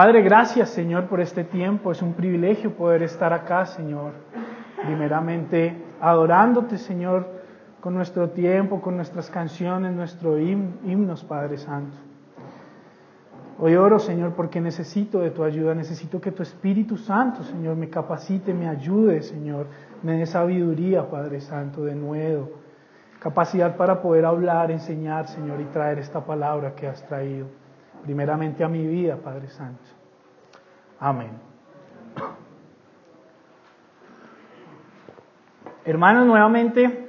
Padre, 0.00 0.22
gracias 0.22 0.70
Señor 0.70 1.08
por 1.08 1.20
este 1.20 1.44
tiempo. 1.44 1.92
Es 1.92 2.00
un 2.00 2.14
privilegio 2.14 2.74
poder 2.74 3.02
estar 3.02 3.34
acá, 3.34 3.66
Señor. 3.66 4.12
Primeramente 4.82 5.76
adorándote, 6.00 6.78
Señor, 6.78 7.28
con 7.82 7.92
nuestro 7.92 8.30
tiempo, 8.30 8.80
con 8.80 8.96
nuestras 8.96 9.28
canciones, 9.28 9.92
nuestros 9.92 10.40
himnos, 10.40 11.22
Padre 11.24 11.58
Santo. 11.58 11.98
Hoy 13.58 13.76
oro, 13.76 13.98
Señor, 13.98 14.32
porque 14.32 14.58
necesito 14.58 15.18
de 15.18 15.32
tu 15.32 15.44
ayuda, 15.44 15.74
necesito 15.74 16.18
que 16.18 16.32
tu 16.32 16.42
Espíritu 16.42 16.96
Santo, 16.96 17.44
Señor, 17.44 17.76
me 17.76 17.90
capacite, 17.90 18.54
me 18.54 18.68
ayude, 18.68 19.20
Señor, 19.20 19.66
me 20.02 20.14
dé 20.14 20.24
sabiduría, 20.24 21.10
Padre 21.10 21.42
Santo, 21.42 21.84
de 21.84 21.94
nuevo, 21.94 22.48
capacidad 23.18 23.76
para 23.76 24.00
poder 24.00 24.24
hablar, 24.24 24.70
enseñar, 24.70 25.28
Señor, 25.28 25.60
y 25.60 25.64
traer 25.64 25.98
esta 25.98 26.24
palabra 26.24 26.74
que 26.74 26.86
has 26.86 27.06
traído, 27.06 27.48
primeramente 28.02 28.64
a 28.64 28.68
mi 28.68 28.86
vida, 28.86 29.16
Padre 29.16 29.48
Santo. 29.48 29.82
Amén. 30.98 31.30
Hermanos, 35.84 36.26
nuevamente 36.26 37.08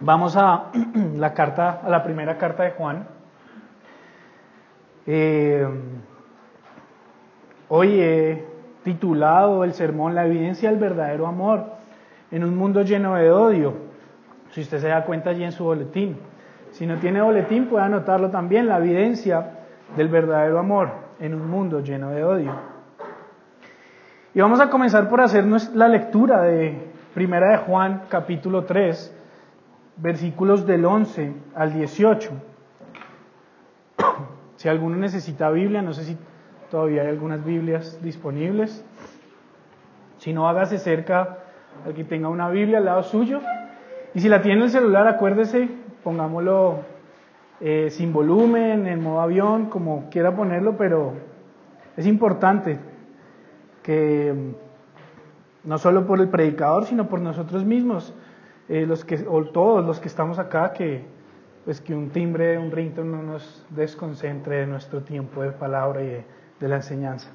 vamos 0.00 0.36
a 0.36 0.70
la 1.16 1.34
carta, 1.34 1.80
a 1.82 1.88
la 1.88 2.02
primera 2.02 2.38
carta 2.38 2.62
de 2.62 2.70
Juan. 2.70 3.06
Eh, 5.06 5.66
hoy 7.68 8.00
he 8.00 8.46
titulado 8.84 9.64
el 9.64 9.72
sermón 9.72 10.14
La 10.14 10.26
evidencia 10.26 10.70
del 10.70 10.78
verdadero 10.78 11.26
amor 11.26 11.72
en 12.30 12.44
un 12.44 12.56
mundo 12.56 12.82
lleno 12.82 13.16
de 13.16 13.30
odio. 13.30 13.74
Si 14.50 14.60
usted 14.60 14.78
se 14.78 14.88
da 14.88 15.04
cuenta 15.04 15.30
allí 15.30 15.44
en 15.44 15.52
su 15.52 15.64
boletín. 15.64 16.18
Si 16.70 16.86
no 16.86 16.98
tiene 16.98 17.20
boletín, 17.20 17.66
puede 17.66 17.84
anotarlo 17.84 18.30
también, 18.30 18.68
la 18.68 18.78
evidencia 18.78 19.57
del 19.96 20.08
verdadero 20.08 20.58
amor 20.58 20.90
en 21.20 21.34
un 21.34 21.48
mundo 21.48 21.80
lleno 21.80 22.10
de 22.10 22.24
odio. 22.24 22.52
Y 24.34 24.40
vamos 24.40 24.60
a 24.60 24.68
comenzar 24.68 25.08
por 25.08 25.20
hacer 25.20 25.44
la 25.74 25.88
lectura 25.88 26.42
de 26.42 26.92
Primera 27.14 27.50
de 27.50 27.56
Juan, 27.58 28.02
capítulo 28.08 28.64
3, 28.64 29.16
versículos 29.96 30.66
del 30.66 30.84
11 30.84 31.32
al 31.54 31.72
18. 31.72 32.30
Si 34.58 34.68
alguno 34.68 34.96
necesita 34.96 35.50
Biblia, 35.50 35.82
no 35.82 35.92
sé 35.92 36.02
si 36.02 36.18
todavía 36.68 37.02
hay 37.02 37.08
algunas 37.08 37.44
Biblias 37.44 38.02
disponibles. 38.02 38.84
Si 40.16 40.32
no, 40.32 40.48
hágase 40.48 40.78
cerca 40.78 41.38
al 41.86 41.94
que 41.94 42.02
tenga 42.02 42.28
una 42.28 42.48
Biblia 42.50 42.78
al 42.78 42.84
lado 42.84 43.04
suyo. 43.04 43.40
Y 44.14 44.20
si 44.20 44.28
la 44.28 44.42
tiene 44.42 44.58
en 44.58 44.64
el 44.64 44.70
celular, 44.70 45.06
acuérdese, 45.06 45.68
pongámoslo 46.02 46.80
eh, 47.60 47.88
sin 47.90 48.12
volumen, 48.12 48.86
en 48.86 49.02
modo 49.02 49.20
avión, 49.20 49.66
como 49.66 50.08
quiera 50.10 50.34
ponerlo, 50.34 50.76
pero 50.76 51.14
es 51.96 52.06
importante 52.06 52.78
que 53.82 54.54
no 55.64 55.78
solo 55.78 56.06
por 56.06 56.20
el 56.20 56.28
predicador, 56.28 56.84
sino 56.84 57.08
por 57.08 57.20
nosotros 57.20 57.64
mismos, 57.64 58.14
eh, 58.68 58.86
los 58.86 59.04
que, 59.04 59.24
o 59.28 59.44
todos 59.44 59.84
los 59.84 59.98
que 60.00 60.08
estamos 60.08 60.38
acá, 60.38 60.72
que 60.72 61.04
pues 61.68 61.82
que 61.82 61.94
un 61.94 62.08
timbre, 62.08 62.56
un 62.56 62.70
ringtone 62.70 63.10
no 63.10 63.22
nos 63.22 63.62
desconcentre 63.68 64.60
de 64.60 64.66
nuestro 64.66 65.02
tiempo 65.02 65.42
de 65.42 65.50
palabra 65.50 66.02
y 66.02 66.24
de, 66.58 66.66
la 66.66 66.76
enseñanza. 66.76 67.28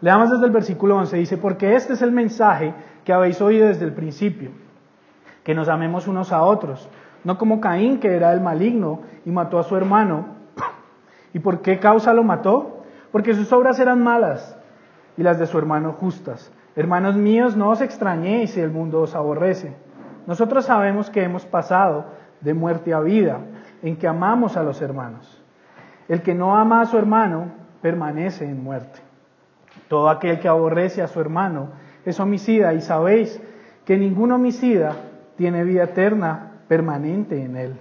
Leamos 0.00 0.28
desde 0.28 0.46
el 0.46 0.50
versículo 0.50 0.96
11, 0.96 1.16
dice, 1.16 1.36
porque 1.36 1.76
este 1.76 1.92
es 1.92 2.02
el 2.02 2.10
mensaje 2.10 2.74
que 3.04 3.12
habéis 3.12 3.40
oído 3.40 3.68
desde 3.68 3.84
el 3.84 3.92
principio, 3.92 4.50
que 5.44 5.54
nos 5.54 5.68
amemos 5.68 6.08
unos 6.08 6.32
a 6.32 6.42
otros, 6.42 6.88
no 7.24 7.38
como 7.38 7.60
Caín, 7.60 7.98
que 8.00 8.14
era 8.14 8.32
el 8.32 8.40
maligno 8.40 9.00
y 9.24 9.30
mató 9.30 9.58
a 9.58 9.64
su 9.64 9.76
hermano. 9.76 10.26
¿Y 11.32 11.38
por 11.38 11.60
qué 11.60 11.78
causa 11.78 12.12
lo 12.12 12.22
mató? 12.22 12.84
Porque 13.12 13.34
sus 13.34 13.52
obras 13.52 13.78
eran 13.78 14.02
malas 14.02 14.56
y 15.16 15.22
las 15.22 15.38
de 15.38 15.46
su 15.46 15.58
hermano 15.58 15.92
justas. 15.92 16.52
Hermanos 16.76 17.16
míos, 17.16 17.56
no 17.56 17.70
os 17.70 17.80
extrañéis 17.80 18.52
si 18.52 18.60
el 18.60 18.70
mundo 18.70 19.02
os 19.02 19.14
aborrece. 19.14 19.74
Nosotros 20.26 20.64
sabemos 20.64 21.10
que 21.10 21.22
hemos 21.22 21.44
pasado 21.44 22.06
de 22.40 22.54
muerte 22.54 22.94
a 22.94 23.00
vida, 23.00 23.40
en 23.82 23.96
que 23.96 24.06
amamos 24.06 24.56
a 24.56 24.62
los 24.62 24.80
hermanos. 24.80 25.42
El 26.08 26.22
que 26.22 26.34
no 26.34 26.56
ama 26.56 26.80
a 26.80 26.86
su 26.86 26.96
hermano 26.96 27.46
permanece 27.82 28.44
en 28.44 28.62
muerte. 28.62 29.00
Todo 29.88 30.08
aquel 30.08 30.38
que 30.40 30.48
aborrece 30.48 31.02
a 31.02 31.08
su 31.08 31.20
hermano 31.20 31.68
es 32.04 32.18
homicida 32.20 32.72
y 32.74 32.80
sabéis 32.80 33.40
que 33.84 33.96
ningún 33.96 34.32
homicida 34.32 34.94
tiene 35.36 35.64
vida 35.64 35.84
eterna 35.84 36.49
permanente 36.70 37.42
en 37.42 37.56
él. 37.56 37.76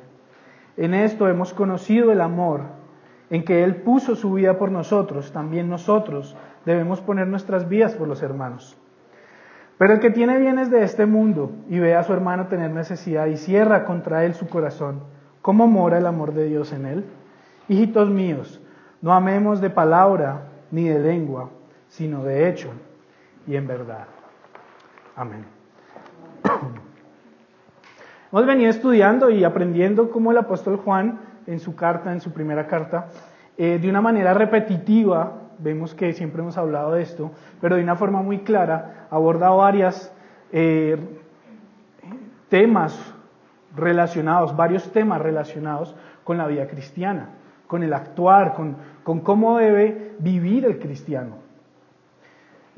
En 0.75 0.95
esto 0.95 1.29
hemos 1.29 1.53
conocido 1.53 2.11
el 2.11 2.22
amor, 2.22 2.61
en 3.29 3.45
que 3.45 3.63
Él 3.63 3.75
puso 3.75 4.16
su 4.16 4.33
vida 4.33 4.57
por 4.57 4.72
nosotros, 4.72 5.31
también 5.31 5.69
nosotros 5.69 6.35
debemos 6.66 6.99
poner 6.99 7.28
nuestras 7.28 7.69
vidas 7.69 7.94
por 7.94 8.07
los 8.07 8.23
hermanos. 8.23 8.75
Pero 9.78 9.94
el 9.94 9.99
que 9.99 10.09
tiene 10.09 10.39
bienes 10.39 10.72
de 10.72 10.81
este 10.81 11.05
mundo 11.05 11.51
y 11.69 11.78
ve 11.78 11.95
a 11.95 12.03
su 12.03 12.13
hermano 12.13 12.47
tener 12.47 12.72
necesidad 12.72 13.28
y 13.28 13.38
cierra 13.38 13.85
contra 13.85 14.25
él 14.25 14.33
su 14.33 14.47
corazón, 14.47 15.01
¿cómo 15.44 15.67
mora 15.67 15.99
el 15.99 16.07
amor 16.07 16.33
de 16.33 16.45
Dios 16.45 16.73
en 16.73 16.88
él? 16.88 17.05
Hijitos 17.67 18.09
míos, 18.09 18.59
no 19.03 19.13
amemos 19.13 19.61
de 19.61 19.69
palabra 19.69 20.45
ni 20.72 20.85
de 20.85 20.97
lengua, 20.97 21.51
sino 21.89 22.23
de 22.23 22.49
hecho 22.49 22.69
y 23.45 23.55
en 23.55 23.67
verdad. 23.67 24.07
Amén. 25.16 25.45
Hemos 28.31 28.45
venido 28.45 28.69
estudiando 28.69 29.31
y 29.31 29.44
aprendiendo 29.44 30.12
cómo 30.12 30.29
el 30.29 30.38
apóstol 30.38 30.78
Juan, 30.78 31.19
en 31.47 31.59
su 31.59 31.75
carta, 31.75 32.12
en 32.12 32.22
su 32.22 32.31
primera 32.31 32.67
carta, 32.67 33.07
eh, 33.57 33.79
de 33.81 33.90
una 33.90 34.01
manera 34.01 34.35
repetitiva, 34.35 35.34
vemos 35.57 35.95
que 35.95 36.13
siempre 36.13 36.44
hemos 36.44 36.56
hablado 36.56 36.91
de 36.91 37.01
esto, 37.01 37.31
pero 37.59 37.75
de 37.75 37.81
una 37.81 37.95
forma 37.95 38.22
muy 38.22 38.40
clara, 38.40 39.07
aborda 39.09 39.50
varios 39.50 40.12
eh, 40.51 40.97
temas 42.50 42.95
relacionados, 43.75 44.56
varios 44.56 44.91
temas 44.91 45.19
relacionados 45.19 45.96
con 46.23 46.38
la 46.38 46.46
vida 46.46 46.67
cristiana, 46.67 47.29
con 47.66 47.81
el 47.81 47.94
actuar, 47.94 48.53
con 48.53 49.22
cómo 49.22 49.57
debe 49.57 50.13
vivir 50.19 50.66
el 50.66 50.78
cristiano. 50.78 51.48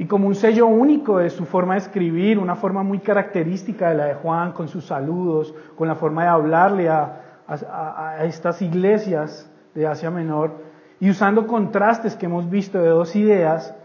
Y 0.01 0.07
como 0.07 0.27
un 0.27 0.33
sello 0.33 0.65
único 0.65 1.19
de 1.19 1.29
su 1.29 1.45
forma 1.45 1.75
de 1.75 1.81
escribir, 1.81 2.39
una 2.39 2.55
forma 2.55 2.81
muy 2.81 2.97
característica 2.97 3.89
de 3.89 3.95
la 3.95 4.05
de 4.05 4.15
Juan, 4.15 4.51
con 4.51 4.67
sus 4.67 4.85
saludos, 4.85 5.53
con 5.75 5.87
la 5.87 5.93
forma 5.93 6.23
de 6.23 6.29
hablarle 6.29 6.89
a, 6.89 7.21
a 7.47 8.25
estas 8.25 8.63
iglesias 8.63 9.47
de 9.75 9.85
Asia 9.85 10.09
Menor, 10.09 10.53
y 10.99 11.11
usando 11.11 11.45
contrastes 11.45 12.15
que 12.15 12.25
hemos 12.25 12.49
visto 12.49 12.81
de 12.81 12.87
dos 12.87 13.15
ideas, 13.15 13.75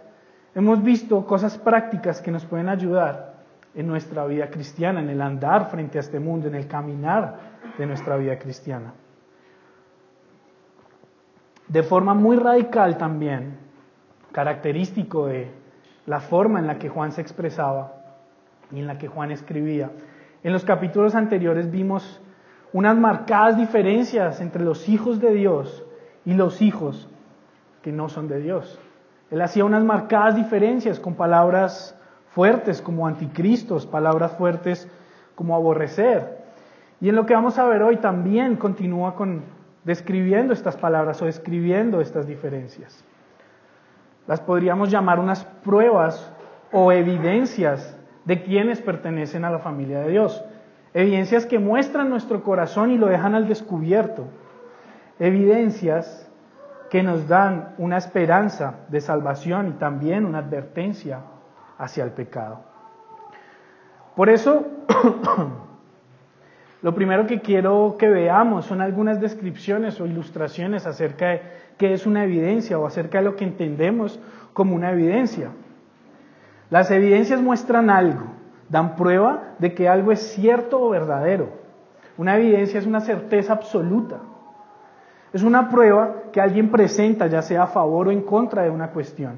hemos 0.54 0.82
visto 0.82 1.26
cosas 1.26 1.58
prácticas 1.58 2.22
que 2.22 2.30
nos 2.30 2.46
pueden 2.46 2.70
ayudar 2.70 3.34
en 3.74 3.86
nuestra 3.86 4.24
vida 4.24 4.48
cristiana, 4.48 5.00
en 5.00 5.10
el 5.10 5.20
andar 5.20 5.68
frente 5.68 5.98
a 5.98 6.00
este 6.00 6.18
mundo, 6.18 6.48
en 6.48 6.54
el 6.54 6.66
caminar 6.66 7.40
de 7.76 7.84
nuestra 7.84 8.16
vida 8.16 8.38
cristiana. 8.38 8.94
De 11.68 11.82
forma 11.82 12.14
muy 12.14 12.38
radical 12.38 12.96
también, 12.96 13.58
característico 14.32 15.26
de 15.26 15.65
la 16.06 16.20
forma 16.20 16.58
en 16.58 16.66
la 16.66 16.78
que 16.78 16.88
Juan 16.88 17.12
se 17.12 17.20
expresaba 17.20 17.92
y 18.70 18.80
en 18.80 18.86
la 18.86 18.98
que 18.98 19.08
Juan 19.08 19.30
escribía. 19.30 19.90
En 20.42 20.52
los 20.52 20.64
capítulos 20.64 21.14
anteriores 21.14 21.70
vimos 21.70 22.20
unas 22.72 22.96
marcadas 22.96 23.56
diferencias 23.56 24.40
entre 24.40 24.64
los 24.64 24.88
hijos 24.88 25.20
de 25.20 25.32
Dios 25.32 25.84
y 26.24 26.34
los 26.34 26.62
hijos 26.62 27.08
que 27.82 27.92
no 27.92 28.08
son 28.08 28.28
de 28.28 28.40
Dios. 28.40 28.78
Él 29.30 29.40
hacía 29.42 29.64
unas 29.64 29.84
marcadas 29.84 30.36
diferencias 30.36 31.00
con 31.00 31.14
palabras 31.14 31.98
fuertes 32.28 32.80
como 32.80 33.06
anticristos, 33.06 33.86
palabras 33.86 34.36
fuertes 34.36 34.88
como 35.34 35.56
aborrecer. 35.56 36.44
Y 37.00 37.08
en 37.08 37.16
lo 37.16 37.26
que 37.26 37.34
vamos 37.34 37.58
a 37.58 37.66
ver 37.66 37.82
hoy 37.82 37.96
también 37.96 38.56
continúa 38.56 39.14
con 39.14 39.42
describiendo 39.84 40.52
estas 40.52 40.76
palabras 40.76 41.22
o 41.22 41.26
describiendo 41.26 42.00
estas 42.00 42.26
diferencias. 42.26 43.04
Las 44.26 44.40
podríamos 44.40 44.90
llamar 44.90 45.18
unas 45.18 45.44
pruebas 45.44 46.32
o 46.72 46.92
evidencias 46.92 47.96
de 48.24 48.42
quienes 48.42 48.80
pertenecen 48.80 49.44
a 49.44 49.50
la 49.50 49.60
familia 49.60 50.00
de 50.00 50.10
Dios. 50.10 50.44
Evidencias 50.94 51.46
que 51.46 51.58
muestran 51.58 52.08
nuestro 52.08 52.42
corazón 52.42 52.90
y 52.90 52.98
lo 52.98 53.06
dejan 53.06 53.34
al 53.34 53.46
descubierto 53.46 54.24
evidencias 55.18 56.30
que 56.90 57.02
nos 57.02 57.26
dan 57.28 57.74
una 57.78 57.96
esperanza 57.96 58.80
de 58.88 59.00
salvación 59.00 59.68
y 59.68 59.72
también 59.72 60.24
una 60.24 60.38
advertencia 60.38 61.20
hacia 61.78 62.04
el 62.04 62.10
pecado. 62.10 62.60
Por 64.14 64.28
eso, 64.30 64.64
lo 66.82 66.94
primero 66.94 67.26
que 67.26 67.40
quiero 67.40 67.96
que 67.98 68.08
veamos 68.08 68.66
son 68.66 68.80
algunas 68.80 69.20
descripciones 69.20 70.00
o 70.00 70.06
ilustraciones 70.06 70.86
acerca 70.86 71.28
de 71.28 71.42
Qué 71.78 71.92
es 71.92 72.06
una 72.06 72.24
evidencia 72.24 72.78
o 72.78 72.86
acerca 72.86 73.18
de 73.18 73.24
lo 73.24 73.36
que 73.36 73.44
entendemos 73.44 74.18
como 74.52 74.74
una 74.74 74.90
evidencia. 74.92 75.50
Las 76.70 76.90
evidencias 76.90 77.40
muestran 77.40 77.90
algo, 77.90 78.26
dan 78.68 78.96
prueba 78.96 79.54
de 79.58 79.74
que 79.74 79.88
algo 79.88 80.12
es 80.12 80.20
cierto 80.34 80.80
o 80.80 80.90
verdadero. 80.90 81.48
Una 82.16 82.36
evidencia 82.36 82.80
es 82.80 82.86
una 82.86 83.00
certeza 83.00 83.52
absoluta. 83.52 84.16
Es 85.32 85.42
una 85.42 85.68
prueba 85.68 86.22
que 86.32 86.40
alguien 86.40 86.70
presenta, 86.70 87.26
ya 87.26 87.42
sea 87.42 87.64
a 87.64 87.66
favor 87.66 88.08
o 88.08 88.10
en 88.10 88.22
contra 88.22 88.62
de 88.62 88.70
una 88.70 88.90
cuestión. 88.90 89.34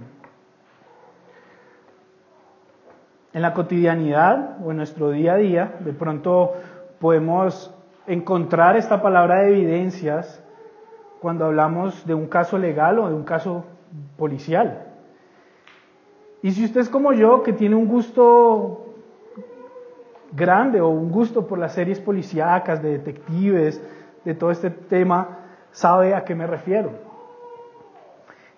En 3.32 3.42
la 3.42 3.52
cotidianidad 3.52 4.58
o 4.64 4.70
en 4.70 4.76
nuestro 4.76 5.10
día 5.10 5.34
a 5.34 5.36
día, 5.36 5.74
de 5.80 5.92
pronto 5.92 6.52
podemos 7.00 7.74
encontrar 8.06 8.76
esta 8.76 9.02
palabra 9.02 9.40
de 9.40 9.50
evidencias 9.50 10.42
cuando 11.20 11.46
hablamos 11.46 12.06
de 12.06 12.14
un 12.14 12.26
caso 12.26 12.58
legal 12.58 12.98
o 12.98 13.08
de 13.08 13.14
un 13.14 13.24
caso 13.24 13.64
policial. 14.16 14.84
Y 16.42 16.52
si 16.52 16.64
usted 16.64 16.80
es 16.80 16.88
como 16.88 17.12
yo, 17.12 17.42
que 17.42 17.52
tiene 17.52 17.74
un 17.74 17.88
gusto 17.88 18.94
grande 20.32 20.80
o 20.80 20.88
un 20.88 21.10
gusto 21.10 21.46
por 21.46 21.58
las 21.58 21.72
series 21.72 22.00
policíacas, 22.00 22.82
de 22.82 22.90
detectives, 22.90 23.82
de 24.24 24.34
todo 24.34 24.50
este 24.50 24.70
tema, 24.70 25.38
sabe 25.72 26.14
a 26.14 26.24
qué 26.24 26.34
me 26.34 26.46
refiero. 26.46 26.90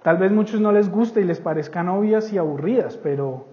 Tal 0.02 0.16
vez 0.16 0.32
muchos 0.32 0.60
no 0.60 0.72
les 0.72 0.90
guste 0.90 1.20
y 1.20 1.24
les 1.24 1.40
parezcan 1.40 1.88
obvias 1.88 2.32
y 2.32 2.38
aburridas, 2.38 2.96
pero 2.96 3.46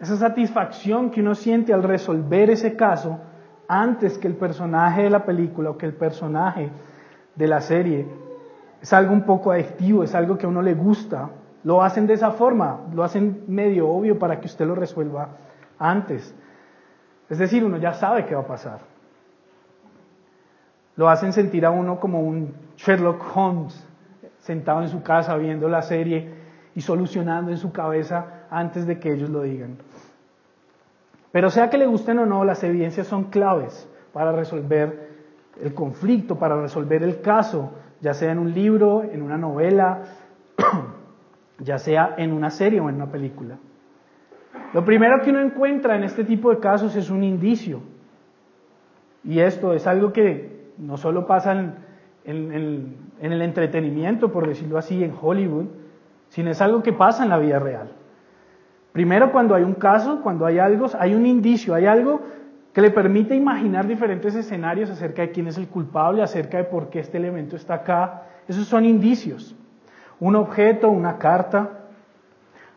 esa 0.00 0.16
satisfacción 0.16 1.10
que 1.10 1.20
uno 1.20 1.34
siente 1.34 1.72
al 1.72 1.82
resolver 1.82 2.50
ese 2.50 2.76
caso 2.76 3.18
antes 3.66 4.16
que 4.16 4.28
el 4.28 4.34
personaje 4.34 5.02
de 5.02 5.10
la 5.10 5.24
película 5.24 5.70
o 5.70 5.78
que 5.78 5.86
el 5.86 5.94
personaje 5.94 6.70
de 7.38 7.46
la 7.46 7.60
serie 7.60 8.06
es 8.82 8.92
algo 8.92 9.12
un 9.12 9.22
poco 9.22 9.50
adictivo, 9.52 10.02
es 10.02 10.14
algo 10.14 10.36
que 10.36 10.46
a 10.46 10.48
uno 10.48 10.60
le 10.60 10.74
gusta. 10.74 11.30
Lo 11.64 11.82
hacen 11.82 12.06
de 12.06 12.14
esa 12.14 12.32
forma, 12.32 12.80
lo 12.92 13.02
hacen 13.02 13.44
medio 13.48 13.88
obvio 13.88 14.18
para 14.18 14.40
que 14.40 14.46
usted 14.46 14.66
lo 14.66 14.74
resuelva 14.74 15.28
antes. 15.78 16.34
Es 17.28 17.38
decir, 17.38 17.64
uno 17.64 17.78
ya 17.78 17.94
sabe 17.94 18.26
qué 18.26 18.34
va 18.34 18.42
a 18.42 18.46
pasar. 18.46 18.80
Lo 20.96 21.08
hacen 21.08 21.32
sentir 21.32 21.64
a 21.64 21.70
uno 21.70 22.00
como 22.00 22.20
un 22.20 22.54
Sherlock 22.76 23.24
Holmes 23.34 23.86
sentado 24.40 24.82
en 24.82 24.88
su 24.88 25.02
casa 25.02 25.36
viendo 25.36 25.68
la 25.68 25.82
serie 25.82 26.32
y 26.74 26.80
solucionando 26.80 27.50
en 27.50 27.58
su 27.58 27.72
cabeza 27.72 28.46
antes 28.50 28.86
de 28.86 28.98
que 28.98 29.12
ellos 29.12 29.30
lo 29.30 29.42
digan. 29.42 29.78
Pero 31.30 31.50
sea 31.50 31.70
que 31.70 31.78
le 31.78 31.86
gusten 31.86 32.18
o 32.20 32.26
no, 32.26 32.44
las 32.44 32.62
evidencias 32.64 33.06
son 33.06 33.24
claves 33.24 33.88
para 34.12 34.32
resolver 34.32 35.07
el 35.62 35.74
conflicto, 35.74 36.38
para 36.38 36.60
resolver 36.60 37.02
el 37.02 37.20
caso, 37.20 37.72
ya 38.00 38.14
sea 38.14 38.32
en 38.32 38.38
un 38.38 38.52
libro, 38.52 39.02
en 39.02 39.22
una 39.22 39.36
novela, 39.36 40.02
ya 41.58 41.78
sea 41.78 42.14
en 42.16 42.32
una 42.32 42.50
serie 42.50 42.80
o 42.80 42.88
en 42.88 42.96
una 42.96 43.10
película. 43.10 43.58
Lo 44.72 44.84
primero 44.84 45.20
que 45.22 45.30
uno 45.30 45.40
encuentra 45.40 45.96
en 45.96 46.04
este 46.04 46.24
tipo 46.24 46.50
de 46.50 46.58
casos 46.58 46.94
es 46.96 47.10
un 47.10 47.24
indicio. 47.24 47.80
Y 49.24 49.40
esto 49.40 49.72
es 49.72 49.86
algo 49.86 50.12
que 50.12 50.72
no 50.78 50.96
solo 50.96 51.26
pasa 51.26 51.52
en, 52.24 52.96
el 53.20 53.42
entretenimiento, 53.42 54.30
por 54.30 54.46
decirlo 54.46 54.78
así, 54.78 55.02
en 55.02 55.14
Hollywood, 55.20 55.66
sino 56.28 56.50
es 56.50 56.60
algo 56.60 56.82
que 56.82 56.92
pasa 56.92 57.24
en 57.24 57.30
la 57.30 57.38
vida 57.38 57.58
real. 57.58 57.92
Primero, 58.92 59.32
cuando 59.32 59.54
hay 59.54 59.62
un 59.62 59.74
caso, 59.74 60.20
cuando 60.22 60.46
hay 60.46 60.58
algo, 60.58 60.86
hay 60.98 61.14
un 61.14 61.26
indicio, 61.26 61.74
hay 61.74 61.86
algo 61.86 62.20
que 62.78 62.82
le 62.82 62.92
permite 62.92 63.34
imaginar 63.34 63.88
diferentes 63.88 64.36
escenarios 64.36 64.88
acerca 64.88 65.22
de 65.22 65.32
quién 65.32 65.48
es 65.48 65.58
el 65.58 65.66
culpable, 65.66 66.22
acerca 66.22 66.58
de 66.58 66.62
por 66.62 66.90
qué 66.90 67.00
este 67.00 67.16
elemento 67.16 67.56
está 67.56 67.74
acá. 67.74 68.22
Esos 68.46 68.68
son 68.68 68.84
indicios. 68.84 69.56
Un 70.20 70.36
objeto, 70.36 70.88
una 70.88 71.18
carta, 71.18 71.70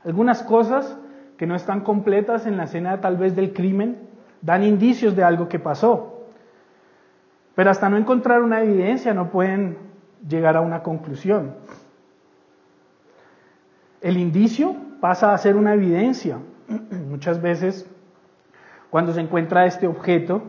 algunas 0.04 0.42
cosas 0.42 0.98
que 1.38 1.46
no 1.46 1.54
están 1.54 1.82
completas 1.82 2.48
en 2.48 2.58
la 2.58 2.64
escena 2.64 3.00
tal 3.00 3.16
vez 3.16 3.36
del 3.36 3.54
crimen, 3.54 4.00
dan 4.42 4.64
indicios 4.64 5.16
de 5.16 5.24
algo 5.24 5.48
que 5.48 5.60
pasó. 5.60 6.26
Pero 7.54 7.70
hasta 7.70 7.88
no 7.88 7.96
encontrar 7.96 8.42
una 8.42 8.64
evidencia 8.64 9.14
no 9.14 9.30
pueden 9.30 9.78
llegar 10.28 10.58
a 10.58 10.62
una 10.62 10.82
conclusión. 10.82 11.54
El 14.02 14.18
indicio 14.18 14.76
pasa 15.00 15.32
a 15.32 15.38
ser 15.38 15.56
una 15.56 15.76
evidencia. 15.76 16.40
Muchas 17.08 17.40
veces 17.40 17.88
cuando 18.92 19.14
se 19.14 19.22
encuentra 19.22 19.66
este 19.66 19.88
objeto, 19.88 20.44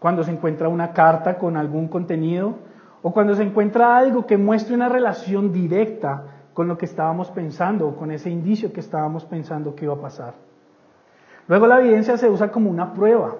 cuando 0.00 0.24
se 0.24 0.32
encuentra 0.32 0.68
una 0.68 0.92
carta 0.92 1.36
con 1.36 1.56
algún 1.56 1.86
contenido 1.86 2.56
o 3.02 3.12
cuando 3.12 3.34
se 3.34 3.42
encuentra 3.42 3.96
algo 3.96 4.26
que 4.26 4.38
muestre 4.38 4.74
una 4.74 4.88
relación 4.88 5.52
directa 5.52 6.24
con 6.54 6.66
lo 6.66 6.78
que 6.78 6.86
estábamos 6.86 7.30
pensando 7.30 7.86
o 7.86 7.94
con 7.94 8.10
ese 8.10 8.30
indicio 8.30 8.72
que 8.72 8.80
estábamos 8.80 9.26
pensando 9.26 9.74
que 9.74 9.84
iba 9.84 9.94
a 9.94 10.00
pasar. 10.00 10.34
Luego 11.46 11.66
la 11.66 11.78
evidencia 11.78 12.16
se 12.16 12.28
usa 12.28 12.50
como 12.50 12.70
una 12.70 12.94
prueba 12.94 13.36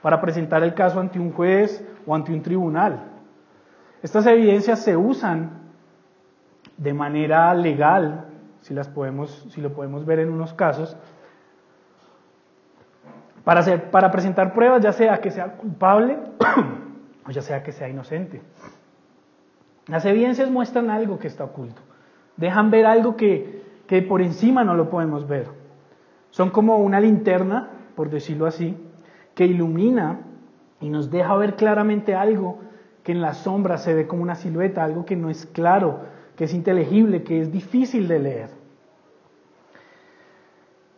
para 0.00 0.20
presentar 0.20 0.62
el 0.62 0.74
caso 0.74 0.98
ante 0.98 1.20
un 1.20 1.32
juez 1.32 1.86
o 2.06 2.14
ante 2.14 2.32
un 2.32 2.42
tribunal. 2.42 3.00
Estas 4.02 4.26
evidencias 4.26 4.80
se 4.80 4.96
usan 4.96 5.60
de 6.78 6.94
manera 6.94 7.52
legal, 7.52 8.24
si, 8.62 8.72
las 8.72 8.88
podemos, 8.88 9.46
si 9.50 9.60
lo 9.60 9.74
podemos 9.74 10.06
ver 10.06 10.20
en 10.20 10.30
unos 10.30 10.54
casos, 10.54 10.96
para, 13.90 14.10
presentar 14.10 14.52
pruebas, 14.52 14.80
ya 14.80 14.92
sea 14.92 15.20
que 15.20 15.30
sea 15.30 15.52
culpable 15.56 16.18
o 17.26 17.30
ya 17.30 17.42
sea 17.42 17.62
que 17.62 17.72
sea 17.72 17.88
inocente. 17.88 18.40
Las 19.86 20.04
evidencias 20.04 20.50
muestran 20.50 20.90
algo 20.90 21.18
que 21.18 21.26
está 21.26 21.44
oculto 21.44 21.82
dejan 22.36 22.70
ver 22.70 22.86
algo 22.86 23.16
que, 23.16 23.62
que 23.86 24.02
por 24.02 24.22
encima 24.22 24.64
no 24.64 24.74
lo 24.74 24.88
podemos 24.88 25.28
ver. 25.28 25.48
Son 26.30 26.50
como 26.50 26.78
una 26.78 27.00
linterna, 27.00 27.68
por 27.96 28.08
decirlo 28.08 28.46
así, 28.46 28.76
que 29.34 29.46
ilumina 29.46 30.20
y 30.80 30.88
nos 30.88 31.10
deja 31.10 31.36
ver 31.36 31.56
claramente 31.56 32.14
algo 32.14 32.60
que 33.02 33.12
en 33.12 33.20
la 33.20 33.34
sombra 33.34 33.78
se 33.78 33.94
ve 33.94 34.06
como 34.06 34.22
una 34.22 34.36
silueta, 34.36 34.84
algo 34.84 35.04
que 35.04 35.16
no 35.16 35.28
es 35.28 35.44
claro, 35.44 36.00
que 36.36 36.44
es 36.44 36.54
inteligible, 36.54 37.24
que 37.24 37.40
es 37.40 37.52
difícil 37.52 38.08
de 38.08 38.18
leer. 38.20 38.50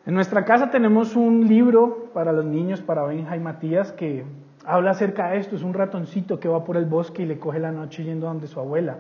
En 0.05 0.15
nuestra 0.15 0.45
casa 0.45 0.71
tenemos 0.71 1.17
un 1.17 1.49
libro 1.49 2.02
para 2.13 2.33
los 2.33 2.45
niños, 2.45 2.81
para 2.81 3.05
Benja 3.05 3.37
y 3.37 3.41
Matías, 3.41 3.93
que 3.93 4.25
habla 4.65 4.93
acerca 4.93 5.31
de 5.31 5.39
esto. 5.39 5.57
Es 5.57 5.63
un 5.63 5.75
ratoncito 5.75 6.39
que 6.39 6.49
va 6.49 6.65
por 6.65 6.77
el 6.77 6.85
bosque 6.85 7.23
y 7.23 7.27
le 7.27 7.39
coge 7.39 7.59
la 7.59 7.73
noche 7.73 8.05
yendo 8.05 8.27
donde 8.27 8.47
su 8.47 8.61
abuela 8.61 8.99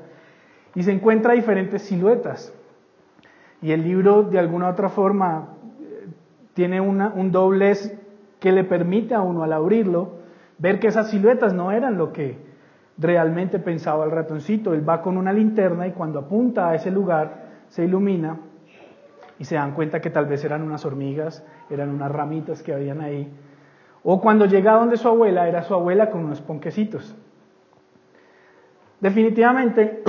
y 0.74 0.82
se 0.82 0.92
encuentra 0.92 1.34
diferentes 1.34 1.82
siluetas. 1.82 2.52
Y 3.60 3.72
el 3.72 3.82
libro, 3.82 4.24
de 4.24 4.38
alguna 4.38 4.68
u 4.68 4.70
otra 4.70 4.88
forma, 4.88 5.48
tiene 6.54 6.80
un 6.80 7.30
doblez 7.30 7.98
que 8.40 8.52
le 8.52 8.64
permite 8.64 9.14
a 9.14 9.20
uno, 9.20 9.44
al 9.44 9.52
abrirlo, 9.52 10.16
ver 10.58 10.80
que 10.80 10.88
esas 10.88 11.10
siluetas 11.10 11.54
no 11.54 11.70
eran 11.70 11.96
lo 11.96 12.12
que 12.12 12.38
realmente 12.98 13.58
pensaba 13.58 14.04
el 14.04 14.10
ratoncito. 14.10 14.74
Él 14.74 14.88
va 14.88 15.00
con 15.00 15.16
una 15.16 15.32
linterna 15.32 15.86
y 15.86 15.92
cuando 15.92 16.18
apunta 16.18 16.70
a 16.70 16.74
ese 16.74 16.90
lugar, 16.90 17.50
se 17.68 17.84
ilumina 17.84 18.40
y 19.38 19.44
se 19.44 19.54
dan 19.54 19.72
cuenta 19.72 20.00
que 20.00 20.10
tal 20.10 20.26
vez 20.26 20.44
eran 20.44 20.62
unas 20.62 20.84
hormigas, 20.84 21.44
eran 21.74 21.90
unas 21.90 22.10
ramitas 22.10 22.62
que 22.62 22.72
habían 22.72 23.00
ahí. 23.00 23.32
O 24.04 24.20
cuando 24.20 24.46
llega 24.46 24.74
donde 24.74 24.96
su 24.96 25.08
abuela, 25.08 25.48
era 25.48 25.62
su 25.62 25.74
abuela 25.74 26.10
con 26.10 26.24
unos 26.24 26.40
ponquecitos. 26.40 27.14
Definitivamente, 29.00 30.02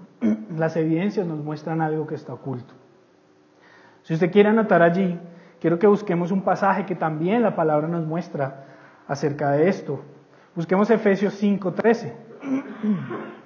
las 0.56 0.76
evidencias 0.76 1.26
nos 1.26 1.38
muestran 1.38 1.80
algo 1.80 2.06
que 2.06 2.14
está 2.14 2.32
oculto. 2.34 2.74
Si 4.02 4.14
usted 4.14 4.30
quiere 4.30 4.48
anotar 4.48 4.82
allí, 4.82 5.18
quiero 5.60 5.78
que 5.78 5.86
busquemos 5.86 6.32
un 6.32 6.42
pasaje 6.42 6.86
que 6.86 6.94
también 6.94 7.42
la 7.42 7.54
palabra 7.54 7.88
nos 7.88 8.04
muestra 8.06 8.64
acerca 9.06 9.50
de 9.52 9.68
esto. 9.68 10.00
Busquemos 10.54 10.90
Efesios 10.90 11.40
5:13. 11.40 12.12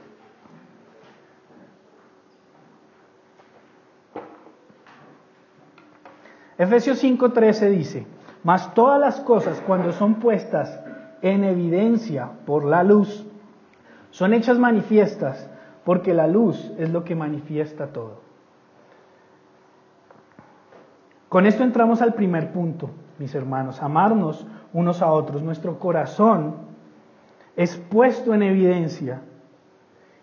Efesios 6.59 7.03
5:13 7.03 7.69
dice, 7.71 8.07
mas 8.43 8.73
todas 8.75 8.99
las 8.99 9.21
cosas 9.21 9.63
cuando 9.67 9.93
son 9.93 10.15
puestas 10.15 10.81
en 11.23 11.45
evidencia 11.45 12.31
por 12.47 12.65
la 12.65 12.83
luz, 12.83 13.27
son 14.11 14.33
hechas 14.33 14.59
manifiestas 14.59 15.51
porque 15.85 16.15
la 16.15 16.27
luz 16.27 16.73
es 16.79 16.91
lo 16.91 17.05
que 17.05 17.15
manifiesta 17.15 17.89
todo. 17.89 18.21
Con 21.29 21.45
esto 21.45 21.65
entramos 21.65 22.01
al 22.01 22.15
primer 22.15 22.53
punto, 22.53 22.91
mis 23.19 23.35
hermanos, 23.35 23.83
amarnos 23.83 24.47
unos 24.73 25.03
a 25.03 25.11
otros. 25.11 25.43
Nuestro 25.43 25.79
corazón 25.79 26.55
es 27.57 27.77
puesto 27.77 28.33
en 28.33 28.43
evidencia 28.43 29.21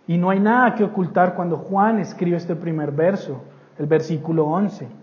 y 0.08 0.18
no 0.18 0.30
hay 0.30 0.40
nada 0.40 0.75
que 0.75 0.84
ocultar 0.84 1.36
cuando 1.36 1.58
Juan 1.58 2.00
escribe 2.00 2.38
este 2.38 2.56
primer 2.56 2.92
verso, 2.92 3.42
el 3.78 3.86
versículo 3.86 4.46
11. 4.46 5.03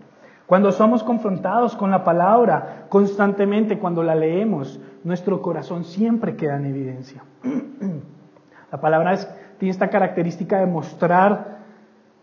Cuando 0.51 0.73
somos 0.73 1.01
confrontados 1.01 1.77
con 1.77 1.91
la 1.91 2.03
palabra 2.03 2.87
constantemente, 2.89 3.79
cuando 3.79 4.03
la 4.03 4.15
leemos, 4.15 4.81
nuestro 5.05 5.41
corazón 5.41 5.85
siempre 5.85 6.35
queda 6.35 6.57
en 6.57 6.65
evidencia. 6.65 7.23
La 8.69 8.81
palabra 8.81 9.17
tiene 9.57 9.71
esta 9.71 9.89
característica 9.89 10.59
de 10.59 10.65
mostrar 10.65 11.59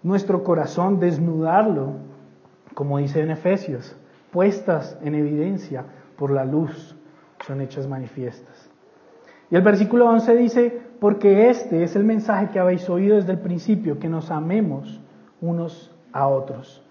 nuestro 0.03 0.45
corazón, 0.45 1.01
desnudarlo, 1.01 1.95
como 2.75 2.99
dice 2.99 3.23
en 3.23 3.31
Efesios, 3.31 3.97
puestas 4.31 4.99
en 5.03 5.15
evidencia 5.15 5.87
por 6.19 6.31
la 6.31 6.45
luz, 6.45 6.95
son 7.47 7.63
hechas 7.63 7.87
manifiestas. 7.87 8.69
Y 9.51 9.57
el 9.57 9.63
versículo 9.63 10.07
11 10.07 10.37
dice, 10.37 10.83
porque 11.01 11.49
este 11.49 11.83
es 11.83 11.97
el 11.97 12.05
mensaje 12.05 12.51
que 12.51 12.59
habéis 12.59 12.91
oído 12.91 13.17
desde 13.17 13.33
el 13.33 13.39
principio, 13.39 13.99
que 13.99 14.11
nos 14.11 14.31
amemos 14.31 15.01
unos 15.41 15.97
a 16.13 16.29
otros. 16.29 16.85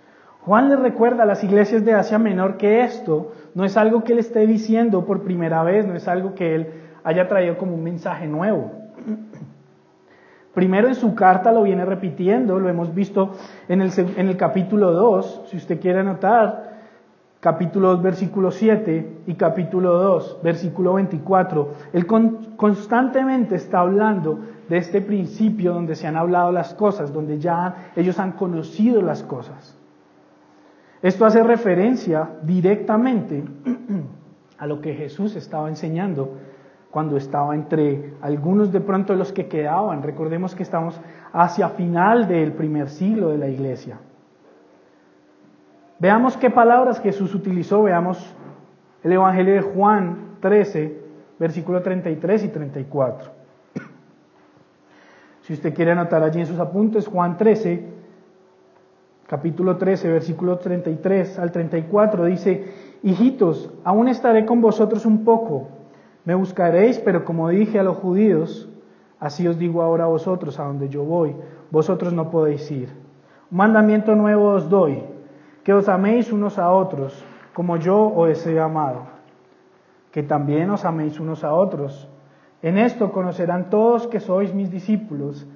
Juan 0.47 0.69
le 0.69 0.77
recuerda 0.77 1.23
a 1.23 1.25
las 1.25 1.43
iglesias 1.43 1.83
de 1.83 1.93
Asia 1.93 2.17
Menor 2.17 2.55
que 2.55 2.79
esto 2.79 3.33
no 3.53 3.65
es 3.65 3.75
algo 3.75 4.05
que 4.05 4.13
él 4.13 4.19
esté 4.19 4.47
diciendo 4.47 5.03
por 5.03 5.23
primera 5.23 5.61
vez, 5.61 5.85
no 5.85 5.93
es 5.93 6.07
algo 6.07 6.35
que 6.35 6.55
él 6.55 6.67
haya 7.03 7.27
traído 7.27 7.57
como 7.57 7.73
un 7.73 7.83
mensaje 7.83 8.27
nuevo. 8.27 8.71
Primero 10.53 10.87
en 10.87 10.95
su 10.95 11.13
carta 11.15 11.51
lo 11.51 11.63
viene 11.63 11.83
repitiendo, 11.83 12.59
lo 12.59 12.69
hemos 12.69 12.95
visto 12.95 13.33
en 13.67 13.81
el, 13.81 13.91
en 13.97 14.29
el 14.29 14.37
capítulo 14.37 14.93
2, 14.93 15.47
si 15.47 15.57
usted 15.57 15.81
quiere 15.81 15.99
anotar, 15.99 16.77
capítulo 17.41 17.89
2, 17.95 18.01
versículo 18.01 18.49
7 18.49 19.23
y 19.27 19.33
capítulo 19.33 19.99
2, 19.99 20.39
versículo 20.43 20.93
24. 20.93 21.73
Él 21.91 22.07
constantemente 22.55 23.55
está 23.55 23.79
hablando 23.79 24.39
de 24.69 24.77
este 24.77 25.01
principio 25.01 25.73
donde 25.73 25.95
se 25.95 26.07
han 26.07 26.15
hablado 26.15 26.53
las 26.53 26.73
cosas, 26.73 27.11
donde 27.11 27.37
ya 27.37 27.91
ellos 27.97 28.17
han 28.17 28.31
conocido 28.31 29.01
las 29.01 29.23
cosas. 29.23 29.76
Esto 31.07 31.25
hace 31.25 31.41
referencia 31.41 32.31
directamente 32.43 33.41
a 34.57 34.67
lo 34.67 34.81
que 34.81 34.93
Jesús 34.93 35.37
estaba 35.37 35.69
enseñando 35.69 36.33
cuando 36.91 37.15
estaba 37.15 37.55
entre 37.55 38.15
algunos 38.19 38.73
de 38.73 38.81
pronto 38.81 39.15
los 39.15 39.31
que 39.31 39.47
quedaban. 39.47 40.03
Recordemos 40.03 40.53
que 40.53 40.63
estamos 40.63 40.99
hacia 41.31 41.69
final 41.69 42.27
del 42.27 42.51
primer 42.51 42.89
siglo 42.89 43.29
de 43.29 43.37
la 43.37 43.47
iglesia. 43.47 43.99
Veamos 45.99 46.35
qué 46.35 46.49
palabras 46.49 46.99
Jesús 46.99 47.33
utilizó, 47.33 47.83
veamos 47.83 48.35
el 49.01 49.13
Evangelio 49.13 49.53
de 49.53 49.61
Juan 49.61 50.35
13, 50.41 51.03
versículo 51.39 51.81
33 51.81 52.43
y 52.43 52.47
34. 52.49 53.31
Si 55.43 55.53
usted 55.53 55.73
quiere 55.73 55.91
anotar 55.91 56.21
allí 56.21 56.41
en 56.41 56.47
sus 56.47 56.59
apuntes, 56.59 57.07
Juan 57.07 57.37
13, 57.37 57.96
capítulo 59.27 59.77
13, 59.77 60.09
versículo 60.09 60.57
33 60.57 61.39
al 61.39 61.51
34, 61.51 62.25
dice, 62.25 62.97
Hijitos, 63.03 63.71
aún 63.83 64.07
estaré 64.07 64.45
con 64.45 64.61
vosotros 64.61 65.05
un 65.05 65.23
poco 65.23 65.77
me 66.27 66.35
buscaréis, 66.35 66.99
pero 66.99 67.23
como 67.23 67.47
dije 67.47 67.79
a 67.79 67.83
los 67.83 67.95
judíos, 67.95 68.67
así 69.17 69.47
os 69.47 69.57
digo 69.57 69.81
ahora 69.81 70.03
a 70.03 70.07
vosotros, 70.07 70.59
a 70.59 70.65
donde 70.65 70.89
yo 70.89 71.05
voy, 71.05 71.33
vosotros 71.71 72.11
no 72.11 72.29
podéis 72.29 72.69
ir. 72.69 72.89
Un 73.49 73.59
mandamiento 73.59 74.13
nuevo 74.13 74.49
os 74.49 74.69
doy, 74.69 75.05
que 75.63 75.71
os 75.71 75.87
améis 75.87 76.33
unos 76.33 76.59
a 76.59 76.69
otros, 76.69 77.23
como 77.53 77.77
yo 77.77 78.11
os 78.13 78.45
he 78.45 78.59
amado, 78.59 79.03
que 80.11 80.21
también 80.21 80.69
os 80.69 80.83
améis 80.83 81.17
unos 81.17 81.45
a 81.45 81.53
otros. 81.53 82.09
En 82.61 82.77
esto 82.77 83.13
conocerán 83.13 83.69
todos 83.69 84.05
que 84.07 84.19
sois 84.19 84.53
mis 84.53 84.69
discípulos, 84.69 85.47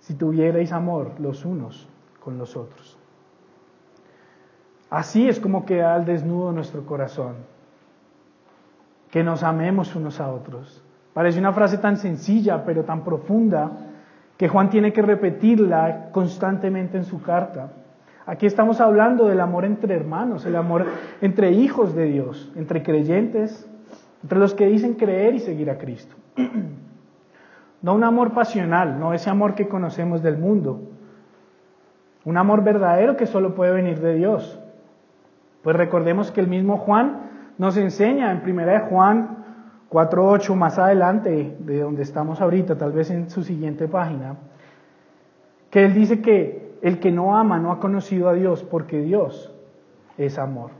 si 0.00 0.14
tuvierais 0.14 0.72
amor 0.72 1.12
los 1.20 1.44
unos 1.44 1.88
con 2.18 2.36
los 2.36 2.56
otros. 2.56 2.95
Así 4.90 5.28
es 5.28 5.40
como 5.40 5.64
queda 5.64 5.94
al 5.94 6.04
desnudo 6.04 6.52
nuestro 6.52 6.84
corazón 6.86 7.34
que 9.10 9.24
nos 9.24 9.42
amemos 9.42 9.94
unos 9.96 10.20
a 10.20 10.30
otros. 10.30 10.82
Parece 11.14 11.38
una 11.38 11.52
frase 11.52 11.78
tan 11.78 11.96
sencilla, 11.96 12.64
pero 12.64 12.84
tan 12.84 13.02
profunda, 13.02 13.70
que 14.36 14.48
Juan 14.48 14.68
tiene 14.68 14.92
que 14.92 15.00
repetirla 15.00 16.10
constantemente 16.12 16.98
en 16.98 17.04
su 17.04 17.22
carta. 17.22 17.70
Aquí 18.26 18.44
estamos 18.44 18.80
hablando 18.80 19.26
del 19.26 19.40
amor 19.40 19.64
entre 19.64 19.94
hermanos, 19.94 20.44
el 20.44 20.56
amor 20.56 20.84
entre 21.20 21.52
hijos 21.52 21.94
de 21.94 22.04
Dios, 22.04 22.52
entre 22.56 22.82
creyentes, 22.82 23.66
entre 24.22 24.38
los 24.38 24.54
que 24.54 24.66
dicen 24.66 24.94
creer 24.94 25.34
y 25.34 25.38
seguir 25.38 25.70
a 25.70 25.78
Cristo. 25.78 26.14
No 27.82 27.94
un 27.94 28.04
amor 28.04 28.32
pasional, 28.32 28.98
no 28.98 29.12
ese 29.12 29.30
amor 29.30 29.54
que 29.54 29.68
conocemos 29.68 30.22
del 30.22 30.38
mundo. 30.38 30.80
Un 32.24 32.36
amor 32.36 32.64
verdadero 32.64 33.16
que 33.16 33.26
solo 33.26 33.54
puede 33.54 33.70
venir 33.70 34.00
de 34.00 34.14
Dios. 34.14 34.58
Pues 35.66 35.74
recordemos 35.74 36.30
que 36.30 36.40
el 36.40 36.46
mismo 36.46 36.76
Juan 36.76 37.22
nos 37.58 37.76
enseña 37.76 38.30
en 38.30 38.40
1 38.48 38.86
Juan 38.88 39.38
4.8, 39.90 40.54
más 40.54 40.78
adelante 40.78 41.56
de 41.58 41.80
donde 41.80 42.04
estamos 42.04 42.40
ahorita, 42.40 42.78
tal 42.78 42.92
vez 42.92 43.10
en 43.10 43.28
su 43.30 43.42
siguiente 43.42 43.88
página, 43.88 44.36
que 45.68 45.84
él 45.84 45.92
dice 45.92 46.20
que 46.20 46.78
el 46.82 47.00
que 47.00 47.10
no 47.10 47.36
ama 47.36 47.58
no 47.58 47.72
ha 47.72 47.80
conocido 47.80 48.28
a 48.28 48.34
Dios 48.34 48.62
porque 48.62 49.00
Dios 49.00 49.52
es 50.16 50.38
amor. 50.38 50.70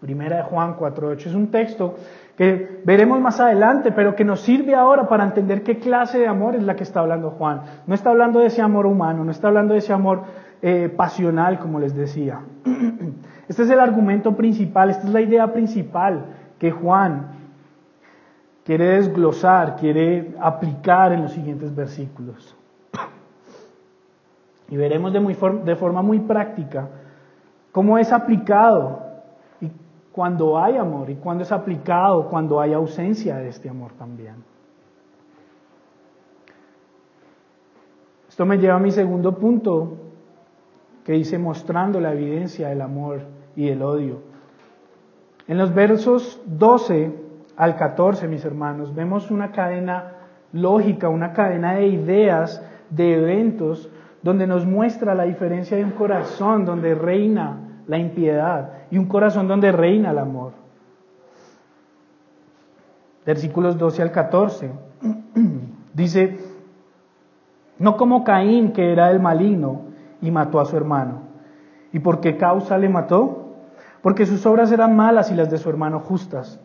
Primera 0.00 0.38
de 0.38 0.42
Juan 0.44 0.74
4.8 0.78 1.26
es 1.26 1.34
un 1.34 1.50
texto 1.50 1.96
que 2.38 2.80
veremos 2.86 3.20
más 3.20 3.40
adelante, 3.40 3.92
pero 3.92 4.16
que 4.16 4.24
nos 4.24 4.40
sirve 4.40 4.74
ahora 4.74 5.06
para 5.06 5.24
entender 5.24 5.62
qué 5.62 5.78
clase 5.78 6.18
de 6.18 6.28
amor 6.28 6.56
es 6.56 6.62
la 6.62 6.76
que 6.76 6.84
está 6.84 7.00
hablando 7.00 7.32
Juan. 7.32 7.60
No 7.86 7.94
está 7.94 8.08
hablando 8.08 8.40
de 8.40 8.46
ese 8.46 8.62
amor 8.62 8.86
humano, 8.86 9.22
no 9.22 9.30
está 9.30 9.48
hablando 9.48 9.74
de 9.74 9.80
ese 9.80 9.92
amor 9.92 10.22
eh, 10.62 10.90
pasional, 10.96 11.58
como 11.58 11.78
les 11.78 11.94
decía. 11.94 12.40
Este 13.48 13.62
es 13.62 13.70
el 13.70 13.80
argumento 13.80 14.36
principal, 14.36 14.90
esta 14.90 15.06
es 15.06 15.12
la 15.12 15.20
idea 15.20 15.52
principal 15.52 16.24
que 16.58 16.70
Juan 16.70 17.32
quiere 18.64 18.96
desglosar, 18.96 19.76
quiere 19.76 20.34
aplicar 20.40 21.12
en 21.12 21.22
los 21.22 21.32
siguientes 21.32 21.74
versículos. 21.74 22.56
Y 24.68 24.76
veremos 24.76 25.12
de, 25.12 25.20
muy 25.20 25.36
de 25.64 25.76
forma 25.76 26.02
muy 26.02 26.20
práctica 26.20 26.88
cómo 27.72 27.98
es 27.98 28.12
aplicado 28.12 29.02
y 29.60 29.70
cuando 30.12 30.58
hay 30.58 30.76
amor 30.76 31.10
y 31.10 31.16
cuando 31.16 31.42
es 31.42 31.52
aplicado 31.52 32.28
cuando 32.28 32.60
hay 32.60 32.72
ausencia 32.72 33.36
de 33.36 33.48
este 33.48 33.68
amor 33.68 33.92
también. 33.92 34.36
Esto 38.28 38.46
me 38.46 38.56
lleva 38.56 38.76
a 38.76 38.78
mi 38.78 38.90
segundo 38.90 39.36
punto, 39.36 39.98
que 41.04 41.12
dice 41.12 41.38
mostrando 41.38 42.00
la 42.00 42.12
evidencia 42.12 42.68
del 42.68 42.80
amor 42.80 43.22
y 43.56 43.68
el 43.68 43.82
odio. 43.82 44.20
En 45.48 45.58
los 45.58 45.74
versos 45.74 46.40
12 46.46 47.12
al 47.56 47.76
14, 47.76 48.28
mis 48.28 48.44
hermanos, 48.44 48.94
vemos 48.94 49.30
una 49.30 49.50
cadena 49.52 50.12
lógica, 50.52 51.08
una 51.08 51.32
cadena 51.32 51.74
de 51.74 51.88
ideas, 51.88 52.64
de 52.90 53.14
eventos, 53.14 53.90
donde 54.22 54.46
nos 54.46 54.64
muestra 54.64 55.14
la 55.14 55.24
diferencia 55.24 55.76
de 55.76 55.84
un 55.84 55.90
corazón 55.90 56.64
donde 56.64 56.94
reina 56.94 57.58
la 57.86 57.98
impiedad 57.98 58.72
y 58.90 58.98
un 58.98 59.06
corazón 59.06 59.48
donde 59.48 59.72
reina 59.72 60.12
el 60.12 60.18
amor. 60.18 60.52
Versículos 63.26 63.76
12 63.78 64.02
al 64.02 64.12
14. 64.12 64.70
Dice, 65.94 66.38
no 67.78 67.96
como 67.96 68.22
Caín, 68.22 68.72
que 68.72 68.92
era 68.92 69.10
el 69.10 69.20
maligno, 69.20 69.91
y 70.22 70.30
mató 70.30 70.60
a 70.60 70.64
su 70.64 70.76
hermano. 70.76 71.20
¿Y 71.92 71.98
por 71.98 72.20
qué 72.20 72.38
causa 72.38 72.78
le 72.78 72.88
mató? 72.88 73.56
Porque 74.00 74.24
sus 74.24 74.46
obras 74.46 74.72
eran 74.72 74.96
malas 74.96 75.30
y 75.30 75.34
las 75.34 75.50
de 75.50 75.58
su 75.58 75.68
hermano 75.68 76.00
justas. 76.00 76.58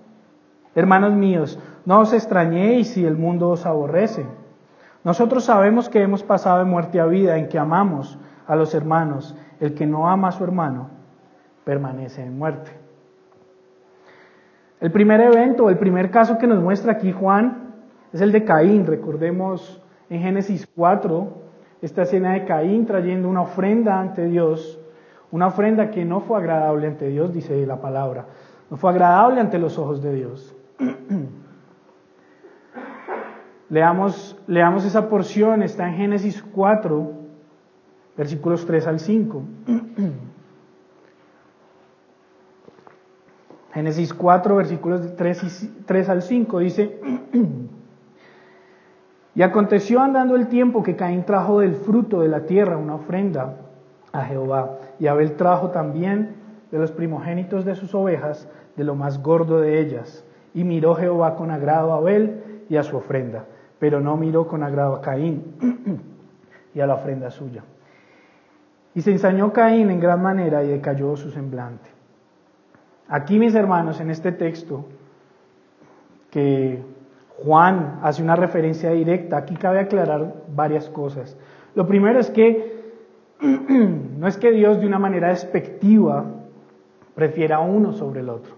Hermanos 0.73 1.13
míos, 1.13 1.59
no 1.85 1.99
os 1.99 2.13
extrañéis 2.13 2.89
si 2.89 3.05
el 3.05 3.17
mundo 3.17 3.49
os 3.49 3.65
aborrece. 3.65 4.25
Nosotros 5.03 5.43
sabemos 5.43 5.89
que 5.89 6.01
hemos 6.01 6.23
pasado 6.23 6.59
de 6.59 6.65
muerte 6.65 6.99
a 6.99 7.05
vida 7.05 7.37
en 7.37 7.49
que 7.49 7.59
amamos 7.59 8.17
a 8.47 8.55
los 8.55 8.73
hermanos. 8.73 9.35
El 9.59 9.73
que 9.73 9.85
no 9.85 10.07
ama 10.07 10.29
a 10.29 10.31
su 10.31 10.43
hermano 10.43 10.89
permanece 11.63 12.23
en 12.23 12.37
muerte. 12.37 12.71
El 14.79 14.91
primer 14.91 15.19
evento, 15.19 15.69
el 15.69 15.79
primer 15.79 16.11
caso 16.11 16.37
que 16.37 16.45
nos 16.45 16.61
muestra 16.61 16.93
aquí 16.93 17.11
Juan 17.11 17.73
es 18.13 18.21
el 18.21 18.31
de 18.31 18.45
Caín. 18.45 18.85
Recordemos 18.85 19.81
en 20.09 20.21
Génesis 20.21 20.67
4, 20.75 21.47
esta 21.81 22.03
escena 22.03 22.34
de 22.34 22.46
Caín 22.46 22.86
trayendo 22.86 23.29
una 23.29 23.41
ofrenda 23.41 24.00
ante 24.00 24.25
Dios, 24.25 24.79
una 25.31 25.48
ofrenda 25.48 25.91
que 25.91 26.05
no 26.05 26.22
fue 26.22 26.39
agradable 26.39 26.88
ante 26.88 27.07
Dios, 27.07 27.34
dice 27.34 27.65
la 27.65 27.81
palabra, 27.81 28.25
no 28.69 28.77
fue 28.77 28.91
agradable 28.91 29.41
ante 29.41 29.60
los 29.60 29.77
ojos 29.77 30.01
de 30.01 30.13
Dios. 30.13 30.55
leamos, 33.69 34.38
leamos 34.48 34.86
esa 34.86 35.10
porción, 35.10 35.62
está 35.62 35.88
en 35.88 35.96
Génesis 35.96 36.43
4, 36.53 37.12
versículos 38.15 38.65
3 38.65 38.88
al 38.88 39.00
5. 39.00 39.43
Génesis 43.74 44.13
4, 44.13 44.55
versículos 44.55 45.15
3, 45.15 45.69
3 45.86 46.10
al 46.10 46.22
5 46.24 46.60
dice, 46.60 47.00
Y 49.38 49.44
aconteció 49.44 50.01
andando 50.01 50.36
el 50.36 50.48
tiempo 50.48 50.82
que 50.82 50.96
Caín 50.96 51.24
trajo 51.24 51.60
del 51.60 51.75
fruto 51.75 52.22
de 52.22 52.27
la 52.27 52.48
tierra 52.48 52.75
una 52.75 52.96
ofrenda 52.96 53.53
a 54.12 54.24
Jehová. 54.24 54.79
Y 54.98 55.06
Abel 55.06 55.36
trajo 55.36 55.70
también 55.70 56.38
de 56.72 56.79
los 56.79 56.91
primogénitos 56.91 57.63
de 57.63 57.75
sus 57.75 57.94
ovejas, 57.94 58.50
de 58.75 58.84
lo 58.84 58.96
más 58.96 59.22
gordo 59.22 59.62
de 59.62 59.79
ellas. 59.79 60.25
Y 60.56 60.63
miró 60.63 60.96
Jehová 60.96 61.36
con 61.36 61.51
agrado 61.51 61.94
a 61.94 61.98
Abel 61.98 62.63
y 62.67 62.77
a 62.77 62.84
su 62.84 62.98
ofrenda, 62.98 63.46
pero 63.77 64.01
no 64.01 64.17
miró 64.17 64.48
con 64.48 64.63
agrado 64.63 64.96
a 64.96 65.01
Caín 65.01 65.44
y 66.74 66.79
a 66.79 66.88
la 66.88 66.96
ofrenda 66.96 67.29
suya. 67.29 67.63
Y 68.96 69.03
se 69.03 69.12
ensañó 69.12 69.53
Caín 69.53 69.91
en 69.91 70.00
gran 70.00 70.20
manera 70.20 70.63
y 70.63 70.70
decayó 70.70 71.15
su 71.15 71.29
semblante. 71.29 71.91
Aquí, 73.08 73.38
mis 73.38 73.53
hermanos, 73.53 74.00
en 74.00 74.10
este 74.10 74.32
texto, 74.32 74.86
que 76.32 76.97
Juan 77.44 78.00
hace 78.01 78.24
una 78.24 78.36
referencia 78.36 78.91
directa. 78.91 79.38
Aquí 79.38 79.56
cabe 79.56 79.79
aclarar 79.79 80.34
varias 80.53 80.89
cosas. 80.89 81.38
Lo 81.75 81.88
primero 81.88 82.20
es 82.20 82.29
que 82.32 82.77
no 83.41 84.27
es 84.27 84.38
que 84.38 84.51
Dios 84.51 84.79
de 84.79 84.88
una 84.88 84.98
manera 85.00 85.29
despectiva 85.29 86.25
prefiera 87.13 87.60
uno 87.60 87.94
sobre 87.94 88.22
el 88.22 88.29
otro, 88.29 88.56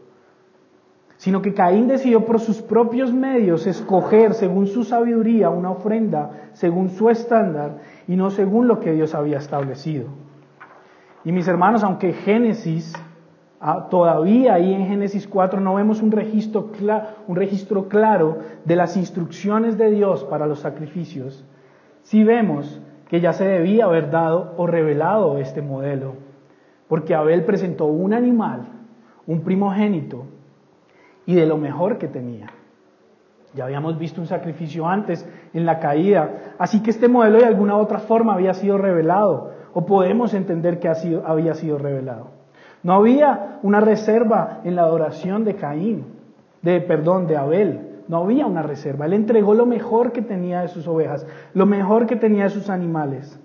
sino 1.17 1.41
que 1.41 1.53
Caín 1.53 1.88
decidió 1.88 2.25
por 2.25 2.39
sus 2.39 2.62
propios 2.62 3.13
medios 3.13 3.67
escoger 3.67 4.33
según 4.33 4.67
su 4.67 4.83
sabiduría 4.83 5.50
una 5.50 5.71
ofrenda, 5.71 6.50
según 6.53 6.89
su 6.89 7.09
estándar 7.09 7.79
y 8.07 8.15
no 8.15 8.29
según 8.29 8.67
lo 8.67 8.79
que 8.79 8.93
Dios 8.93 9.15
había 9.15 9.38
establecido. 9.38 10.07
Y 11.25 11.33
mis 11.33 11.48
hermanos, 11.48 11.83
aunque 11.83 12.13
Génesis, 12.13 12.93
todavía 13.89 14.53
ahí 14.53 14.73
en 14.73 14.87
Génesis 14.87 15.27
4 15.27 15.59
no 15.59 15.75
vemos 15.75 16.01
un 16.01 16.11
registro, 16.11 16.71
un 17.27 17.35
registro 17.35 17.89
claro 17.89 18.37
de 18.63 18.75
las 18.75 18.95
instrucciones 18.95 19.77
de 19.77 19.91
Dios 19.91 20.23
para 20.23 20.47
los 20.47 20.59
sacrificios, 20.59 21.45
sí 22.03 22.23
vemos 22.23 22.81
que 23.09 23.19
ya 23.19 23.33
se 23.33 23.45
debía 23.45 23.85
haber 23.85 24.11
dado 24.11 24.53
o 24.57 24.65
revelado 24.67 25.39
este 25.39 25.61
modelo, 25.61 26.13
porque 26.87 27.15
Abel 27.15 27.43
presentó 27.43 27.85
un 27.85 28.13
animal, 28.13 28.61
un 29.27 29.41
primogénito, 29.41 30.25
y 31.25 31.35
de 31.35 31.45
lo 31.45 31.57
mejor 31.57 31.97
que 31.97 32.07
tenía. 32.07 32.51
Ya 33.53 33.65
habíamos 33.65 33.97
visto 33.97 34.21
un 34.21 34.27
sacrificio 34.27 34.87
antes 34.87 35.27
en 35.53 35.65
la 35.65 35.79
caída, 35.79 36.55
así 36.59 36.81
que 36.81 36.91
este 36.91 37.07
modelo 37.07 37.39
de 37.39 37.45
alguna 37.45 37.77
otra 37.77 37.99
forma 37.99 38.35
había 38.35 38.53
sido 38.53 38.77
revelado, 38.77 39.51
o 39.73 39.85
podemos 39.85 40.33
entender 40.33 40.79
que 40.79 40.87
había 40.87 41.53
sido 41.55 41.77
revelado. 41.77 42.38
No 42.83 42.93
había 42.93 43.59
una 43.62 43.79
reserva 43.81 44.62
en 44.63 44.75
la 44.75 44.83
adoración 44.83 45.43
de 45.43 45.55
Caín, 45.55 46.05
de 46.62 46.81
perdón, 46.81 47.27
de 47.27 47.38
Abel. 47.38 48.03
No 48.07 48.17
había 48.24 48.45
una 48.45 48.63
reserva. 48.63 49.05
Él 49.05 49.13
entregó 49.13 49.53
lo 49.53 49.65
mejor 49.65 50.12
que 50.12 50.21
tenía 50.21 50.62
de 50.62 50.69
sus 50.69 50.88
ovejas, 50.88 51.27
lo 51.53 51.65
mejor 51.65 52.07
que 52.07 52.15
tenía 52.15 52.45
de 52.45 52.50
sus 52.50 52.69
animales. 52.69 53.39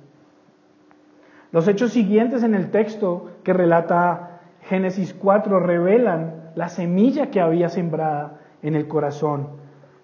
Los 1.52 1.68
hechos 1.68 1.92
siguientes 1.92 2.42
en 2.42 2.54
el 2.54 2.70
texto 2.70 3.30
que 3.44 3.52
relata 3.52 4.40
Génesis 4.62 5.14
4 5.14 5.60
revelan 5.60 6.50
la 6.54 6.68
semilla 6.68 7.30
que 7.30 7.40
había 7.40 7.68
sembrada 7.68 8.40
en 8.62 8.74
el 8.74 8.88
corazón. 8.88 9.48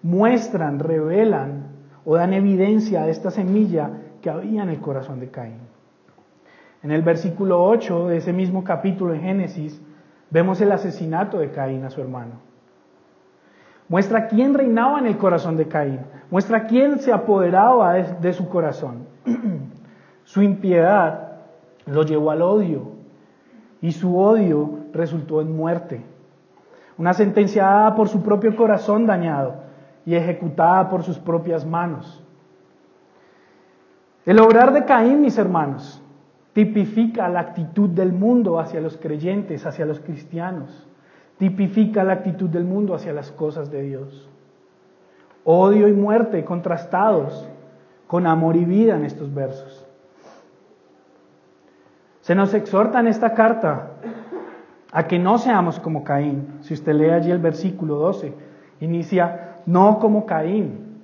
Muestran, 0.03 0.79
revelan 0.79 1.71
o 2.05 2.15
dan 2.15 2.33
evidencia 2.33 3.03
de 3.03 3.11
esta 3.11 3.31
semilla 3.31 3.89
que 4.21 4.29
había 4.29 4.63
en 4.63 4.69
el 4.69 4.79
corazón 4.79 5.19
de 5.19 5.29
Caín. 5.29 5.70
En 6.83 6.91
el 6.91 7.03
versículo 7.03 7.63
8 7.63 8.07
de 8.07 8.17
ese 8.17 8.33
mismo 8.33 8.63
capítulo 8.63 9.13
de 9.13 9.19
Génesis 9.19 9.79
vemos 10.29 10.59
el 10.61 10.71
asesinato 10.71 11.37
de 11.37 11.51
Caín 11.51 11.83
a 11.85 11.91
su 11.91 12.01
hermano. 12.01 12.33
Muestra 13.87 14.27
quién 14.27 14.53
reinaba 14.53 14.99
en 14.99 15.05
el 15.05 15.17
corazón 15.17 15.57
de 15.57 15.67
Caín. 15.67 15.99
Muestra 16.31 16.65
quién 16.65 16.99
se 16.99 17.11
apoderaba 17.11 17.93
de, 17.93 18.33
su 18.33 18.47
corazón. 18.47 19.05
su 20.23 20.41
impiedad 20.41 21.33
lo 21.85 22.03
llevó 22.03 22.31
al 22.31 22.41
odio 22.41 22.93
y 23.81 23.91
su 23.91 24.17
odio 24.17 24.79
resultó 24.93 25.41
en 25.41 25.55
muerte. 25.55 26.01
Una 26.97 27.13
sentencia 27.13 27.63
dada 27.65 27.95
por 27.95 28.07
su 28.07 28.23
propio 28.23 28.55
corazón 28.55 29.05
dañado 29.05 29.55
y 30.05 30.15
ejecutada 30.15 30.89
por 30.89 31.03
sus 31.03 31.19
propias 31.19 31.65
manos. 31.65 32.23
El 34.25 34.39
obrar 34.39 34.71
de 34.71 34.85
Caín, 34.85 35.21
mis 35.21 35.37
hermanos, 35.37 36.01
tipifica 36.53 37.27
la 37.29 37.39
actitud 37.39 37.89
del 37.89 38.11
mundo 38.11 38.59
hacia 38.59 38.81
los 38.81 38.97
creyentes, 38.97 39.65
hacia 39.65 39.85
los 39.85 39.99
cristianos 39.99 40.87
tipifica 41.41 42.03
la 42.03 42.13
actitud 42.13 42.47
del 42.49 42.65
mundo 42.65 42.93
hacia 42.93 43.13
las 43.13 43.31
cosas 43.31 43.71
de 43.71 43.81
Dios. 43.81 44.29
Odio 45.43 45.87
y 45.87 45.91
muerte 45.91 46.45
contrastados 46.45 47.49
con 48.05 48.27
amor 48.27 48.55
y 48.55 48.63
vida 48.63 48.95
en 48.95 49.05
estos 49.05 49.33
versos. 49.33 49.87
Se 52.19 52.35
nos 52.35 52.53
exhorta 52.53 52.99
en 52.99 53.07
esta 53.07 53.33
carta 53.33 53.87
a 54.91 55.07
que 55.07 55.17
no 55.17 55.39
seamos 55.39 55.79
como 55.79 56.03
Caín. 56.03 56.59
Si 56.61 56.75
usted 56.75 56.93
lee 56.93 57.09
allí 57.09 57.31
el 57.31 57.39
versículo 57.39 57.95
12, 57.95 58.35
inicia 58.79 59.61
no 59.65 59.97
como 59.97 60.27
Caín. 60.27 61.01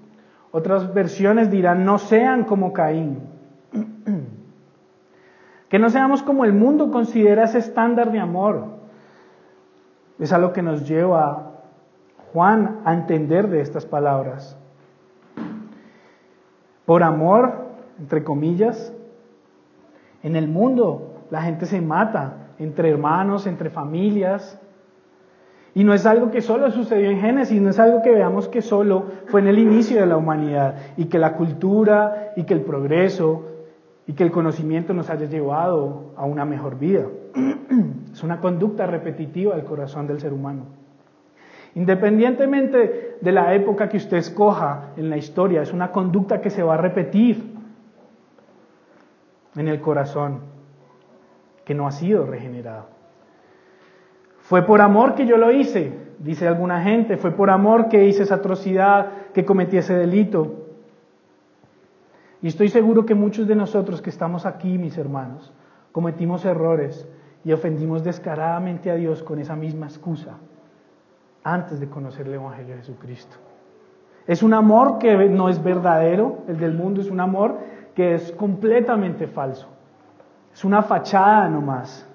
Otras 0.51 0.93
versiones 0.93 1.49
dirán 1.49 1.83
no 1.83 1.97
sean 1.97 2.43
como 2.43 2.73
Caín. 2.73 3.21
Que 5.69 5.79
no 5.79 5.89
seamos 5.89 6.23
como 6.23 6.45
el 6.45 6.53
mundo 6.53 6.91
considera 6.91 7.43
ese 7.43 7.59
estándar 7.59 8.11
de 8.11 8.19
amor. 8.19 8.65
Es 10.19 10.31
algo 10.31 10.53
que 10.53 10.61
nos 10.61 10.87
lleva 10.87 11.51
Juan 12.33 12.81
a 12.85 12.93
entender 12.93 13.49
de 13.49 13.61
estas 13.61 13.85
palabras. 13.85 14.57
Por 16.85 17.03
amor, 17.03 17.65
entre 17.99 18.23
comillas, 18.23 18.93
en 20.23 20.35
el 20.35 20.47
mundo 20.47 21.25
la 21.29 21.41
gente 21.41 21.65
se 21.65 21.81
mata 21.81 22.47
entre 22.59 22.89
hermanos, 22.89 23.47
entre 23.47 23.69
familias. 23.69 24.59
Y 25.75 25.83
no 25.83 25.93
es 25.93 26.05
algo 26.05 26.31
que 26.31 26.41
solo 26.41 26.71
sucedió 26.71 27.09
en 27.09 27.19
Génesis, 27.19 27.61
no 27.61 27.69
es 27.69 27.79
algo 27.79 28.01
que 28.01 28.11
veamos 28.11 28.47
que 28.47 28.61
solo 28.61 29.05
fue 29.27 29.41
en 29.41 29.47
el 29.47 29.59
inicio 29.59 29.99
de 29.99 30.07
la 30.07 30.17
humanidad 30.17 30.75
y 30.95 31.05
que 31.05 31.19
la 31.19 31.33
cultura 31.33 32.33
y 32.35 32.45
que 32.45 32.55
el 32.55 32.61
progreso 32.61 33.56
y 34.07 34.13
que 34.13 34.23
el 34.23 34.31
conocimiento 34.31 34.93
nos 34.93 35.09
haya 35.09 35.25
llevado 35.25 36.13
a 36.15 36.25
una 36.25 36.45
mejor 36.45 36.79
vida. 36.79 37.05
Es 38.11 38.23
una 38.23 38.39
conducta 38.39 38.87
repetitiva 38.87 39.55
del 39.55 39.65
corazón 39.65 40.07
del 40.07 40.19
ser 40.19 40.33
humano. 40.33 40.63
Independientemente 41.75 43.17
de 43.21 43.31
la 43.31 43.53
época 43.53 43.89
que 43.89 43.97
usted 43.97 44.17
escoja 44.17 44.93
en 44.97 45.11
la 45.11 45.17
historia, 45.17 45.61
es 45.61 45.71
una 45.71 45.91
conducta 45.91 46.41
que 46.41 46.49
se 46.49 46.63
va 46.63 46.73
a 46.73 46.77
repetir 46.77 47.53
en 49.55 49.67
el 49.67 49.81
corazón, 49.81 50.39
que 51.65 51.75
no 51.75 51.85
ha 51.85 51.91
sido 51.91 52.25
regenerado. 52.25 52.87
Fue 54.39 54.63
por 54.63 54.81
amor 54.81 55.13
que 55.13 55.27
yo 55.27 55.37
lo 55.37 55.51
hice, 55.51 55.91
dice 56.19 56.47
alguna 56.47 56.81
gente, 56.81 57.17
fue 57.17 57.31
por 57.31 57.49
amor 57.49 57.89
que 57.89 58.05
hice 58.05 58.23
esa 58.23 58.35
atrocidad, 58.35 59.11
que 59.33 59.45
cometí 59.45 59.77
ese 59.77 59.93
delito. 59.93 60.66
Y 62.41 62.47
estoy 62.47 62.69
seguro 62.69 63.05
que 63.05 63.15
muchos 63.15 63.47
de 63.47 63.55
nosotros 63.55 64.01
que 64.01 64.09
estamos 64.09 64.45
aquí, 64.45 64.77
mis 64.77 64.97
hermanos, 64.97 65.51
cometimos 65.91 66.45
errores 66.45 67.07
y 67.43 67.51
ofendimos 67.51 68.03
descaradamente 68.03 68.91
a 68.91 68.95
Dios 68.95 69.23
con 69.23 69.39
esa 69.39 69.55
misma 69.55 69.87
excusa 69.87 70.37
antes 71.43 71.79
de 71.79 71.87
conocer 71.89 72.27
el 72.27 72.35
Evangelio 72.35 72.75
de 72.75 72.81
Jesucristo. 72.81 73.37
Es 74.27 74.43
un 74.43 74.53
amor 74.53 74.99
que 74.99 75.15
no 75.29 75.47
es 75.47 75.63
verdadero, 75.63 76.39
el 76.47 76.59
del 76.59 76.73
mundo 76.73 77.01
es 77.01 77.09
un 77.09 77.21
amor 77.21 77.57
que 77.95 78.13
es 78.13 78.31
completamente 78.33 79.27
falso. 79.27 79.67
Es 80.53 80.65
una 80.65 80.83
fachada 80.83 81.47
nomás, 81.47 82.05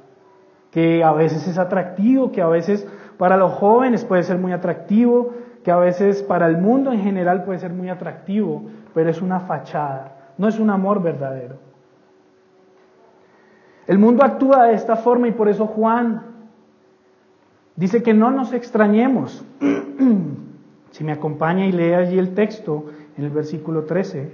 que 0.70 1.02
a 1.02 1.12
veces 1.12 1.48
es 1.48 1.58
atractivo, 1.58 2.30
que 2.30 2.42
a 2.42 2.48
veces 2.48 2.86
para 3.16 3.36
los 3.36 3.52
jóvenes 3.52 4.04
puede 4.04 4.22
ser 4.22 4.38
muy 4.38 4.52
atractivo, 4.52 5.32
que 5.64 5.70
a 5.70 5.76
veces 5.76 6.22
para 6.22 6.46
el 6.46 6.58
mundo 6.58 6.92
en 6.92 7.00
general 7.00 7.44
puede 7.44 7.58
ser 7.58 7.72
muy 7.72 7.88
atractivo, 7.88 8.64
pero 8.94 9.10
es 9.10 9.22
una 9.22 9.40
fachada, 9.40 10.32
no 10.38 10.48
es 10.48 10.58
un 10.58 10.70
amor 10.70 11.02
verdadero. 11.02 11.56
El 13.86 13.98
mundo 13.98 14.24
actúa 14.24 14.64
de 14.64 14.74
esta 14.74 14.96
forma 14.96 15.28
y 15.28 15.32
por 15.32 15.48
eso 15.48 15.66
Juan 15.66 16.22
dice 17.76 18.02
que 18.02 18.14
no 18.14 18.30
nos 18.30 18.52
extrañemos. 18.52 19.44
si 20.92 21.04
me 21.04 21.12
acompaña 21.12 21.66
y 21.66 21.72
lee 21.72 21.94
allí 21.94 22.18
el 22.18 22.34
texto 22.34 22.86
en 23.16 23.24
el 23.24 23.30
versículo 23.30 23.84
13, 23.84 24.30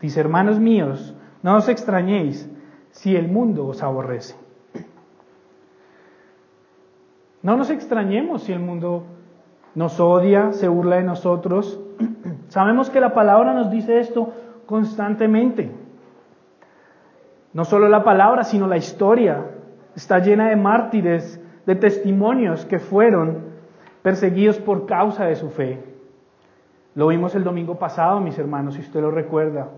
dice, 0.00 0.20
hermanos 0.20 0.58
míos, 0.58 1.14
no 1.42 1.56
os 1.56 1.68
extrañéis 1.68 2.48
si 2.90 3.16
el 3.16 3.28
mundo 3.28 3.66
os 3.66 3.82
aborrece. 3.82 4.34
No 7.42 7.58
nos 7.58 7.68
extrañemos 7.68 8.44
si 8.44 8.52
el 8.52 8.60
mundo 8.60 9.04
nos 9.74 10.00
odia, 10.00 10.52
se 10.52 10.66
burla 10.66 10.96
de 10.96 11.02
nosotros. 11.02 11.78
Sabemos 12.54 12.88
que 12.88 13.00
la 13.00 13.12
palabra 13.12 13.52
nos 13.52 13.68
dice 13.68 13.98
esto 13.98 14.32
constantemente. 14.66 15.72
No 17.52 17.64
solo 17.64 17.88
la 17.88 18.04
palabra, 18.04 18.44
sino 18.44 18.68
la 18.68 18.76
historia 18.76 19.44
está 19.96 20.20
llena 20.20 20.50
de 20.50 20.54
mártires, 20.54 21.40
de 21.66 21.74
testimonios 21.74 22.64
que 22.64 22.78
fueron 22.78 23.40
perseguidos 24.02 24.60
por 24.60 24.86
causa 24.86 25.24
de 25.24 25.34
su 25.34 25.50
fe. 25.50 25.82
Lo 26.94 27.08
vimos 27.08 27.34
el 27.34 27.42
domingo 27.42 27.76
pasado, 27.76 28.20
mis 28.20 28.38
hermanos, 28.38 28.74
si 28.74 28.82
usted 28.82 29.00
lo 29.00 29.10
recuerda. 29.10 29.70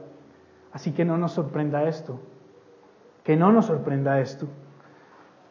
Así 0.71 0.93
que 0.93 1.07
no 1.07 1.17
nos 1.17 1.33
sorprenda 1.33 1.85
esto. 1.85 2.21
Que 3.25 3.37
no 3.37 3.53
nos 3.53 3.65
sorprenda 3.65 4.21
esto. 4.21 4.49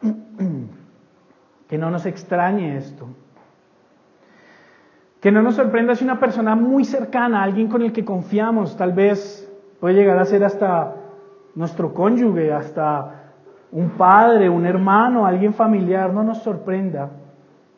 Que 1.66 1.76
no 1.76 1.90
nos 1.90 2.06
extrañe 2.06 2.76
esto. 2.76 3.08
Que 5.20 5.32
no 5.32 5.42
nos 5.42 5.56
sorprenda 5.56 5.94
si 5.94 6.04
una 6.04 6.20
persona 6.20 6.54
muy 6.54 6.84
cercana, 6.84 7.42
alguien 7.42 7.68
con 7.68 7.82
el 7.82 7.92
que 7.92 8.04
confiamos, 8.04 8.76
tal 8.76 8.92
vez 8.92 9.50
puede 9.80 9.94
llegar 9.94 10.18
a 10.18 10.24
ser 10.24 10.44
hasta 10.44 10.94
nuestro 11.54 11.94
cónyuge, 11.94 12.52
hasta 12.52 13.32
un 13.72 13.90
padre, 13.90 14.48
un 14.48 14.66
hermano, 14.66 15.26
alguien 15.26 15.54
familiar, 15.54 16.12
no 16.12 16.22
nos 16.22 16.42
sorprenda 16.42 17.10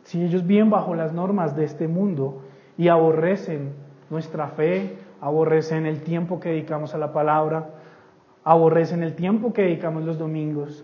si 0.09 0.24
ellos 0.24 0.46
viven 0.46 0.70
bajo 0.70 0.94
las 0.94 1.12
normas 1.12 1.55
de 1.55 1.64
este 1.64 1.87
mundo 1.87 2.42
y 2.79 2.88
aborrecen 2.88 3.74
nuestra 4.09 4.48
fe, 4.48 4.96
aborrecen 5.20 5.85
el 5.85 6.01
tiempo 6.01 6.40
que 6.40 6.48
dedicamos 6.48 6.94
a 6.94 6.98
la 6.98 7.12
palabra, 7.12 7.70
aborrecen 8.42 9.03
el 9.03 9.14
tiempo 9.14 9.53
que 9.53 9.62
dedicamos 9.62 10.05
los 10.05 10.18
domingos. 10.18 10.83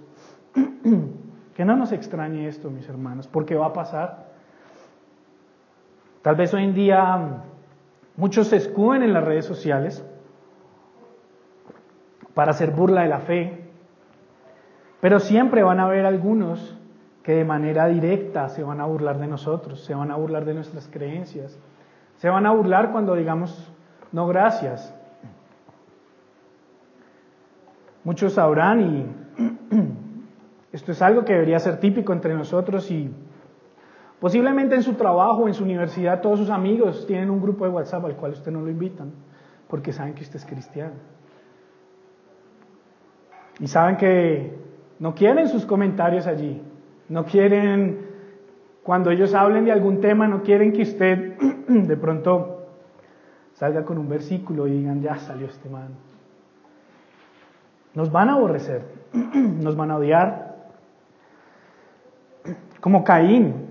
que 1.54 1.64
no 1.64 1.74
nos 1.74 1.92
extrañe 1.92 2.48
esto, 2.48 2.70
mis 2.70 2.86
hermanos, 2.86 3.26
porque 3.26 3.54
va 3.54 3.66
a 3.66 3.72
pasar. 3.72 4.33
Tal 6.24 6.36
vez 6.36 6.54
hoy 6.54 6.64
en 6.64 6.72
día 6.72 7.42
muchos 8.16 8.46
se 8.46 8.56
escuden 8.56 9.02
en 9.02 9.12
las 9.12 9.22
redes 9.22 9.44
sociales 9.44 10.02
para 12.32 12.52
hacer 12.52 12.70
burla 12.70 13.02
de 13.02 13.08
la 13.08 13.18
fe, 13.18 13.68
pero 15.02 15.20
siempre 15.20 15.62
van 15.62 15.80
a 15.80 15.84
haber 15.84 16.06
algunos 16.06 16.78
que 17.22 17.32
de 17.32 17.44
manera 17.44 17.88
directa 17.88 18.48
se 18.48 18.62
van 18.62 18.80
a 18.80 18.86
burlar 18.86 19.18
de 19.18 19.26
nosotros, 19.26 19.84
se 19.84 19.94
van 19.94 20.10
a 20.10 20.16
burlar 20.16 20.46
de 20.46 20.54
nuestras 20.54 20.88
creencias, 20.88 21.60
se 22.16 22.30
van 22.30 22.46
a 22.46 22.52
burlar 22.52 22.90
cuando 22.90 23.14
digamos 23.16 23.70
no 24.10 24.26
gracias. 24.26 24.98
Muchos 28.02 28.32
sabrán 28.32 28.80
y 28.80 29.06
esto 30.72 30.92
es 30.92 31.02
algo 31.02 31.26
que 31.26 31.34
debería 31.34 31.58
ser 31.58 31.80
típico 31.80 32.14
entre 32.14 32.32
nosotros 32.32 32.90
y 32.90 33.14
posiblemente 34.20 34.74
en 34.74 34.82
su 34.82 34.94
trabajo, 34.94 35.46
en 35.46 35.54
su 35.54 35.64
universidad, 35.64 36.20
todos 36.20 36.38
sus 36.38 36.50
amigos 36.50 37.06
tienen 37.06 37.30
un 37.30 37.40
grupo 37.40 37.64
de 37.64 37.70
WhatsApp 37.70 38.04
al 38.04 38.16
cual 38.16 38.32
usted 38.32 38.52
no 38.52 38.60
lo 38.60 38.70
invitan 38.70 39.12
porque 39.68 39.92
saben 39.92 40.14
que 40.14 40.22
usted 40.22 40.36
es 40.36 40.44
cristiano. 40.44 40.94
Y 43.60 43.66
saben 43.66 43.96
que 43.96 44.56
no 44.98 45.14
quieren 45.14 45.48
sus 45.48 45.64
comentarios 45.64 46.26
allí, 46.26 46.62
no 47.08 47.24
quieren, 47.24 48.06
cuando 48.82 49.10
ellos 49.10 49.34
hablen 49.34 49.64
de 49.64 49.72
algún 49.72 50.00
tema, 50.00 50.26
no 50.26 50.42
quieren 50.42 50.72
que 50.72 50.82
usted 50.82 51.38
de 51.68 51.96
pronto 51.96 52.66
salga 53.54 53.84
con 53.84 53.98
un 53.98 54.08
versículo 54.08 54.66
y 54.66 54.72
digan, 54.72 55.00
ya 55.00 55.16
salió 55.16 55.46
este 55.46 55.68
man. 55.68 55.94
Nos 57.94 58.10
van 58.10 58.28
a 58.28 58.34
aborrecer, 58.34 58.82
nos 59.12 59.76
van 59.76 59.90
a 59.90 59.96
odiar. 59.96 60.54
Como 62.80 63.04
Caín, 63.04 63.63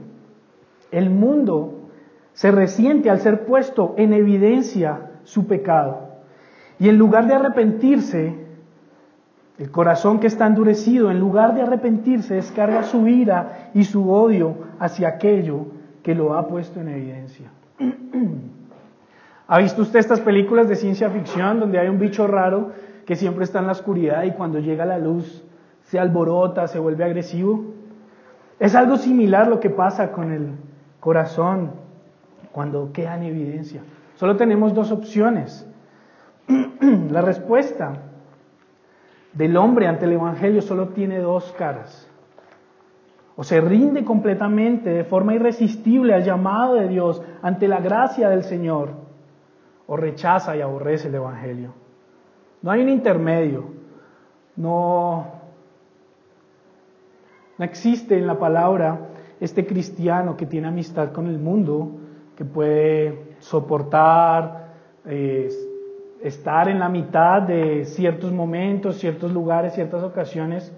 el 0.94 1.10
mundo 1.10 1.90
se 2.34 2.52
resiente 2.52 3.10
al 3.10 3.20
ser 3.20 3.46
puesto 3.46 3.94
en 3.98 4.14
evidencia 4.14 5.12
su 5.24 5.48
pecado. 5.48 6.10
Y 6.80 6.90
en 6.90 6.98
lugar 6.98 7.28
de 7.28 7.36
arrepentirse, 7.36 8.36
el 9.58 9.72
corazón 9.72 10.20
que 10.20 10.28
está 10.28 10.48
endurecido, 10.48 11.12
en 11.12 11.20
lugar 11.20 11.54
de 11.54 11.62
arrepentirse, 11.62 12.36
descarga 12.36 12.84
su 12.84 13.08
ira 13.08 13.70
y 13.74 13.84
su 13.84 14.12
odio 14.12 14.56
hacia 14.80 15.10
aquello 15.10 15.68
que 16.02 16.16
lo 16.16 16.34
ha 16.34 16.48
puesto 16.48 16.82
en 16.82 16.90
evidencia. 16.90 17.52
¿Ha 19.48 19.60
visto 19.60 19.84
usted 19.84 20.00
estas 20.00 20.22
películas 20.22 20.68
de 20.68 20.76
ciencia 20.76 21.10
ficción 21.10 21.60
donde 21.60 21.78
hay 21.78 21.88
un 21.88 22.00
bicho 22.00 22.26
raro 22.28 22.72
que 23.06 23.16
siempre 23.16 23.44
está 23.44 23.60
en 23.60 23.68
la 23.68 23.74
oscuridad 23.74 24.24
y 24.24 24.32
cuando 24.32 24.60
llega 24.60 24.86
la 24.86 24.98
luz 24.98 25.44
se 25.84 26.00
alborota, 26.00 26.68
se 26.68 26.80
vuelve 26.80 27.04
agresivo? 27.04 27.64
Es 28.60 28.74
algo 28.74 28.98
similar 28.98 29.48
lo 29.48 29.60
que 29.60 29.70
pasa 29.70 30.12
con 30.12 30.32
el 30.32 30.48
corazón 31.04 31.72
cuando 32.54 32.94
queda 32.94 33.18
en 33.18 33.24
evidencia. 33.24 33.82
Solo 34.16 34.38
tenemos 34.38 34.74
dos 34.74 34.90
opciones. 34.90 35.70
la 37.10 37.22
respuesta 37.22 37.92
del 39.34 39.58
hombre 39.58 39.88
ante 39.88 40.06
el 40.06 40.14
Evangelio 40.14 40.62
solo 40.62 40.90
tiene 40.90 41.20
dos 41.20 41.54
caras. 41.58 42.10
O 43.36 43.44
se 43.44 43.60
rinde 43.60 44.06
completamente 44.06 44.92
de 44.92 45.04
forma 45.04 45.34
irresistible 45.34 46.14
al 46.14 46.24
llamado 46.24 46.76
de 46.76 46.88
Dios 46.88 47.22
ante 47.42 47.68
la 47.68 47.82
gracia 47.82 48.30
del 48.30 48.44
Señor, 48.44 48.92
o 49.88 49.98
rechaza 49.98 50.56
y 50.56 50.62
aborrece 50.62 51.10
el 51.10 51.16
Evangelio. 51.16 51.74
No 52.62 52.72
hay 52.72 52.82
un 52.82 52.88
intermedio. 52.88 53.66
No, 54.56 55.26
no 57.58 57.66
existe 57.66 58.18
en 58.18 58.26
la 58.26 58.40
palabra 58.40 59.10
este 59.44 59.66
cristiano 59.66 60.38
que 60.38 60.46
tiene 60.46 60.70
amistad 60.70 61.12
con 61.12 61.28
el 61.28 61.38
mundo, 61.38 61.92
que 62.38 62.46
puede 62.46 63.36
soportar, 63.40 64.74
estar 66.22 66.70
en 66.70 66.80
la 66.80 66.88
mitad 66.88 67.42
de 67.42 67.84
ciertos 67.84 68.32
momentos, 68.32 69.00
ciertos 69.00 69.34
lugares, 69.34 69.74
ciertas 69.74 70.02
ocasiones, 70.02 70.74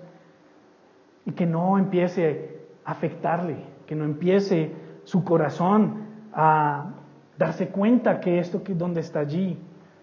y 1.27 1.33
que 1.33 1.45
no 1.45 1.77
empiece 1.77 2.57
a 2.83 2.93
afectarle, 2.93 3.57
que 3.85 3.93
no 3.93 4.03
empiece 4.03 4.71
su 5.03 5.23
corazón 5.23 5.97
a 6.33 6.91
darse 7.37 7.67
cuenta 7.67 8.19
que 8.19 8.39
esto 8.39 8.63
que 8.63 8.73
donde 8.73 9.01
está 9.01 9.19
allí 9.19 9.59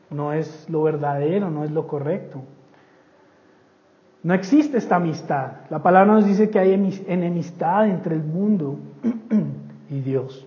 no 0.08 0.32
es 0.32 0.70
lo 0.70 0.84
verdadero, 0.84 1.50
no 1.50 1.64
es 1.64 1.72
lo 1.72 1.88
correcto. 1.88 2.44
No 4.22 4.34
existe 4.34 4.78
esta 4.78 4.96
amistad. 4.96 5.52
La 5.68 5.82
palabra 5.82 6.14
nos 6.14 6.24
dice 6.24 6.48
que 6.48 6.58
hay 6.58 6.72
enemistad 6.72 7.88
entre 7.88 8.14
el 8.14 8.22
mundo 8.22 8.78
y 9.90 10.00
Dios. 10.00 10.46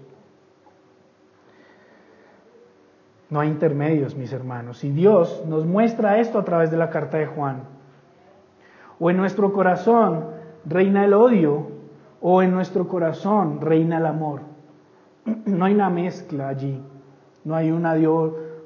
No 3.29 3.41
hay 3.41 3.49
intermedios, 3.49 4.15
mis 4.15 4.31
hermanos. 4.31 4.83
Y 4.83 4.91
Dios 4.91 5.43
nos 5.47 5.65
muestra 5.65 6.19
esto 6.19 6.39
a 6.39 6.45
través 6.45 6.71
de 6.71 6.77
la 6.77 6.89
carta 6.89 7.17
de 7.17 7.25
Juan. 7.25 7.63
O 8.97 9.09
en 9.09 9.17
nuestro 9.17 9.51
corazón 9.51 10.27
reina 10.63 11.03
el 11.03 11.13
odio, 11.13 11.67
o 12.21 12.41
en 12.41 12.51
nuestro 12.51 12.87
corazón 12.87 13.59
reina 13.59 13.97
el 13.97 14.05
amor. 14.05 14.41
No 15.45 15.65
hay 15.65 15.73
una 15.73 15.89
mezcla 15.89 16.47
allí. 16.47 16.81
No 17.43 17.55
hay 17.55 17.71
un 17.71 17.85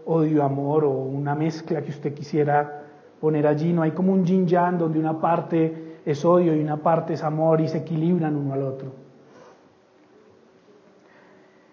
odio-amor 0.06 0.86
o 0.86 0.92
una 0.92 1.34
mezcla 1.34 1.82
que 1.82 1.90
usted 1.90 2.14
quisiera 2.14 2.79
poner 3.20 3.48
allí. 3.48 3.74
No 3.74 3.82
hay 3.82 3.92
como 3.92 4.14
un 4.14 4.26
yin-yang 4.26 4.78
donde 4.78 5.00
una 5.00 5.20
parte 5.20 6.00
es 6.06 6.24
odio 6.26 6.56
y 6.56 6.60
una 6.60 6.78
parte 6.78 7.14
es 7.14 7.24
amor 7.24 7.62
y 7.62 7.68
se 7.68 7.80
equilibran 7.80 8.36
uno 8.36 8.54
al 8.54 8.64
otro. 8.64 8.92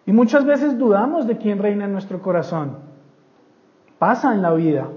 Y 0.07 0.13
muchas 0.13 0.45
veces 0.45 0.79
dudamos 0.79 1.27
de 1.27 1.37
quién 1.37 1.59
reina 1.59 1.85
en 1.85 1.93
nuestro 1.93 2.23
corazón. 2.23 2.79
Pasa 3.99 4.35
en 4.35 4.43
la 4.43 4.53
vida. 4.53 4.89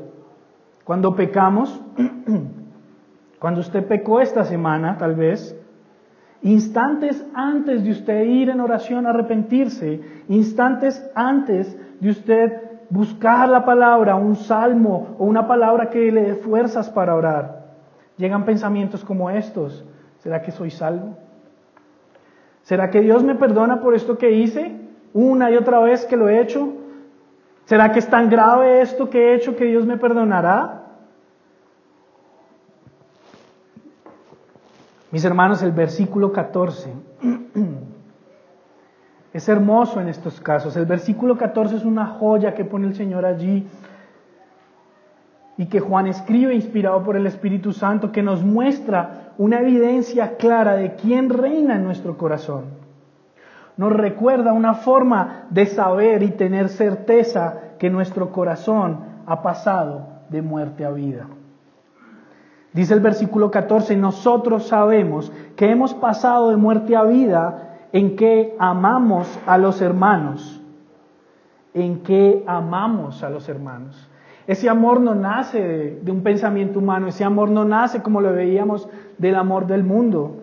Cuando 0.84 1.16
pecamos, 1.16 1.82
cuando 3.40 3.62
usted 3.62 3.88
pecó 3.88 4.22
esta 4.22 4.44
semana, 4.44 4.98
tal 4.98 5.16
vez, 5.16 5.56
instantes 6.42 7.26
antes 7.34 7.84
de 7.84 7.92
usted 7.92 8.24
ir 8.26 8.50
en 8.50 8.60
oración 8.60 9.08
a 9.08 9.10
arrepentirse, 9.10 10.02
instantes 10.28 11.04
antes 11.16 11.76
de 12.00 12.10
usted 12.10 12.68
buscar 12.89 13.49
la 13.49 13.65
palabra, 13.65 14.15
un 14.15 14.36
salmo 14.36 15.15
o 15.19 15.25
una 15.25 15.47
palabra 15.47 15.89
que 15.89 16.12
le 16.12 16.23
dé 16.23 16.36
fuerzas 16.36 16.89
para 16.89 17.15
orar, 17.15 17.65
llegan 18.17 18.45
pensamientos 18.45 19.04
como 19.04 19.30
estos. 19.30 19.86
¿Será 20.19 20.41
que 20.41 20.52
soy 20.52 20.71
salvo? 20.71 21.15
¿Será 22.63 22.89
que 22.89 23.02
Dios 23.02 23.23
me 23.23 23.36
perdona 23.36 23.80
por 23.80 23.95
esto 23.95 24.17
que 24.17 24.32
hice? 24.32 24.80
una 25.13 25.52
y 25.52 25.58
otra 25.58 25.80
vez 25.80 26.06
que 26.06 26.17
lo 26.17 26.30
he 26.30 26.41
hecho? 26.41 26.73
¿Será 27.65 27.91
que 27.91 27.99
es 27.99 28.08
tan 28.08 28.30
grave 28.30 28.82
esto 28.82 29.10
que 29.10 29.19
he 29.19 29.36
hecho 29.36 29.56
que 29.56 29.65
Dios 29.65 29.86
me 29.86 29.97
perdonará? 29.97 30.84
Mis 35.12 35.25
hermanos, 35.25 35.62
el 35.63 35.71
versículo 35.71 36.32
14 36.32 36.93
es 39.34 39.48
hermoso 39.50 40.02
en 40.02 40.10
estos 40.10 40.39
casos. 40.42 40.76
El 40.76 40.86
versículo 40.86 41.38
14 41.38 41.78
es 41.78 41.86
una 41.86 42.06
joya 42.06 42.54
que 42.54 42.65
pone 42.65 42.88
el 42.88 42.96
Señor 42.96 43.26
allí 43.26 43.68
y 45.58 45.65
que 45.68 45.80
Juan 45.80 46.08
escribe 46.08 46.56
inspirado 46.56 47.04
por 47.04 47.15
el 47.15 47.28
Espíritu 47.28 47.74
Santo 47.74 48.12
que 48.12 48.24
nos 48.24 48.44
muestra 48.44 49.34
una 49.38 49.60
evidencia 49.60 50.38
clara 50.38 50.76
de 50.76 50.96
quién 50.96 51.30
reina 51.30 51.76
en 51.76 51.84
nuestro 51.84 52.18
corazón 52.18 52.80
nos 53.80 53.94
recuerda 53.94 54.52
una 54.52 54.74
forma 54.74 55.46
de 55.52 55.65
saber 55.65 56.22
y 56.22 56.32
tener 56.32 56.68
certeza 56.68 57.60
que 57.80 57.89
nuestro 57.89 58.30
corazón 58.30 59.00
ha 59.26 59.42
pasado 59.42 60.06
de 60.28 60.42
muerte 60.42 60.84
a 60.84 60.89
vida. 60.89 61.28
Dice 62.74 62.94
el 62.94 63.00
versículo 63.00 63.50
14, 63.50 63.96
nosotros 63.96 64.68
sabemos 64.68 65.32
que 65.56 65.72
hemos 65.72 65.94
pasado 65.94 66.50
de 66.50 66.58
muerte 66.58 66.94
a 66.98 67.04
vida 67.04 67.68
en 67.91 68.15
que 68.15 68.56
amamos 68.60 69.39
a 69.45 69.58
los 69.58 69.82
hermanos, 69.82 70.62
en 71.73 72.04
que 72.04 72.43
amamos 72.47 73.23
a 73.23 73.30
los 73.30 73.47
hermanos. 73.49 74.10
Ese 74.47 74.69
amor 74.69 74.99
no 74.99 75.13
nace 75.13 75.62
de, 75.62 75.99
de 76.02 76.12
un 76.12 76.23
pensamiento 76.23 76.80
humano, 76.80 77.08
ese 77.08 77.23
amor 77.23 77.49
no 77.49 77.65
nace 77.65 78.02
como 78.02 78.21
lo 78.21 78.34
veíamos 78.34 78.89
del 79.17 79.36
amor 79.36 79.67
del 79.67 79.84
mundo. 79.84 80.38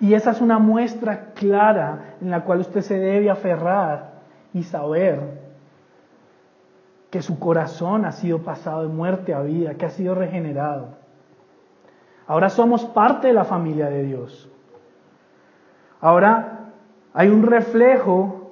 Y 0.00 0.14
esa 0.14 0.32
es 0.32 0.40
una 0.40 0.58
muestra 0.58 1.32
clara 1.34 2.16
en 2.20 2.30
la 2.30 2.44
cual 2.44 2.60
usted 2.60 2.80
se 2.80 2.98
debe 2.98 3.30
aferrar 3.30 4.14
y 4.52 4.64
saber 4.64 5.44
que 7.10 7.22
su 7.22 7.38
corazón 7.38 8.04
ha 8.04 8.12
sido 8.12 8.40
pasado 8.40 8.82
de 8.82 8.88
muerte 8.88 9.34
a 9.34 9.40
vida, 9.42 9.74
que 9.74 9.86
ha 9.86 9.90
sido 9.90 10.16
regenerado. 10.16 10.88
Ahora 12.26 12.50
somos 12.50 12.84
parte 12.86 13.28
de 13.28 13.32
la 13.32 13.44
familia 13.44 13.88
de 13.88 14.02
Dios. 14.02 14.50
Ahora 16.00 16.70
hay 17.12 17.28
un 17.28 17.42
reflejo 17.42 18.50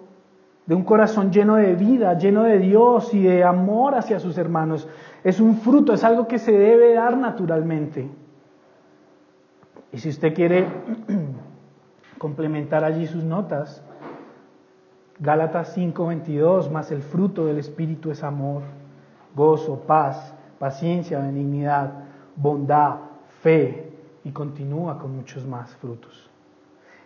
de 0.66 0.74
un 0.74 0.84
corazón 0.84 1.32
lleno 1.32 1.56
de 1.56 1.74
vida, 1.74 2.16
lleno 2.16 2.44
de 2.44 2.58
Dios 2.58 3.12
y 3.12 3.22
de 3.22 3.44
amor 3.44 3.94
hacia 3.94 4.20
sus 4.20 4.38
hermanos. 4.38 4.88
Es 5.24 5.40
un 5.40 5.56
fruto, 5.56 5.92
es 5.92 6.04
algo 6.04 6.28
que 6.28 6.38
se 6.38 6.52
debe 6.52 6.94
dar 6.94 7.16
naturalmente. 7.16 8.08
Y 9.92 9.98
si 9.98 10.08
usted 10.08 10.34
quiere 10.34 10.66
complementar 12.18 12.84
allí 12.84 13.06
sus 13.06 13.24
notas, 13.24 13.82
Gálatas 15.18 15.76
5:22, 15.76 16.70
más 16.70 16.90
el 16.90 17.02
fruto 17.02 17.44
del 17.44 17.58
Espíritu 17.58 18.10
es 18.10 18.24
amor, 18.24 18.62
gozo, 19.36 19.80
paz, 19.86 20.34
paciencia, 20.58 21.18
benignidad, 21.18 21.92
bondad, 22.36 22.96
fe, 23.40 23.92
y 24.24 24.30
continúa 24.30 24.98
con 24.98 25.14
muchos 25.14 25.46
más 25.46 25.74
frutos. 25.76 26.31